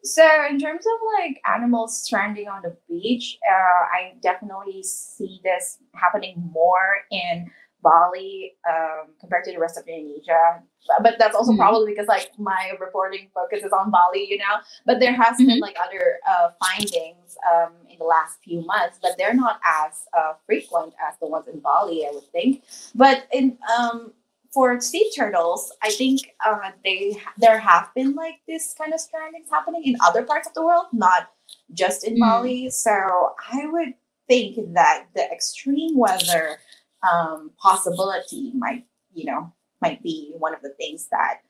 So, 0.05 0.27
in 0.51 0.59
terms 0.59 0.85
of 0.85 0.99
like 1.23 1.41
animals 1.47 2.03
stranding 2.03 2.49
on 2.49 2.63
the 2.63 2.77
beach, 2.89 3.39
uh, 3.49 3.85
I 3.95 4.15
definitely 4.21 4.83
see 4.83 5.41
this 5.45 5.79
happening 5.95 6.51
more 6.53 7.07
in 7.13 7.49
Bali 7.83 8.55
um, 8.69 9.15
compared 9.21 9.45
to 9.45 9.53
the 9.53 9.61
rest 9.61 9.79
of 9.79 9.87
Indonesia. 9.87 10.63
But, 11.03 11.19
that's 11.19 11.37
also 11.37 11.53
Mhm. 11.53 11.59
probably 11.59 11.93
because 11.93 12.09
like 12.09 12.31
my 12.39 12.73
reporting 12.81 13.31
focuses 13.35 13.71
on 13.71 13.91
Bali, 13.93 14.27
you 14.29 14.39
know. 14.39 14.59
But 14.87 14.99
there 14.99 15.15
has 15.15 15.37
been 15.39 15.59
Mhm. 15.59 15.61
like 15.61 15.77
other 15.79 16.19
uh, 16.27 16.51
findings 16.59 17.39
um, 17.53 17.75
in 17.89 17.99
the 17.99 18.05
last 18.05 18.43
few 18.43 18.63
months, 18.67 18.99
but 19.01 19.17
they're 19.19 19.35
not 19.35 19.61
as 19.63 20.07
uh, 20.19 20.35
frequent 20.47 20.95
as 20.99 21.15
the 21.21 21.27
ones 21.27 21.47
in 21.47 21.61
Bali, 21.61 22.07
I 22.07 22.11
would 22.11 22.27
think. 22.33 22.65
But 22.95 23.27
in 23.33 23.59
um, 23.79 24.13
for 24.53 24.81
sea 24.81 25.11
turtles, 25.17 25.73
I 25.83 25.91
think 25.91 26.35
uh, 26.45 26.71
they 26.85 27.17
there 27.39 27.59
have 27.59 27.89
been 27.95 28.15
like 28.15 28.37
this 28.47 28.75
kind 28.77 28.93
of 28.93 29.01
strandings 29.01 29.51
happening 29.51 29.83
in 29.85 29.97
other 30.05 30.23
parts 30.23 30.47
of 30.47 30.55
the 30.55 30.65
world, 30.65 30.87
not 30.93 31.31
just 31.73 32.05
in 32.05 32.17
Mm. 32.17 32.21
Bali. 32.21 32.71
So 32.71 32.91
I 32.91 33.67
would 33.67 33.95
think 34.29 34.57
that 34.75 35.07
the 35.15 35.31
extreme 35.31 35.97
weather 35.97 36.59
um, 37.03 37.51
possibility 37.59 38.53
might, 38.55 38.85
you 39.13 39.25
know, 39.25 39.53
might 39.81 40.03
be 40.03 40.33
one 40.39 40.55
of 40.55 40.63
the 40.63 40.75
things 40.79 41.09
that 41.11 41.41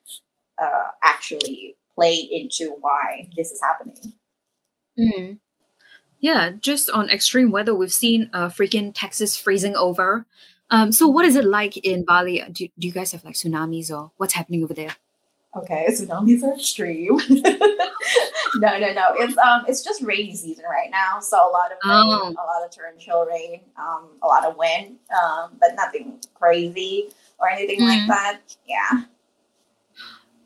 uh, 0.62 0.88
actually 1.02 1.76
play 1.94 2.14
into 2.14 2.76
why 2.80 3.28
this 3.36 3.50
is 3.50 3.60
happening. 3.60 4.14
Mm. 4.98 5.38
Yeah, 6.20 6.52
just 6.60 6.88
on 6.88 7.10
extreme 7.10 7.50
weather, 7.50 7.74
we've 7.74 7.92
seen 7.92 8.30
uh, 8.32 8.48
freaking 8.48 8.92
Texas 8.94 9.36
freezing 9.36 9.74
over. 9.74 10.24
Um, 10.72 10.90
so 10.90 11.06
what 11.06 11.24
is 11.24 11.36
it 11.36 11.44
like 11.44 11.76
in 11.76 12.04
Bali? 12.04 12.42
Do, 12.50 12.66
do 12.78 12.86
you 12.88 12.92
guys 12.92 13.12
have 13.12 13.24
like 13.24 13.34
tsunamis 13.34 13.90
or 13.90 14.10
what's 14.16 14.32
happening 14.32 14.64
over 14.64 14.74
there? 14.74 14.96
Okay, 15.54 15.86
tsunamis 15.90 16.42
are 16.42 16.54
extreme. 16.54 17.18
no, 18.56 18.78
no, 18.78 18.92
no. 18.92 19.06
It's 19.18 19.36
um, 19.38 19.64
it's 19.68 19.84
just 19.84 20.02
rainy 20.02 20.34
season 20.34 20.64
right 20.68 20.90
now, 20.90 21.20
so 21.20 21.36
a 21.36 21.52
lot 21.52 21.70
of 21.72 21.78
rain, 21.84 21.92
Oh. 21.94 22.28
a 22.30 22.46
lot 22.52 22.64
of 22.64 22.70
torrential 22.74 23.26
rain, 23.26 23.60
um, 23.76 24.08
a 24.22 24.26
lot 24.26 24.46
of 24.46 24.56
wind, 24.56 24.96
um, 25.22 25.50
but 25.60 25.74
nothing 25.76 26.18
crazy 26.34 27.10
or 27.38 27.50
anything 27.50 27.80
like 27.86 28.00
Mm. 28.00 28.08
that. 28.08 28.40
Yeah. 28.66 29.04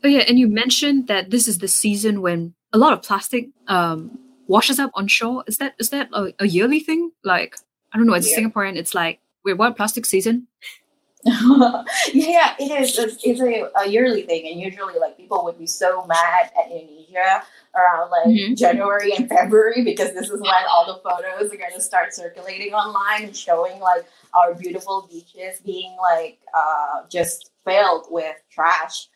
Oh 0.03 0.07
yeah, 0.09 0.25
and 0.27 0.37
you 0.37 0.47
mentioned 0.47 1.07
that 1.07 1.29
this 1.31 1.47
is 1.47 1.57
the 1.59 1.67
season 1.67 2.21
when 2.21 2.53
a 2.73 2.77
lot 2.77 2.93
of 2.93 3.01
plastic 3.01 3.47
um 3.67 4.19
washes 4.47 4.77
up 4.79 4.91
on 4.93 5.07
shore. 5.07 5.43
Is 5.47 5.57
that 5.57 5.73
is 5.79 5.89
that 5.91 6.09
a, 6.13 6.33
a 6.39 6.47
yearly 6.47 6.79
thing? 6.81 7.11
Like 7.23 7.55
I 7.93 7.97
don't 7.97 8.07
know. 8.07 8.13
As 8.13 8.29
a 8.29 8.35
Singaporean, 8.35 8.75
it's 8.75 8.93
like 8.93 9.19
what 9.53 9.75
plastic 9.77 10.05
season? 10.05 10.47
yeah, 11.25 12.55
it 12.59 12.71
is. 12.81 12.97
It's, 12.97 13.17
it's 13.23 13.41
a, 13.41 13.69
a 13.81 13.89
yearly 13.89 14.21
thing, 14.21 14.47
and 14.47 14.59
usually, 14.61 14.97
like 14.99 15.17
people 15.17 15.43
would 15.43 15.57
be 15.57 15.67
so 15.67 16.05
mad 16.05 16.51
at 16.57 16.71
Indonesia 16.71 17.43
around 17.75 18.11
like 18.11 18.27
Mhm. 18.27 18.55
January 18.57 19.11
and 19.13 19.27
February 19.27 19.83
because 19.83 20.13
this 20.13 20.29
is 20.29 20.39
when 20.39 20.63
all 20.71 20.85
the 20.85 21.01
photos 21.03 21.51
are 21.51 21.57
going 21.57 21.73
to 21.73 21.81
start 21.81 22.13
circulating 22.13 22.73
online 22.73 23.25
and 23.25 23.35
showing 23.35 23.79
like 23.79 24.05
our 24.33 24.53
beautiful 24.53 25.07
beaches 25.11 25.59
being 25.65 25.95
like 26.01 26.39
uh, 26.53 27.07
just 27.09 27.51
filled 27.65 28.07
with 28.09 28.35
trash. 28.51 29.09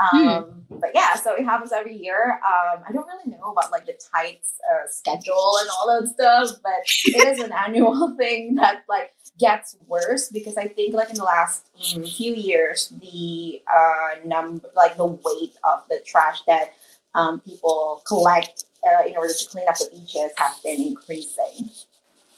Um, 0.00 0.64
But 0.70 0.90
yeah, 0.94 1.16
so 1.16 1.34
it 1.34 1.44
happens 1.44 1.72
every 1.72 1.96
year. 1.96 2.40
Um, 2.46 2.84
I 2.88 2.92
don't 2.92 3.06
really 3.06 3.36
know 3.36 3.50
about 3.50 3.72
like 3.72 3.84
the 3.84 3.98
tight 4.14 4.40
uh, 4.70 4.86
schedule 4.88 5.58
and 5.60 5.68
all 5.74 6.00
that 6.00 6.08
stuff, 6.08 6.56
but 6.62 6.82
it 7.06 7.26
is 7.28 7.40
an 7.40 7.52
annual 7.66 8.14
thing 8.16 8.54
that 8.54 8.84
like 8.88 9.12
gets 9.38 9.76
worse 9.86 10.28
because 10.28 10.56
I 10.56 10.68
think 10.68 10.94
like 10.94 11.10
in 11.10 11.16
the 11.16 11.24
last 11.24 11.66
few 11.78 12.34
years, 12.34 12.92
the 13.00 13.62
uh, 13.72 14.24
number, 14.24 14.68
like 14.74 14.96
the 14.96 15.06
weight 15.06 15.54
of 15.64 15.82
the 15.88 16.00
trash 16.04 16.42
that 16.46 16.74
um, 17.14 17.40
people 17.40 18.02
collect 18.06 18.64
uh, 18.86 19.06
in 19.06 19.16
order 19.16 19.32
to 19.32 19.48
clean 19.48 19.66
up 19.68 19.78
the 19.78 19.88
beaches 19.92 20.32
has 20.36 20.58
been 20.60 20.80
increasing. 20.80 21.70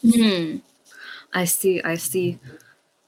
Hmm. 0.02 0.56
I 1.32 1.44
see. 1.44 1.82
I 1.82 1.96
see. 1.96 2.38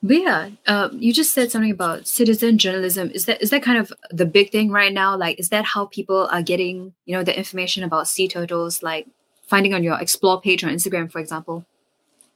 But 0.03 0.17
yeah, 0.17 0.51
uh, 0.67 0.89
you 0.93 1.13
just 1.13 1.33
said 1.33 1.53
something 1.53 1.71
about 1.71 2.09
citizen 2.09 2.59
journalism. 2.59 3.11
Is 3.15 3.27
that 3.27 3.41
is 3.41 3.51
that 3.51 3.63
kind 3.63 3.79
of 3.79 3.93
the 4.11 4.27
big 4.27 4.51
thing 4.51 4.71
right 4.71 4.93
now? 4.93 5.17
Like, 5.17 5.39
is 5.39 5.49
that 5.51 5.65
how 5.65 5.87
people 5.87 6.29
are 6.33 6.43
getting 6.43 6.93
you 7.05 7.17
know 7.17 7.23
the 7.23 7.37
information 7.37 7.85
about 7.85 8.09
sea 8.09 8.27
turtles? 8.27 8.83
Like 8.83 9.07
finding 9.47 9.75
on 9.75 9.85
your 9.85 10.01
explore 10.01 10.41
page 10.41 10.65
on 10.65 10.71
Instagram, 10.71 11.11
for 11.11 11.21
example. 11.21 11.65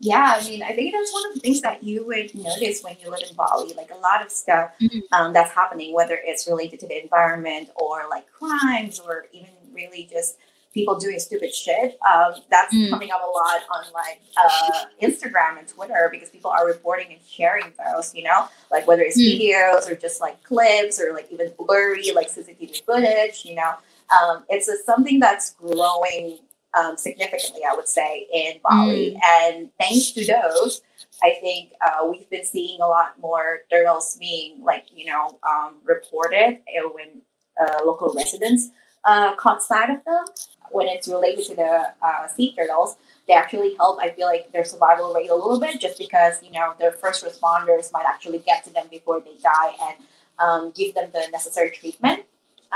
Yeah, 0.01 0.39
I 0.39 0.45
mean, 0.47 0.63
I 0.63 0.73
think 0.73 0.93
that's 0.93 1.13
one 1.13 1.27
of 1.29 1.35
the 1.35 1.41
things 1.41 1.63
that 1.63 1.83
you 1.83 2.07
would 2.07 2.35
notice 2.35 2.83
when 2.83 2.97
you 3.03 3.11
live 3.11 3.23
in 3.29 3.35
Bali. 3.35 3.73
Like 3.75 3.91
a 3.91 3.97
lot 3.97 4.25
of 4.25 4.31
stuff 4.31 4.71
Mhm. 4.81 5.03
um, 5.13 5.33
that's 5.33 5.53
happening, 5.53 5.95
whether 5.95 6.21
it's 6.23 6.47
related 6.47 6.81
to 6.81 6.87
the 6.87 7.03
environment 7.03 7.71
or 7.77 8.07
like 8.11 8.31
crimes 8.31 9.01
or 9.01 9.27
even 9.33 9.51
really 9.73 10.09
just 10.11 10.37
people 10.75 10.99
doing 10.99 11.19
stupid 11.19 11.55
shit. 11.55 11.99
Um, 12.07 12.35
that's 12.51 12.75
Mm. 12.75 12.91
coming 12.91 13.11
up 13.11 13.23
a 13.27 13.31
lot 13.31 13.63
on 13.71 13.85
like 13.95 14.21
uh, 14.37 14.85
Instagram 15.01 15.59
and 15.59 15.67
Twitter 15.67 16.11
because 16.13 16.29
people 16.29 16.51
are 16.51 16.67
reporting 16.67 17.07
and 17.13 17.21
sharing 17.27 17.73
those. 17.83 18.15
You 18.15 18.25
know, 18.25 18.49
like 18.71 18.87
whether 18.87 19.01
it's 19.03 19.17
Mm. 19.19 19.41
videos 19.41 19.89
or 19.89 19.95
just 19.95 20.21
like 20.21 20.43
clips 20.43 21.01
or 21.01 21.15
like 21.15 21.33
even 21.33 21.51
blurry 21.59 22.13
like 22.13 22.29
CCTV 22.29 22.83
footage. 22.85 23.47
You 23.47 23.55
know, 23.55 23.73
um, 24.21 24.45
it's 24.51 24.69
a, 24.69 24.77
something 24.85 25.19
that's 25.19 25.53
growing 25.53 26.41
um, 26.77 26.97
significantly, 26.97 27.62
I 27.70 27.74
would 27.74 27.89
say, 27.89 28.27
in 28.33 28.61
Bali. 28.62 29.18
And 29.24 29.70
thanks 29.81 30.11
to 30.12 30.27
those, 30.27 30.83
I 31.22 31.37
think 31.41 31.72
uh, 31.85 32.07
we've 32.11 32.29
been 32.29 32.45
seeing 32.45 32.81
a 32.81 32.87
lot 32.87 33.18
more 33.20 33.61
turtles 33.70 34.16
being 34.20 34.62
like 34.62 34.87
you 34.95 35.07
know 35.07 35.39
um, 35.49 35.77
reported 35.85 36.61
when 36.95 37.22
uh, 37.61 37.79
local 37.85 38.12
residents 38.14 38.70
uh, 39.05 39.35
caught 39.37 39.62
sight 39.62 39.91
of 39.91 40.05
them. 40.05 40.24
When 40.72 40.89
it's 40.89 41.07
related 41.07 41.45
to 41.47 41.55
the 41.55 41.95
uh, 42.03 42.27
sea 42.27 42.53
turtles, 42.55 42.97
they 43.29 43.35
actually 43.35 43.77
help. 43.77 44.01
I 44.01 44.11
feel 44.11 44.27
like 44.27 44.53
their 44.53 44.64
survival 44.64 45.14
rate 45.14 45.31
a 45.31 45.35
little 45.35 45.61
bit, 45.61 45.81
just 45.81 45.97
because 45.97 46.43
you 46.43 46.51
know 46.51 46.74
their 46.79 46.93
first 46.93 47.24
responders 47.24 47.93
might 47.93 48.07
actually 48.07 48.41
get 48.41 48.64
to 48.64 48.70
them 48.70 48.87
before 48.91 49.20
they 49.20 49.37
die 49.43 49.72
and 49.89 49.97
um, 50.39 50.72
give 50.74 50.95
them 50.95 51.11
the 51.12 51.29
necessary 51.33 51.70
treatment. 51.70 52.24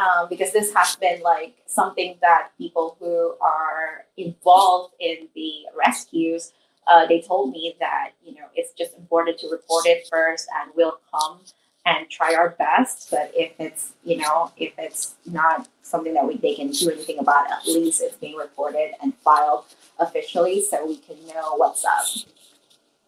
Um, 0.00 0.28
because 0.30 0.52
this 0.52 0.72
has 0.72 0.96
been 0.96 1.20
like 1.20 1.56
something 1.66 2.16
that 2.22 2.52
people 2.56 2.96
who 2.98 3.34
are 3.40 4.06
involved 4.16 4.94
in 4.98 5.28
the 5.34 5.52
rescues 5.76 6.52
uh, 6.90 7.06
they 7.06 7.20
told 7.20 7.50
me 7.50 7.76
that 7.80 8.12
you 8.24 8.34
know 8.34 8.46
it's 8.54 8.72
just 8.72 8.96
important 8.96 9.38
to 9.40 9.48
report 9.48 9.84
it 9.86 10.06
first 10.10 10.48
and 10.58 10.72
we'll 10.74 10.98
come 11.12 11.40
and 11.84 12.08
try 12.08 12.34
our 12.34 12.50
best 12.50 13.10
but 13.10 13.30
if 13.34 13.52
it's 13.58 13.92
you 14.04 14.16
know 14.16 14.52
if 14.56 14.72
it's 14.78 15.14
not 15.26 15.68
something 15.82 16.14
that 16.14 16.26
we 16.26 16.36
they 16.38 16.54
can 16.54 16.70
do 16.70 16.90
anything 16.90 17.18
about 17.18 17.50
at 17.50 17.66
least 17.66 18.00
it's 18.00 18.16
being 18.16 18.36
reported 18.36 18.92
and 19.02 19.14
filed 19.16 19.64
officially 19.98 20.62
so 20.62 20.86
we 20.86 20.96
can 20.96 21.16
know 21.26 21.56
what's 21.56 21.84
up 21.84 22.06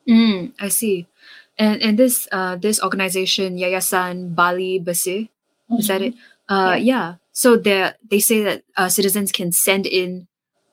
Mm, 0.09 0.53
I 0.59 0.68
see. 0.68 1.07
And 1.59 1.82
and 1.82 1.99
this 1.99 2.26
uh 2.32 2.57
this 2.57 2.82
organization 2.82 3.55
Yayasan 3.55 4.34
Bali 4.34 4.80
Bersih 4.80 5.28
is 5.78 5.86
that 5.88 6.03
it? 6.03 6.14
Uh, 6.53 6.74
yeah. 6.74 7.14
So 7.32 7.57
they 7.57 7.90
they 8.11 8.20
say 8.20 8.42
that 8.42 8.62
uh, 8.76 8.88
citizens 8.88 9.32
can 9.32 9.53
send 9.53 9.86
in 9.86 10.28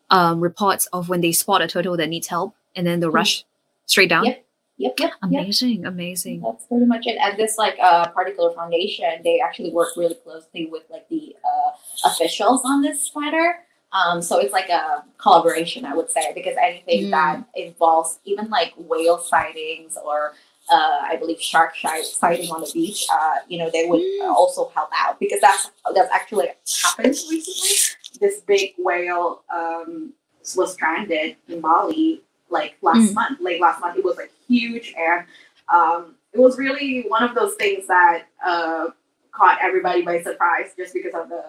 um, 0.10 0.42
reports 0.42 0.88
of 0.92 1.08
when 1.10 1.22
they 1.22 1.32
spot 1.32 1.62
a 1.62 1.68
turtle 1.68 1.96
that 1.98 2.10
needs 2.10 2.28
help, 2.28 2.56
and 2.76 2.86
then 2.88 3.00
they'll 3.00 3.12
Mhm. 3.12 3.22
rush 3.22 3.46
straight 3.86 4.10
down. 4.10 4.26
Yep. 4.26 4.38
yep 4.78 4.94
yep 5.00 5.00
yep 5.00 5.12
Amazing, 5.22 5.86
amazing. 5.86 6.42
That's 6.42 6.66
pretty 6.66 6.86
much 6.86 7.06
it. 7.06 7.18
And 7.22 7.38
this 7.38 7.58
like 7.58 7.78
uh, 7.82 8.08
particular 8.18 8.52
foundation, 8.60 9.22
they 9.24 9.40
actually 9.40 9.72
work 9.72 9.90
really 9.96 10.16
closely 10.26 10.66
with 10.74 10.84
like 10.90 11.08
the 11.10 11.36
uh, 11.50 11.72
officials 12.10 12.62
on 12.66 12.82
this 12.82 13.12
matter. 13.16 13.48
Um, 13.92 14.22
so 14.22 14.38
it's 14.40 14.54
like 14.54 14.70
a 14.70 15.04
collaboration, 15.18 15.86
I 15.86 15.94
would 15.98 16.12
say, 16.12 16.26
because 16.34 16.56
anything 16.62 17.06
Mm. 17.08 17.12
that 17.18 17.36
involves 17.56 18.20
even 18.26 18.46
like 18.50 18.74
whale 18.78 19.18
sightings 19.18 19.98
or 20.06 20.34
uh, 20.72 21.00
I 21.04 21.16
believe 21.18 21.42
shark 21.42 21.76
sighting 21.76 22.50
on 22.52 22.62
the 22.62 22.72
beach, 22.74 23.08
uh, 23.12 23.36
you 23.48 23.58
know, 23.58 23.70
they 23.72 23.86
would 23.86 24.02
Mm. 24.02 24.30
also 24.32 24.70
help 24.76 24.90
out 24.98 25.20
because 25.20 25.42
that's 25.42 25.72
that's 25.96 26.12
actually 26.12 26.50
happened 26.84 27.16
recently. 27.30 27.72
This 28.20 28.42
big 28.42 28.74
whale 28.78 29.44
um, 29.54 30.14
was 30.56 30.74
stranded 30.74 31.36
in 31.48 31.62
Bali 31.62 32.22
like 32.50 32.78
last 32.82 33.12
Mm. 33.12 33.14
month, 33.14 33.40
late 33.42 33.62
last 33.62 33.80
month. 33.82 33.98
It 33.98 34.04
was 34.04 34.18
like 34.18 34.32
huge 34.48 34.94
and 34.98 35.26
um, 35.70 36.16
it 36.34 36.40
was 36.40 36.58
really 36.58 37.06
one 37.08 37.24
of 37.24 37.36
those 37.36 37.56
things 37.56 37.88
that 37.88 38.24
uh, 38.46 38.88
caught 39.32 39.58
everybody 39.62 40.02
by 40.04 40.22
surprise 40.22 40.72
just 40.78 40.94
because 40.94 41.14
of 41.14 41.30
the 41.30 41.44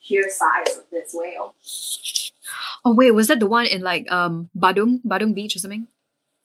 sheer 0.00 0.28
size 0.30 0.76
of 0.78 0.84
this 0.90 1.12
whale. 1.14 1.54
Oh 2.84 2.94
wait, 2.94 3.10
was 3.12 3.28
that 3.28 3.40
the 3.40 3.46
one 3.46 3.66
in 3.66 3.82
like 3.82 4.10
um 4.10 4.50
Badung 4.56 5.00
Badung 5.04 5.34
Beach 5.34 5.54
or 5.56 5.58
something? 5.60 5.86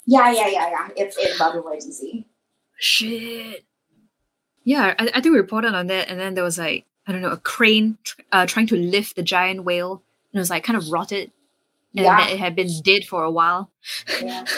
Yeah, 0.06 0.32
yeah, 0.32 0.48
yeah, 0.48 0.70
yeah. 0.70 0.88
It's 0.96 1.18
in 1.18 1.28
Badung 1.38 1.66
Regency. 1.66 2.28
Shit. 2.78 3.66
Yeah, 4.64 4.94
I, 5.00 5.04
I 5.14 5.22
think 5.22 5.26
we 5.34 5.38
reported 5.38 5.74
on 5.76 5.88
that, 5.88 6.10
and 6.10 6.20
then 6.20 6.34
there 6.36 6.44
was 6.44 6.58
like 6.58 6.86
I 7.08 7.12
don't 7.12 7.22
know 7.22 7.32
a 7.32 7.38
crane 7.38 7.98
tr- 8.04 8.22
uh, 8.32 8.46
trying 8.46 8.68
to 8.68 8.76
lift 8.76 9.16
the 9.16 9.24
giant 9.24 9.64
whale, 9.64 10.04
and 10.34 10.40
it 10.40 10.40
was 10.40 10.50
like 10.50 10.64
kind 10.64 10.78
of 10.78 10.90
rotted, 10.92 11.32
and 11.96 12.06
Yeah. 12.06 12.28
it 12.28 12.40
had 12.40 12.56
been 12.56 12.70
dead 12.84 13.06
for 13.06 13.24
a 13.24 13.32
while. 13.32 13.72
Yeah. 14.22 14.46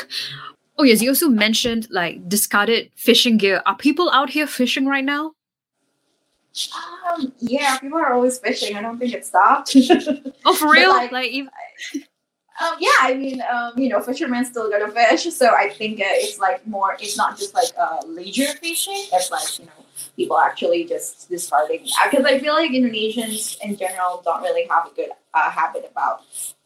Oh 0.80 0.84
yes, 0.84 1.02
you 1.02 1.10
also 1.10 1.28
mentioned 1.28 1.88
like 1.90 2.30
discarded 2.30 2.92
fishing 2.96 3.38
gear. 3.38 3.64
Are 3.66 3.76
people 3.76 4.12
out 4.12 4.30
here 4.30 4.46
fishing 4.46 4.86
right 4.86 5.04
now? 5.04 5.32
Um, 7.12 7.34
yeah, 7.40 7.80
people 7.80 7.98
are 7.98 8.14
always 8.14 8.38
fishing. 8.38 8.76
I 8.78 8.82
don't 8.84 9.00
think 9.00 9.12
it 9.14 9.26
stopped. 9.26 9.76
Oh, 10.46 10.54
for 10.54 10.68
But, 10.68 10.72
real? 10.74 10.90
like, 10.92 11.12
like, 11.12 11.32
ev- 11.34 11.50
Um, 12.60 12.76
yeah, 12.80 12.90
I 13.02 13.14
mean, 13.14 13.42
um, 13.54 13.78
you 13.78 13.88
know, 13.90 14.02
fishermen 14.02 14.44
still 14.44 14.70
go 14.70 14.84
to 14.84 14.92
fish, 14.92 15.32
so 15.34 15.54
I 15.54 15.70
think 15.70 16.00
uh, 16.00 16.06
it's 16.08 16.40
like 16.40 16.66
more. 16.66 16.98
It's 17.00 17.16
not 17.16 17.38
just 17.38 17.54
like 17.54 17.70
uh, 17.80 18.00
leisure 18.08 18.48
fishing. 18.54 19.06
It's 19.14 19.30
like 19.30 19.60
you 19.60 19.66
know, 19.66 19.86
people 20.16 20.40
actually 20.40 20.86
just 20.86 21.30
discarding. 21.30 21.88
Because 22.10 22.26
I 22.26 22.40
feel 22.40 22.54
like 22.54 22.72
Indonesians 22.72 23.58
in 23.64 23.78
general 23.78 24.24
don't 24.26 24.42
really 24.42 24.66
have 24.68 24.88
a 24.88 24.96
good 24.96 25.10
uh, 25.36 25.52
habit 25.52 25.88
about 25.92 26.22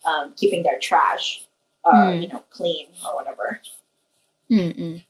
um, 0.06 0.34
keeping 0.38 0.64
their 0.64 0.80
trash, 0.80 1.46
uh, 1.84 2.14
Hmm. 2.14 2.22
you 2.22 2.28
know, 2.30 2.44
clean 2.52 2.88
or 3.06 3.16
whatever. 3.16 3.60
Mm-mm. 4.50 5.04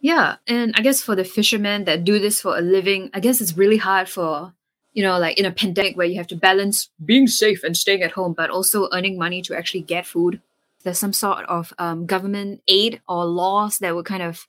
Yeah, 0.00 0.36
and 0.46 0.74
I 0.76 0.82
guess 0.82 1.02
for 1.02 1.14
the 1.16 1.24
fishermen 1.24 1.84
that 1.84 2.04
do 2.04 2.18
this 2.18 2.40
for 2.40 2.56
a 2.56 2.60
living, 2.60 3.10
I 3.14 3.20
guess 3.20 3.40
it's 3.40 3.56
really 3.56 3.78
hard 3.78 4.08
for 4.08 4.52
you 4.98 5.04
know, 5.04 5.16
like 5.16 5.38
in 5.38 5.44
a 5.44 5.52
pandemic 5.52 5.96
where 5.96 6.08
you 6.08 6.16
have 6.16 6.26
to 6.26 6.34
balance 6.34 6.90
being 7.04 7.28
safe 7.28 7.62
and 7.62 7.76
staying 7.76 8.02
at 8.02 8.10
home, 8.10 8.32
but 8.32 8.50
also 8.50 8.88
earning 8.92 9.16
money 9.16 9.40
to 9.42 9.54
actually 9.54 9.82
get 9.82 10.04
food. 10.04 10.40
There's 10.82 10.98
some 10.98 11.12
sort 11.12 11.44
of 11.46 11.72
um, 11.78 12.04
government 12.04 12.62
aid 12.66 13.00
or 13.06 13.24
laws 13.24 13.78
that 13.78 13.94
would 13.94 14.06
kind 14.06 14.24
of 14.24 14.48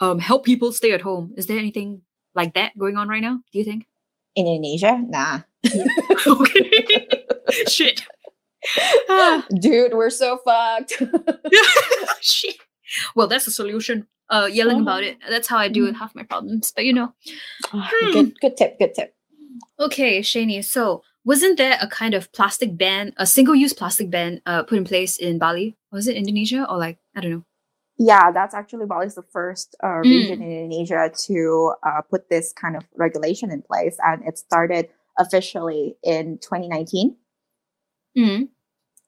um, 0.00 0.18
help 0.18 0.46
people 0.46 0.72
stay 0.72 0.92
at 0.92 1.02
home. 1.02 1.34
Is 1.36 1.46
there 1.46 1.58
anything 1.58 2.00
like 2.34 2.54
that 2.54 2.72
going 2.78 2.96
on 2.96 3.06
right 3.06 3.20
now? 3.20 3.42
Do 3.52 3.58
you 3.58 3.66
think? 3.66 3.86
In 4.34 4.46
Indonesia, 4.46 4.96
nah. 4.96 5.40
okay. 6.26 7.06
Shit. 7.68 8.00
Ah. 9.10 9.44
Dude, 9.60 9.92
we're 9.92 10.08
so 10.08 10.38
fucked. 10.42 11.02
Shit. 12.22 12.56
Well, 13.14 13.28
that's 13.28 13.44
the 13.44 13.50
solution. 13.50 14.06
Uh, 14.30 14.48
yelling 14.50 14.80
about 14.80 15.02
it. 15.02 15.18
That's 15.28 15.48
how 15.48 15.58
I 15.58 15.68
deal 15.68 15.84
with 15.84 15.96
half 15.96 16.14
my 16.14 16.22
problems. 16.22 16.72
But 16.74 16.86
you 16.86 16.94
know. 16.94 17.12
good, 18.14 18.40
good 18.40 18.56
tip. 18.56 18.78
Good 18.78 18.94
tip. 18.94 19.14
Okay, 19.78 20.20
Sheany. 20.20 20.64
So, 20.64 21.02
wasn't 21.24 21.56
there 21.58 21.78
a 21.80 21.86
kind 21.86 22.14
of 22.14 22.32
plastic 22.32 22.76
ban, 22.76 23.12
a 23.16 23.26
single-use 23.26 23.72
plastic 23.72 24.10
ban, 24.10 24.40
uh, 24.46 24.62
put 24.64 24.78
in 24.78 24.84
place 24.84 25.18
in 25.18 25.38
Bali? 25.38 25.76
Was 25.90 26.08
it 26.08 26.16
Indonesia 26.16 26.66
or 26.68 26.78
like 26.78 26.98
I 27.16 27.20
don't 27.20 27.30
know? 27.30 27.44
Yeah, 27.98 28.32
that's 28.32 28.54
actually 28.54 28.86
Bali's 28.86 29.14
the 29.14 29.22
first 29.22 29.76
uh, 29.82 30.02
Mm. 30.02 30.10
region 30.10 30.42
in 30.42 30.50
Indonesia 30.72 31.10
to 31.28 31.74
uh, 31.86 32.00
put 32.02 32.28
this 32.28 32.52
kind 32.52 32.76
of 32.76 32.84
regulation 32.96 33.50
in 33.50 33.62
place, 33.62 33.96
and 34.02 34.24
it 34.26 34.38
started 34.38 34.88
officially 35.18 35.96
in 36.02 36.38
2019. 36.38 37.16
Mm. 38.16 38.48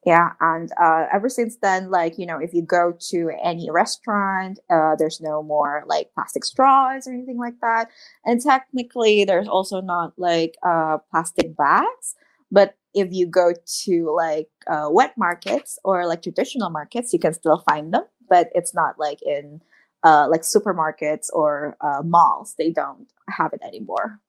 Yeah, 0.05 0.33
and 0.39 0.71
uh, 0.79 1.07
ever 1.11 1.29
since 1.29 1.57
then, 1.63 1.89
like 1.89 2.19
you 2.19 2.27
know, 2.27 2.37
if 2.37 2.53
you 2.53 2.61
go 2.61 2.93
to 3.09 3.31
any 3.43 3.71
restaurant, 3.71 4.59
uh, 4.69 4.95
there's 4.97 5.19
no 5.19 5.41
more 5.41 5.83
like 5.87 6.11
plastic 6.13 6.45
straws 6.45 7.07
or 7.07 7.13
anything 7.13 7.39
like 7.39 7.59
that. 7.61 7.89
And 8.23 8.39
technically, 8.39 9.25
there's 9.25 9.47
also 9.47 9.81
not 9.81 10.13
like 10.17 10.55
uh, 10.63 10.99
plastic 11.09 11.57
bags. 11.57 12.13
But 12.51 12.75
if 12.93 13.11
you 13.11 13.25
go 13.25 13.53
to 13.85 14.11
like 14.15 14.49
uh, 14.67 14.89
wet 14.91 15.15
markets 15.17 15.79
or 15.83 16.05
like 16.05 16.21
traditional 16.21 16.69
markets, 16.69 17.11
you 17.11 17.17
can 17.19 17.33
still 17.33 17.57
find 17.67 17.91
them, 17.91 18.03
but 18.29 18.49
it's 18.53 18.75
not 18.75 18.99
like 18.99 19.21
in 19.23 19.59
uh, 20.03 20.27
like 20.29 20.41
supermarkets 20.41 21.29
or 21.33 21.75
uh, 21.81 22.03
malls. 22.05 22.53
They 22.59 22.69
don't 22.69 23.07
have 23.29 23.53
it 23.53 23.61
anymore. 23.63 24.19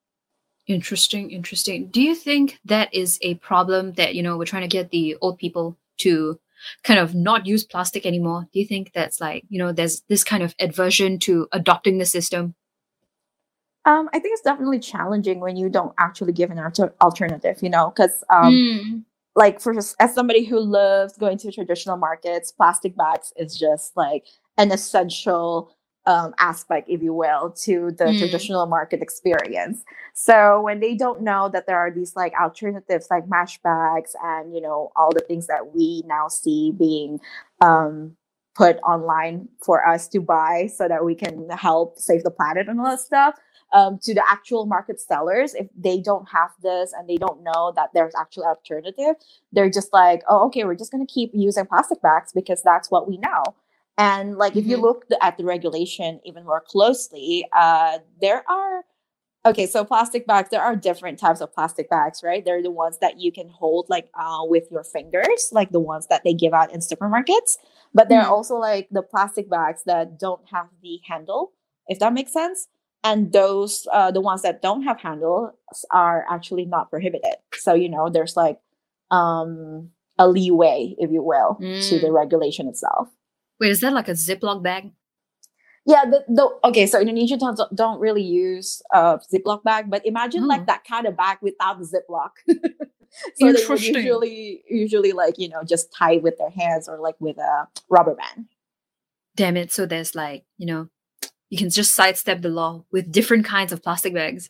Interesting, 0.67 1.31
interesting. 1.31 1.89
Do 1.89 2.03
you 2.03 2.14
think 2.14 2.59
that 2.64 2.93
is 2.93 3.19
a 3.23 3.35
problem 3.35 3.93
that, 3.93 4.14
you 4.14 4.23
know, 4.23 4.37
we're 4.37 4.47
trying 4.47 4.62
to 4.62 4.69
get 4.69 4.91
the 4.91 5.17
old 5.21 5.39
people 5.39 5.77
to 5.99 6.41
kind 6.83 6.99
of 6.99 7.14
not 7.14 7.47
use 7.47 7.64
plastic 7.64 8.05
anymore? 8.05 8.49
Do 8.53 8.59
you 8.59 8.67
think 8.67 8.93
that's 8.93 9.21
like, 9.21 9.45
you 9.49 9.59
know, 9.59 9.71
there's 9.73 10.03
this 10.09 10.25
kind 10.25 10.43
of 10.43 10.55
aversion 10.59 11.19
to 11.21 11.47
adopting 11.53 11.99
the 11.99 12.07
system? 12.07 12.55
Um, 13.85 14.09
I 14.12 14.19
think 14.19 14.33
it's 14.33 14.43
definitely 14.43 14.81
challenging 14.81 15.39
when 15.39 15.57
you 15.57 15.69
don't 15.69 15.95
actually 15.99 16.33
give 16.33 16.51
an 16.51 16.59
alter- 16.59 16.95
alternative, 17.01 17.59
you 17.62 17.71
know, 17.71 17.93
because 17.95 18.25
um, 18.31 18.53
Mm. 18.53 19.05
like 19.37 19.61
for 19.61 19.73
as 19.79 19.95
somebody 20.12 20.45
who 20.45 20.59
loves 20.59 21.17
going 21.17 21.39
to 21.39 21.53
traditional 21.53 21.97
markets, 21.97 22.51
plastic 22.51 22.97
bags 22.97 23.33
is 23.37 23.57
just 23.57 23.97
like 23.97 24.27
an 24.59 24.73
essential 24.73 25.71
um, 26.07 26.35
aspect, 26.39 26.89
if 26.89 27.03
you 27.03 27.13
will, 27.13 27.51
to 27.65 27.91
the 27.99 28.05
Mm. 28.07 28.19
traditional 28.19 28.67
market 28.67 29.03
experience. 29.03 29.85
So 30.15 30.61
when 30.63 30.81
they 30.81 30.95
don't 30.95 31.23
know 31.23 31.49
that 31.53 31.67
there 31.67 31.79
are 31.79 31.91
these 31.91 32.15
like 32.17 32.33
alternatives 32.41 33.09
like 33.11 33.29
mash 33.29 33.59
bags 33.63 34.15
and 34.23 34.55
you 34.55 34.61
know 34.61 34.93
all 34.97 35.13
the 35.13 35.21
things 35.21 35.47
that 35.49 35.75
we 35.75 36.03
now 36.07 36.29
see 36.29 36.73
being 36.73 37.21
um, 37.61 38.17
put 38.55 38.77
online 38.79 39.49
for 39.65 39.87
us 39.87 40.09
to 40.09 40.21
buy 40.21 40.67
so 40.75 40.89
that 40.89 41.05
we 41.05 41.15
can 41.15 41.49
help 41.51 41.99
save 41.99 42.23
the 42.23 42.31
planet 42.31 42.69
and 42.69 42.81
all 42.81 42.87
that 42.87 43.01
stuff 43.01 43.35
um, 43.73 43.99
to 44.03 44.15
the 44.15 44.23
actual 44.31 44.65
market 44.65 45.01
sellers 45.01 45.55
if 45.55 45.67
they 45.77 46.01
don't 46.01 46.27
have 46.31 46.51
this 46.63 46.93
and 46.97 47.09
they 47.09 47.17
don't 47.17 47.43
know 47.43 47.73
that 47.77 47.91
there's 47.93 48.15
actual 48.19 48.45
alternative 48.45 49.15
they're 49.53 49.69
just 49.71 49.93
like 49.93 50.23
oh 50.29 50.47
okay 50.47 50.65
we're 50.65 50.75
just 50.75 50.91
going 50.91 51.05
to 51.07 51.13
keep 51.13 51.31
using 51.35 51.67
plastic 51.67 52.01
bags 52.01 52.33
because 52.33 52.63
that's 52.63 52.91
what 52.91 53.09
we 53.09 53.19
know 53.19 53.43
and 53.99 54.36
like 54.36 54.57
if 54.57 54.66
you 54.66 54.76
Mhm. 54.76 54.82
look 54.82 55.05
at 55.22 55.36
the 55.38 55.44
regulation 55.44 56.20
even 56.24 56.44
more 56.44 56.61
closely 56.61 57.47
uh, 57.53 57.99
there 58.20 58.44
are 58.49 58.84
okay 59.47 59.66
so 59.66 59.84
plastic 59.84 60.26
bags 60.26 60.51
there 60.51 60.62
are 60.62 60.76
different 60.76 61.18
types 61.18 61.40
of 61.40 61.53
plastic 61.55 61.88
bags 61.90 62.22
right 62.22 62.44
they're 62.44 62.62
the 62.62 62.70
ones 62.70 62.99
that 63.01 63.20
you 63.20 63.32
can 63.32 63.49
hold 63.49 63.86
like 63.88 64.09
uh, 64.18 64.40
with 64.44 64.64
your 64.70 64.84
fingers 64.84 65.51
like 65.53 65.70
the 65.72 65.80
ones 65.80 66.07
that 66.09 66.22
they 66.24 66.34
give 66.34 66.53
out 66.55 66.72
in 66.72 66.80
supermarkets 66.80 67.57
but 67.94 68.09
there 68.09 68.20
are 68.22 68.26
Mhm. 68.26 68.30
also 68.30 68.57
like 68.57 68.88
the 68.90 69.03
plastic 69.03 69.49
bags 69.51 69.82
that 69.84 70.18
don't 70.18 70.42
have 70.51 70.68
the 70.82 71.01
handle 71.09 71.53
if 71.88 71.99
that 71.99 72.12
makes 72.12 72.32
sense 72.32 72.68
and 73.05 73.32
those 73.32 73.86
uh, 73.92 74.11
the 74.11 74.20
ones 74.20 74.42
that 74.42 74.62
don't 74.62 74.82
have 74.82 75.01
handles 75.01 75.53
are 75.90 76.24
actually 76.30 76.64
not 76.66 76.90
prohibited 76.90 77.36
so 77.55 77.74
you 77.74 77.88
know 77.88 78.09
there's 78.09 78.36
like 78.36 78.59
um 79.11 79.90
a 80.18 80.28
leeway 80.28 80.94
if 80.99 81.11
you 81.11 81.22
will 81.22 81.64
to 81.80 81.99
the 81.99 82.09
Mm. 82.09 82.14
regulation 82.14 82.68
itself 82.68 83.09
Wait, 83.61 83.71
is 83.71 83.81
that 83.81 83.93
like 83.93 84.09
a 84.09 84.13
Ziploc 84.13 84.63
bag? 84.63 84.93
yeah 85.89 86.05
the, 86.05 86.25
the 86.27 86.51
okay 86.65 86.85
so 86.85 86.99
indonesian 87.01 87.39
don't, 87.39 87.61
don't 87.77 88.01
really 88.01 88.23
use 88.23 88.83
uh 88.93 89.19
ziploc 89.33 89.63
bag 89.63 89.89
but 89.89 90.05
imagine 90.05 90.43
Oh. 90.43 90.47
like 90.49 90.67
that 90.67 90.83
kind 90.83 91.07
of 91.07 91.17
bag 91.17 91.39
without 91.43 91.79
the 91.79 91.85
ziploc 91.87 92.31
so 93.37 93.53
they 93.53 93.65
would 93.69 93.81
usually 93.81 94.65
usually 94.69 95.13
like 95.13 95.39
you 95.39 95.49
know 95.49 95.63
just 95.63 95.93
tie 95.93 96.17
with 96.17 96.39
their 96.39 96.51
hands 96.51 96.89
or 96.89 96.99
like 96.99 97.15
with 97.21 97.39
a 97.39 97.69
rubber 97.89 98.17
band 98.17 98.47
Damn 99.37 99.59
it. 99.59 99.71
So 99.71 99.85
there's 99.85 100.15
like, 100.15 100.45
you 100.57 100.65
know, 100.67 100.89
you 101.51 101.59
can 101.59 101.69
just 101.69 101.95
sidestep 101.95 102.41
the 102.41 102.49
law 102.49 102.85
with 102.91 103.13
different 103.13 103.45
kinds 103.45 103.71
of 103.71 103.83
plastic 103.83 104.15
bags. 104.15 104.49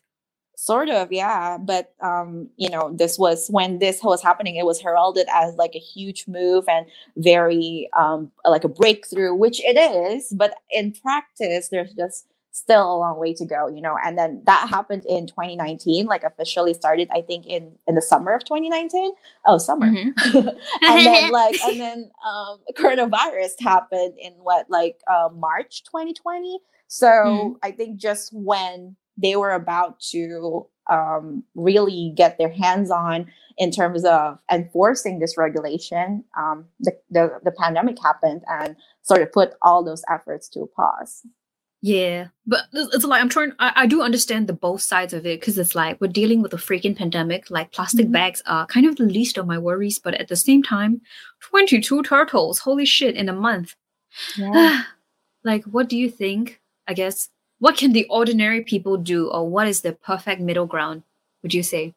Sort 0.57 0.89
of 0.89 1.13
yeah 1.13 1.59
but 1.59 1.93
um 2.01 2.49
you 2.57 2.69
know 2.71 2.91
this 2.95 3.19
was 3.19 3.49
when 3.51 3.79
this 3.79 4.03
was 4.03 4.23
happening 4.23 4.57
it 4.57 4.65
was 4.65 4.81
heralded 4.81 5.27
as 5.33 5.55
like 5.57 5.75
a 5.75 5.79
huge 5.79 6.27
move 6.27 6.65
and 6.69 6.87
very 7.19 7.89
um 7.97 8.31
like 8.47 8.65
a 8.65 8.69
breakthrough 8.69 9.35
which 9.35 9.61
it 9.65 9.77
is 9.79 10.33
but 10.37 10.55
in 10.71 10.93
practice 10.93 11.69
there's 11.69 11.93
just 11.93 12.27
still 12.53 12.91
a 12.91 12.97
long 12.97 13.19
way 13.21 13.35
to 13.35 13.45
go 13.45 13.69
you 13.69 13.83
know 13.83 13.97
and 14.03 14.17
then 14.17 14.43
that 14.47 14.67
happened 14.71 15.05
in 15.07 15.27
2019 15.27 16.07
like 16.07 16.23
officially 16.25 16.73
started 16.73 17.07
i 17.13 17.21
think 17.21 17.45
in 17.47 17.71
in 17.87 17.95
the 17.95 18.01
summer 18.01 18.33
of 18.33 18.43
2019 18.47 19.13
oh 19.47 19.59
summer 19.59 19.89
Mhm. 19.89 20.15
and 20.89 21.07
then 21.07 21.31
like 21.31 21.55
and 21.65 21.79
then 21.79 22.11
um 22.27 22.59
coronavirus 22.79 23.61
happened 23.61 24.15
in 24.19 24.33
what 24.43 24.71
like 24.71 24.99
uh, 25.07 25.29
march 25.35 25.85
2020 25.85 26.59
so 26.89 27.07
Mm. 27.07 27.59
i 27.63 27.71
think 27.71 27.99
just 27.99 28.33
when 28.33 28.97
they 29.17 29.37
were 29.37 29.53
about 29.53 29.99
to 30.01 30.67
um, 30.91 31.43
really 31.55 32.13
get 32.17 32.39
their 32.39 32.51
hands 32.51 32.91
on 32.91 33.27
in 33.59 33.71
terms 33.71 34.05
of 34.05 34.39
enforcing 34.53 35.19
this 35.19 35.37
regulation 35.37 36.23
um, 36.39 36.67
the, 36.81 36.93
the, 37.11 37.41
the 37.45 37.51
pandemic 37.51 37.97
happened 38.03 38.43
and 38.49 38.77
sort 39.03 39.23
of 39.23 39.33
put 39.33 39.55
all 39.63 39.83
those 39.85 40.03
efforts 40.11 40.49
to 40.49 40.61
a 40.61 40.67
pause 40.67 41.23
Yeah, 41.83 42.29
but 42.47 42.63
it's 42.73 43.05
like 43.05 43.21
I'm 43.23 43.29
trying. 43.29 43.53
I, 43.59 43.71
I 43.83 43.87
do 43.87 44.03
understand 44.03 44.49
the 44.49 44.53
both 44.67 44.81
sides 44.83 45.13
of 45.15 45.25
it 45.27 45.39
because 45.41 45.59
it's 45.59 45.75
like 45.75 46.01
we're 46.01 46.09
dealing 46.21 46.43
with 46.43 46.53
a 46.55 46.57
freaking 46.69 46.97
pandemic. 46.97 47.51
Like 47.51 47.71
plastic 47.71 48.07
Mhm. 48.07 48.13
bags 48.13 48.43
are 48.47 48.67
kind 48.67 48.87
of 48.87 48.97
the 48.97 49.05
least 49.05 49.39
of 49.39 49.47
my 49.47 49.59
worries, 49.59 49.99
but 50.05 50.15
at 50.15 50.29
the 50.29 50.37
same 50.37 50.63
time, 50.63 51.01
22 51.51 52.03
turtles, 52.03 52.59
holy 52.61 52.87
shit, 52.87 53.15
in 53.15 53.29
a 53.29 53.33
month. 53.33 53.75
like, 55.45 55.65
what 55.65 55.89
do 55.89 55.97
you 55.97 56.11
think? 56.11 56.61
I 56.89 56.95
guess 56.95 57.29
what 57.59 57.77
can 57.77 57.93
the 57.93 58.07
ordinary 58.11 58.63
people 58.63 58.97
do, 58.97 59.29
or 59.29 59.49
what 59.49 59.67
is 59.69 59.81
the 59.83 59.93
perfect 59.93 60.41
middle 60.41 60.67
ground? 60.67 61.03
Would 61.43 61.55
you 61.55 61.63
say? 61.63 61.95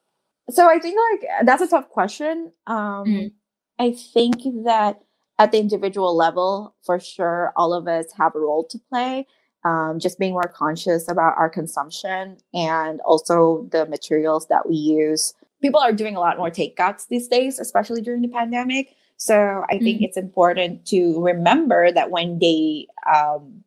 So 0.49 0.67
I 0.69 0.79
think 0.79 0.97
like 1.11 1.29
that's 1.45 1.61
a 1.61 1.67
tough 1.67 1.89
question. 1.89 2.51
Um, 2.67 3.05
Mm. 3.05 3.31
I 3.79 3.91
think 3.91 4.35
that 4.65 5.01
at 5.37 5.51
the 5.51 5.59
individual 5.59 6.15
level, 6.15 6.75
for 6.83 6.99
sure, 6.99 7.53
all 7.55 7.73
of 7.73 7.87
us 7.87 8.11
have 8.17 8.35
a 8.35 8.39
role 8.39 8.65
to 8.65 8.77
play. 8.89 9.25
Um, 9.65 9.99
just 9.99 10.17
being 10.19 10.31
more 10.31 10.47
conscious 10.53 11.09
about 11.09 11.37
our 11.37 11.49
consumption 11.49 12.37
and 12.53 13.01
also 13.01 13.67
the 13.71 13.85
materials 13.87 14.47
that 14.47 14.69
we 14.69 14.75
use. 14.75 15.33
People 15.61 15.81
are 15.81 15.91
doing 15.91 16.15
a 16.15 16.19
lot 16.21 16.37
more 16.37 16.49
takeouts 16.49 17.07
these 17.09 17.27
days, 17.27 17.59
especially 17.59 18.01
during 18.01 18.21
the 18.21 18.29
pandemic. 18.29 18.95
So 19.17 19.65
I 19.69 19.77
think 19.79 19.99
Mhm. 19.99 20.05
it's 20.05 20.15
important 20.15 20.85
to 20.87 21.21
remember 21.21 21.91
that 21.91 22.09
when 22.09 22.39
they 22.39 22.87
um, 23.13 23.65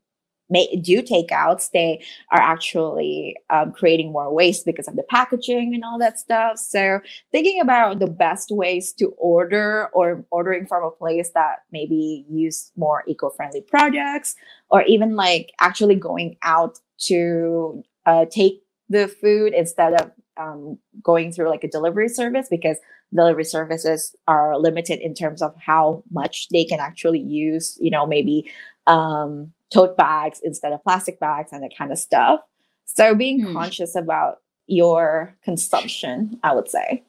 may, 0.53 0.77
do 0.77 1.03
takeouts, 1.03 1.71
they 1.73 2.05
are 2.31 2.41
actually 2.41 3.37
um, 3.51 3.73
creating 3.73 4.13
more 4.13 4.33
waste 4.33 4.65
because 4.65 4.87
of 4.87 4.97
the 4.97 5.03
packaging 5.03 5.75
and 5.75 5.83
all 5.83 5.99
that 5.99 6.19
stuff. 6.19 6.59
So 6.59 7.01
thinking 7.33 7.61
about 7.61 7.99
the 7.99 8.07
best 8.07 8.51
ways 8.51 8.93
to 8.95 9.09
order 9.19 9.89
or 9.93 10.25
ordering 10.31 10.67
from 10.67 10.85
a 10.85 10.91
place 10.91 11.31
that 11.35 11.63
maybe 11.73 12.25
use 12.29 12.71
more 12.77 13.03
eco-friendly 13.09 13.63
products 13.63 14.37
or 14.71 14.83
even 14.83 15.17
like 15.17 15.53
actually 15.61 15.97
going 15.97 16.37
out 16.43 16.79
to 16.99 17.83
uh, 18.07 18.27
take 18.31 18.63
the 18.89 19.09
food 19.09 19.55
instead 19.55 19.95
of 19.95 20.11
um, 20.37 20.79
going 21.03 21.33
through 21.33 21.49
like 21.49 21.65
a 21.65 21.69
delivery 21.69 22.09
service 22.09 22.47
because 22.51 22.79
delivery 23.15 23.45
services 23.45 24.15
are 24.27 24.59
limited 24.59 24.99
in 25.01 25.15
terms 25.15 25.43
of 25.43 25.55
how 25.59 26.03
much 26.11 26.49
they 26.49 26.65
can 26.65 26.81
actually 26.81 27.21
use 27.21 27.77
you 27.81 27.91
know 27.91 28.07
maybe 28.07 28.51
um, 28.87 29.53
tote 29.73 29.97
bags 29.97 30.41
instead 30.45 30.73
of 30.73 30.83
plastic 30.85 31.19
bags 31.21 31.53
and 31.53 31.63
that 31.63 31.73
kind 31.77 31.93
of 31.93 31.99
stuff 31.99 32.41
so 32.85 33.15
being 33.15 33.41
Hmm. 33.43 33.53
conscious 33.55 33.95
about 33.97 34.39
your 34.67 35.35
consumption 35.45 36.39
i 36.43 36.55
would 36.55 36.69
say 36.69 37.03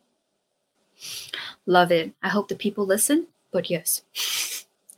Love 1.65 1.91
it. 1.91 2.11
I 2.21 2.29
hope 2.29 2.47
the 2.49 2.55
people 2.55 2.85
listen. 2.85 3.27
But 3.51 3.69
yes, 3.69 4.01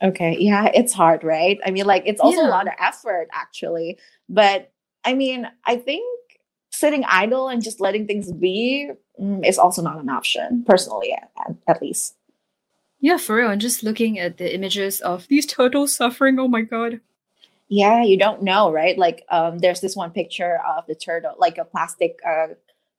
Okay, 0.02 0.36
yeah, 0.38 0.66
it's 0.74 0.92
hard, 0.92 1.24
right? 1.24 1.58
I 1.64 1.70
mean, 1.70 1.86
like 1.86 2.02
it's 2.06 2.20
also 2.20 2.40
Yeah. 2.42 2.48
a 2.48 2.50
lot 2.50 2.66
of 2.66 2.74
effort 2.78 3.28
actually. 3.32 3.98
But 4.28 4.70
I 5.04 5.14
mean, 5.14 5.48
I 5.64 5.76
think 5.76 6.04
sitting 6.70 7.04
idle 7.06 7.48
and 7.48 7.62
just 7.62 7.80
letting 7.80 8.06
things 8.06 8.30
be 8.32 8.90
mm, 9.20 9.46
is 9.46 9.58
also 9.58 9.80
not 9.82 9.98
an 9.98 10.08
option, 10.10 10.64
personally, 10.66 11.12
at, 11.12 11.30
at 11.66 11.80
least. 11.80 12.14
yeah, 13.00 13.16
for 13.16 13.36
real. 13.36 13.50
And 13.50 13.60
just 13.60 13.82
looking 13.82 14.18
at 14.18 14.36
the 14.36 14.54
images 14.54 15.00
of 15.00 15.26
these 15.28 15.46
turtles 15.46 15.94
suffering. 15.96 16.38
Oh 16.38 16.48
my 16.48 16.60
god. 16.62 17.00
Yeah, 17.68 18.02
you 18.02 18.16
don't 18.16 18.42
know, 18.42 18.70
right? 18.70 18.96
Like, 18.96 19.24
um, 19.30 19.58
there's 19.58 19.80
this 19.80 19.96
one 19.96 20.10
picture 20.12 20.58
of 20.76 20.84
the 20.86 20.94
turtle, 20.94 21.34
like 21.38 21.58
a 21.58 21.64
plastic 21.64 22.18
uh, 22.26 22.48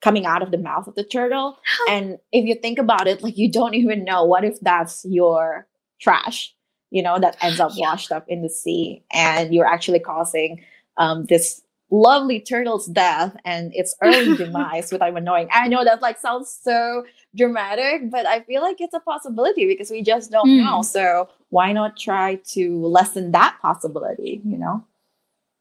coming 0.01 0.25
out 0.25 0.41
of 0.41 0.51
the 0.51 0.57
mouth 0.57 0.87
of 0.87 0.95
the 0.95 1.03
turtle. 1.03 1.57
And 1.89 2.17
if 2.33 2.45
you 2.45 2.55
think 2.55 2.77
about 2.77 3.07
it, 3.07 3.23
like 3.23 3.37
you 3.37 3.49
don't 3.51 3.75
even 3.75 4.03
know 4.03 4.25
what 4.25 4.43
if 4.43 4.59
that's 4.61 5.05
your 5.05 5.67
trash, 6.01 6.53
you 6.91 7.01
know, 7.01 7.17
that 7.19 7.37
ends 7.41 7.59
up 7.61 7.71
Yeah. 7.75 7.91
washed 7.91 8.11
up 8.11 8.25
in 8.27 8.41
the 8.41 8.49
sea, 8.49 9.03
and 9.13 9.53
you're 9.53 9.65
actually 9.65 9.99
causing 9.99 10.63
um, 10.97 11.25
this 11.25 11.61
lovely 11.89 12.41
turtle's 12.41 12.87
death 12.87 13.37
and 13.45 13.71
its 13.73 13.95
early 14.01 14.35
demise 14.35 14.91
without 14.91 15.09
even 15.09 15.23
knowing. 15.23 15.47
I 15.53 15.69
know 15.69 15.85
that 15.85 16.01
like 16.01 16.19
sounds 16.19 16.51
so 16.61 17.05
dramatic, 17.35 18.11
but 18.11 18.25
I 18.25 18.41
feel 18.41 18.61
like 18.61 18.81
it's 18.81 18.93
a 18.93 18.99
possibility 18.99 19.65
because 19.65 19.89
we 19.89 20.01
just 20.03 20.29
don't 20.29 20.49
Mm. 20.49 20.57
know. 20.57 20.81
So 20.81 21.29
why 21.49 21.71
not 21.73 21.97
try 21.97 22.35
to 22.53 22.85
lessen 22.85 23.31
that 23.31 23.57
possibility, 23.61 24.41
you 24.45 24.57
know? 24.57 24.85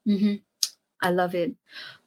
hmm 0.05 0.35
I 1.03 1.11
love 1.11 1.35
it. 1.35 1.55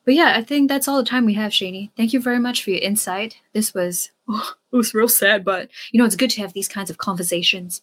But 0.05 0.15
yeah, 0.15 0.33
I 0.35 0.43
think 0.43 0.69
that's 0.69 0.87
all 0.87 0.97
the 0.97 1.09
time 1.09 1.25
we 1.25 1.35
have, 1.35 1.51
Sheany. 1.51 1.91
Thank 1.97 2.13
you 2.13 2.21
very 2.21 2.39
much 2.39 2.63
for 2.63 2.71
your 2.71 2.81
insight. 2.81 3.37
This 3.53 3.73
was 3.73 4.11
it 4.29 4.75
was 4.75 4.93
real 4.93 5.07
sad, 5.09 5.45
but 5.45 5.69
you 5.91 5.99
know 5.99 6.05
it's 6.05 6.15
good 6.15 6.31
to 6.31 6.41
have 6.41 6.53
these 6.53 6.67
kinds 6.69 6.89
of 6.89 6.97
conversations. 6.97 7.81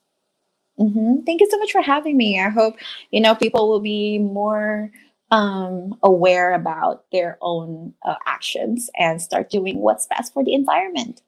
hmm 0.78 1.16
Thank 1.24 1.40
you 1.40 1.49
so 1.51 1.59
much 1.59 1.72
for 1.72 1.82
having 1.82 2.16
me. 2.16 2.40
I 2.40 2.49
hope 2.51 2.76
you 3.11 3.20
know 3.20 3.34
people 3.34 3.68
will 3.68 3.80
be 3.80 4.18
more 4.18 4.90
um, 5.30 5.97
aware 6.03 6.55
about 6.55 7.05
their 7.12 7.38
own 7.40 7.94
uh, 8.05 8.14
actions 8.26 8.90
and 8.99 9.20
start 9.20 9.51
doing 9.51 9.78
what's 9.78 10.07
best 10.07 10.32
for 10.32 10.44
the 10.44 10.55
environment. 10.55 11.22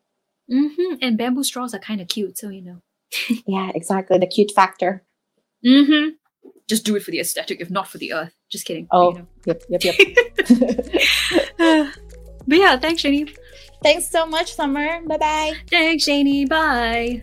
mm-hmm. 0.51 0.95
And 1.03 1.19
bamboo 1.19 1.45
straws 1.45 1.75
are 1.75 1.79
kind 1.79 2.01
of 2.01 2.09
cute, 2.09 2.39
so 2.39 2.49
you 2.49 2.63
know. 2.63 2.83
Yeah, 3.47 3.71
exactly. 3.75 4.19
The 4.19 4.27
cute 4.27 4.53
factor. 4.55 5.05
Mm-hmm. 5.65 6.11
Just 6.69 6.85
do 6.85 6.97
it 6.97 7.03
for 7.03 7.11
the 7.11 7.21
aesthetic, 7.21 7.61
if 7.61 7.71
not 7.71 7.89
for 7.89 7.99
the 7.99 8.13
earth. 8.13 8.35
Just 8.51 8.67
kidding. 8.67 8.87
Oh, 8.91 9.17
you 9.17 9.27
yep, 9.47 9.63
yep, 9.69 9.85
yep. 9.85 9.95
know. 11.59 11.91
but 12.47 12.59
yeah, 12.59 12.79
thanks, 12.79 13.03
Sheany. 13.03 13.35
Thanks 13.83 14.11
so 14.11 14.27
much, 14.27 14.55
Summer. 14.55 15.01
Bye 15.07 15.17
bye. 15.19 15.53
Thanks, 15.71 16.07
Sheany. 16.07 16.49
Bye. 16.49 17.23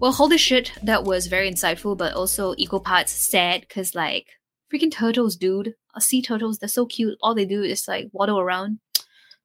Well, 0.00 0.12
holy 0.12 0.38
shit, 0.38 0.72
that 0.82 1.04
was 1.04 1.26
very 1.26 1.50
insightful, 1.50 1.96
but 1.96 2.14
also 2.14 2.54
equal 2.56 2.80
parts 2.80 3.12
sad 3.12 3.62
because, 3.62 3.94
like, 3.94 4.28
freaking 4.72 4.92
turtles, 4.92 5.36
dude. 5.36 5.74
Sea 5.98 6.22
turtles, 6.22 6.58
they're 6.58 6.68
so 6.68 6.86
cute. 6.86 7.18
All 7.20 7.34
they 7.34 7.44
do 7.44 7.62
is, 7.62 7.88
like, 7.88 8.08
waddle 8.12 8.38
around. 8.38 8.78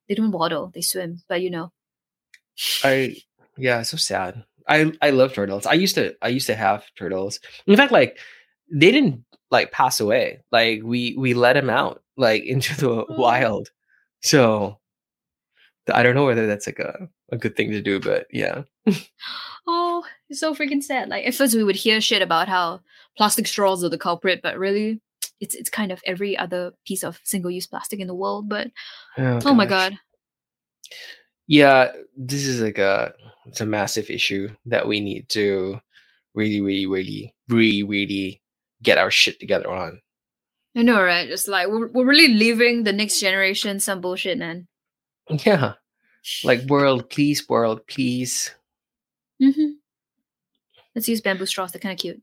They 0.08 0.16
don't 0.16 0.32
waddle, 0.32 0.72
they 0.74 0.82
swim, 0.82 1.22
but 1.28 1.42
you 1.42 1.50
know. 1.50 1.72
I 2.84 3.16
yeah, 3.58 3.82
so 3.84 3.98
sad. 3.98 4.44
I 4.68 4.94
I 5.02 5.10
love 5.10 5.34
turtles. 5.34 5.66
I 5.66 5.74
used 5.74 5.96
to 5.96 6.16
I 6.22 6.30
used 6.30 6.48
to 6.48 6.56
have 6.56 6.86
turtles. 6.96 7.40
In 7.68 7.76
fact, 7.76 7.92
like 7.92 8.18
they 8.72 8.92
didn't 8.92 9.24
like 9.52 9.72
pass 9.72 10.00
away. 10.00 10.44
Like 10.52 10.82
we 10.84 11.16
we 11.18 11.34
let 11.34 11.54
them 11.54 11.70
out 11.70 12.04
like 12.18 12.44
into 12.46 12.76
the 12.80 12.90
oh. 12.90 13.06
wild. 13.10 13.70
So 14.22 14.80
I 15.92 16.04
don't 16.04 16.16
know 16.16 16.26
whether 16.26 16.48
that's 16.48 16.68
like 16.68 16.80
a, 16.80 17.10
a 17.32 17.38
good 17.38 17.56
thing 17.56 17.72
to 17.72 17.82
do, 17.82 18.00
but 18.00 18.28
yeah. 18.32 18.64
Oh, 19.66 20.04
it's 20.30 20.42
so 20.42 20.54
freaking 20.54 20.84
sad. 20.84 21.08
Like 21.08 21.26
at 21.26 21.36
first 21.36 21.56
we 21.56 21.64
would 21.64 21.78
hear 21.78 22.02
shit 22.02 22.22
about 22.22 22.50
how 22.50 22.82
plastic 23.16 23.48
straws 23.48 23.82
are 23.82 23.90
the 23.90 23.98
culprit, 23.98 24.42
but 24.44 24.58
really 24.58 25.00
it's 25.40 25.56
it's 25.56 25.70
kind 25.70 25.92
of 25.92 26.02
every 26.06 26.38
other 26.38 26.74
piece 26.86 27.04
of 27.04 27.20
single-use 27.24 27.68
plastic 27.68 28.00
in 28.00 28.08
the 28.08 28.16
world. 28.16 28.50
But 28.50 28.72
oh, 29.18 29.40
oh 29.46 29.54
my 29.54 29.66
god. 29.66 29.98
Yeah, 31.48 31.92
this 32.18 32.46
is 32.46 32.62
like 32.62 32.78
a 32.78 33.14
it's 33.46 33.62
a 33.62 33.66
massive 33.66 34.10
issue 34.10 34.50
that 34.66 34.88
we 34.88 35.00
need 35.00 35.30
to 35.30 35.80
really, 36.34 36.62
really, 36.62 36.86
really, 36.86 37.36
really, 37.50 37.84
really 37.84 38.42
get 38.82 38.98
our 38.98 39.12
shit 39.12 39.40
together 39.40 39.70
on. 39.70 40.02
I 40.76 40.82
know, 40.82 41.02
right? 41.02 41.28
Just 41.28 41.48
like 41.48 41.68
we're, 41.68 41.88
we're 41.88 42.06
really 42.06 42.34
leaving 42.34 42.84
the 42.84 42.94
next 42.94 43.20
generation 43.20 43.80
some 43.80 44.02
bullshit, 44.02 44.38
man. 44.38 44.68
Yeah. 45.46 45.74
Like 46.44 46.64
world, 46.64 47.10
please, 47.10 47.48
world, 47.50 47.86
please. 47.88 48.56
Mm-hmm. 49.42 49.72
Let's 50.96 51.08
use 51.08 51.22
bamboo 51.22 51.46
straws. 51.46 51.72
They're 51.72 51.80
kind 51.80 51.94
of 51.94 52.00
cute. 52.00 52.22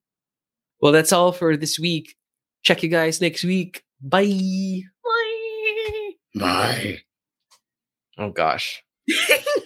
Well, 0.81 0.93
that's 0.93 1.13
all 1.13 1.33
for 1.33 1.57
this 1.57 1.79
week. 1.79 2.17
Check 2.63 2.83
you 2.83 2.89
guys 2.89 3.21
next 3.21 3.45
week. 3.45 3.85
Bye. 4.01 4.83
Bye. 5.05 6.11
Bye. 6.35 6.99
Oh 8.19 8.31
gosh. 8.31 8.83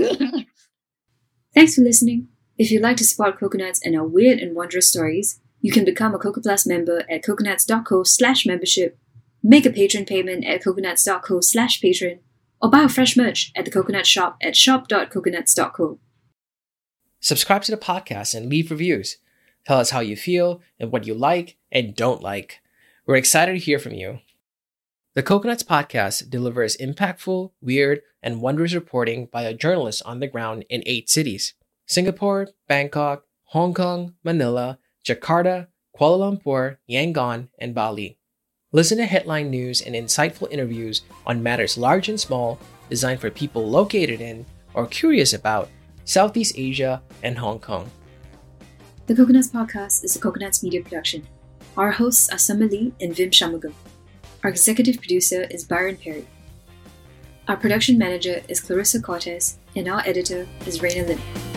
Thanks 1.54 1.74
for 1.74 1.82
listening. 1.82 2.28
If 2.56 2.70
you'd 2.70 2.82
like 2.82 2.96
to 2.98 3.04
support 3.04 3.38
Coconuts 3.38 3.80
and 3.84 3.96
our 3.96 4.06
weird 4.06 4.38
and 4.38 4.54
wondrous 4.54 4.88
stories, 4.88 5.40
you 5.60 5.72
can 5.72 5.84
become 5.84 6.14
a 6.14 6.18
Coco 6.18 6.40
Plus 6.40 6.66
member 6.66 7.04
at 7.10 7.24
coconuts.co 7.24 8.04
slash 8.04 8.46
membership, 8.46 8.98
make 9.42 9.66
a 9.66 9.70
patron 9.70 10.04
payment 10.04 10.44
at 10.44 10.62
coconuts.co 10.62 11.40
slash 11.40 11.80
patron, 11.80 12.20
or 12.60 12.70
buy 12.70 12.82
a 12.84 12.88
fresh 12.88 13.16
merch 13.16 13.50
at 13.56 13.64
the 13.64 13.70
Coconut 13.70 14.06
Shop 14.06 14.36
at 14.42 14.56
shop.coconuts.co. 14.56 15.98
Subscribe 17.24 17.62
to 17.62 17.70
the 17.70 17.78
podcast 17.78 18.34
and 18.34 18.50
leave 18.50 18.70
reviews. 18.70 19.16
Tell 19.64 19.78
us 19.78 19.88
how 19.88 20.00
you 20.00 20.14
feel 20.14 20.60
and 20.78 20.92
what 20.92 21.06
you 21.06 21.14
like 21.14 21.56
and 21.72 21.96
don't 21.96 22.20
like. 22.20 22.60
We're 23.06 23.16
excited 23.16 23.52
to 23.52 23.58
hear 23.58 23.78
from 23.78 23.94
you. 23.94 24.18
The 25.14 25.22
Coconuts 25.22 25.62
Podcast 25.62 26.28
delivers 26.28 26.76
impactful, 26.76 27.52
weird, 27.62 28.02
and 28.22 28.42
wondrous 28.42 28.74
reporting 28.74 29.24
by 29.32 29.44
a 29.44 29.54
journalist 29.54 30.02
on 30.04 30.20
the 30.20 30.26
ground 30.26 30.66
in 30.68 30.82
eight 30.84 31.08
cities 31.08 31.54
Singapore, 31.86 32.48
Bangkok, 32.68 33.24
Hong 33.44 33.72
Kong, 33.72 34.16
Manila, 34.22 34.78
Jakarta, 35.02 35.68
Kuala 35.98 36.38
Lumpur, 36.38 36.76
Yangon, 36.90 37.48
and 37.58 37.74
Bali. 37.74 38.18
Listen 38.70 38.98
to 38.98 39.06
headline 39.06 39.48
news 39.48 39.80
and 39.80 39.94
insightful 39.94 40.52
interviews 40.52 41.00
on 41.26 41.42
matters 41.42 41.78
large 41.78 42.10
and 42.10 42.20
small 42.20 42.60
designed 42.90 43.22
for 43.22 43.30
people 43.30 43.66
located 43.66 44.20
in 44.20 44.44
or 44.74 44.86
curious 44.86 45.32
about 45.32 45.70
Southeast 46.04 46.54
Asia 46.56 47.02
and 47.22 47.38
Hong 47.38 47.58
Kong. 47.58 47.90
The 49.06 49.14
Coconuts 49.14 49.48
Podcast 49.50 50.04
is 50.04 50.16
a 50.16 50.18
Coconuts 50.18 50.62
media 50.62 50.82
production. 50.82 51.26
Our 51.76 51.92
hosts 51.92 52.30
are 52.30 52.38
Summer 52.38 52.66
Lee 52.66 52.92
and 53.00 53.16
Vim 53.16 53.30
Shanmugam. 53.30 53.72
Our 54.42 54.50
executive 54.50 54.98
producer 54.98 55.46
is 55.50 55.64
Byron 55.64 55.96
Perry. 55.96 56.26
Our 57.48 57.56
production 57.56 57.98
manager 57.98 58.42
is 58.48 58.60
Clarissa 58.60 59.00
Cortez, 59.00 59.58
and 59.76 59.88
our 59.88 60.00
editor 60.06 60.46
is 60.66 60.78
Raina 60.80 61.08
Lim. 61.08 61.53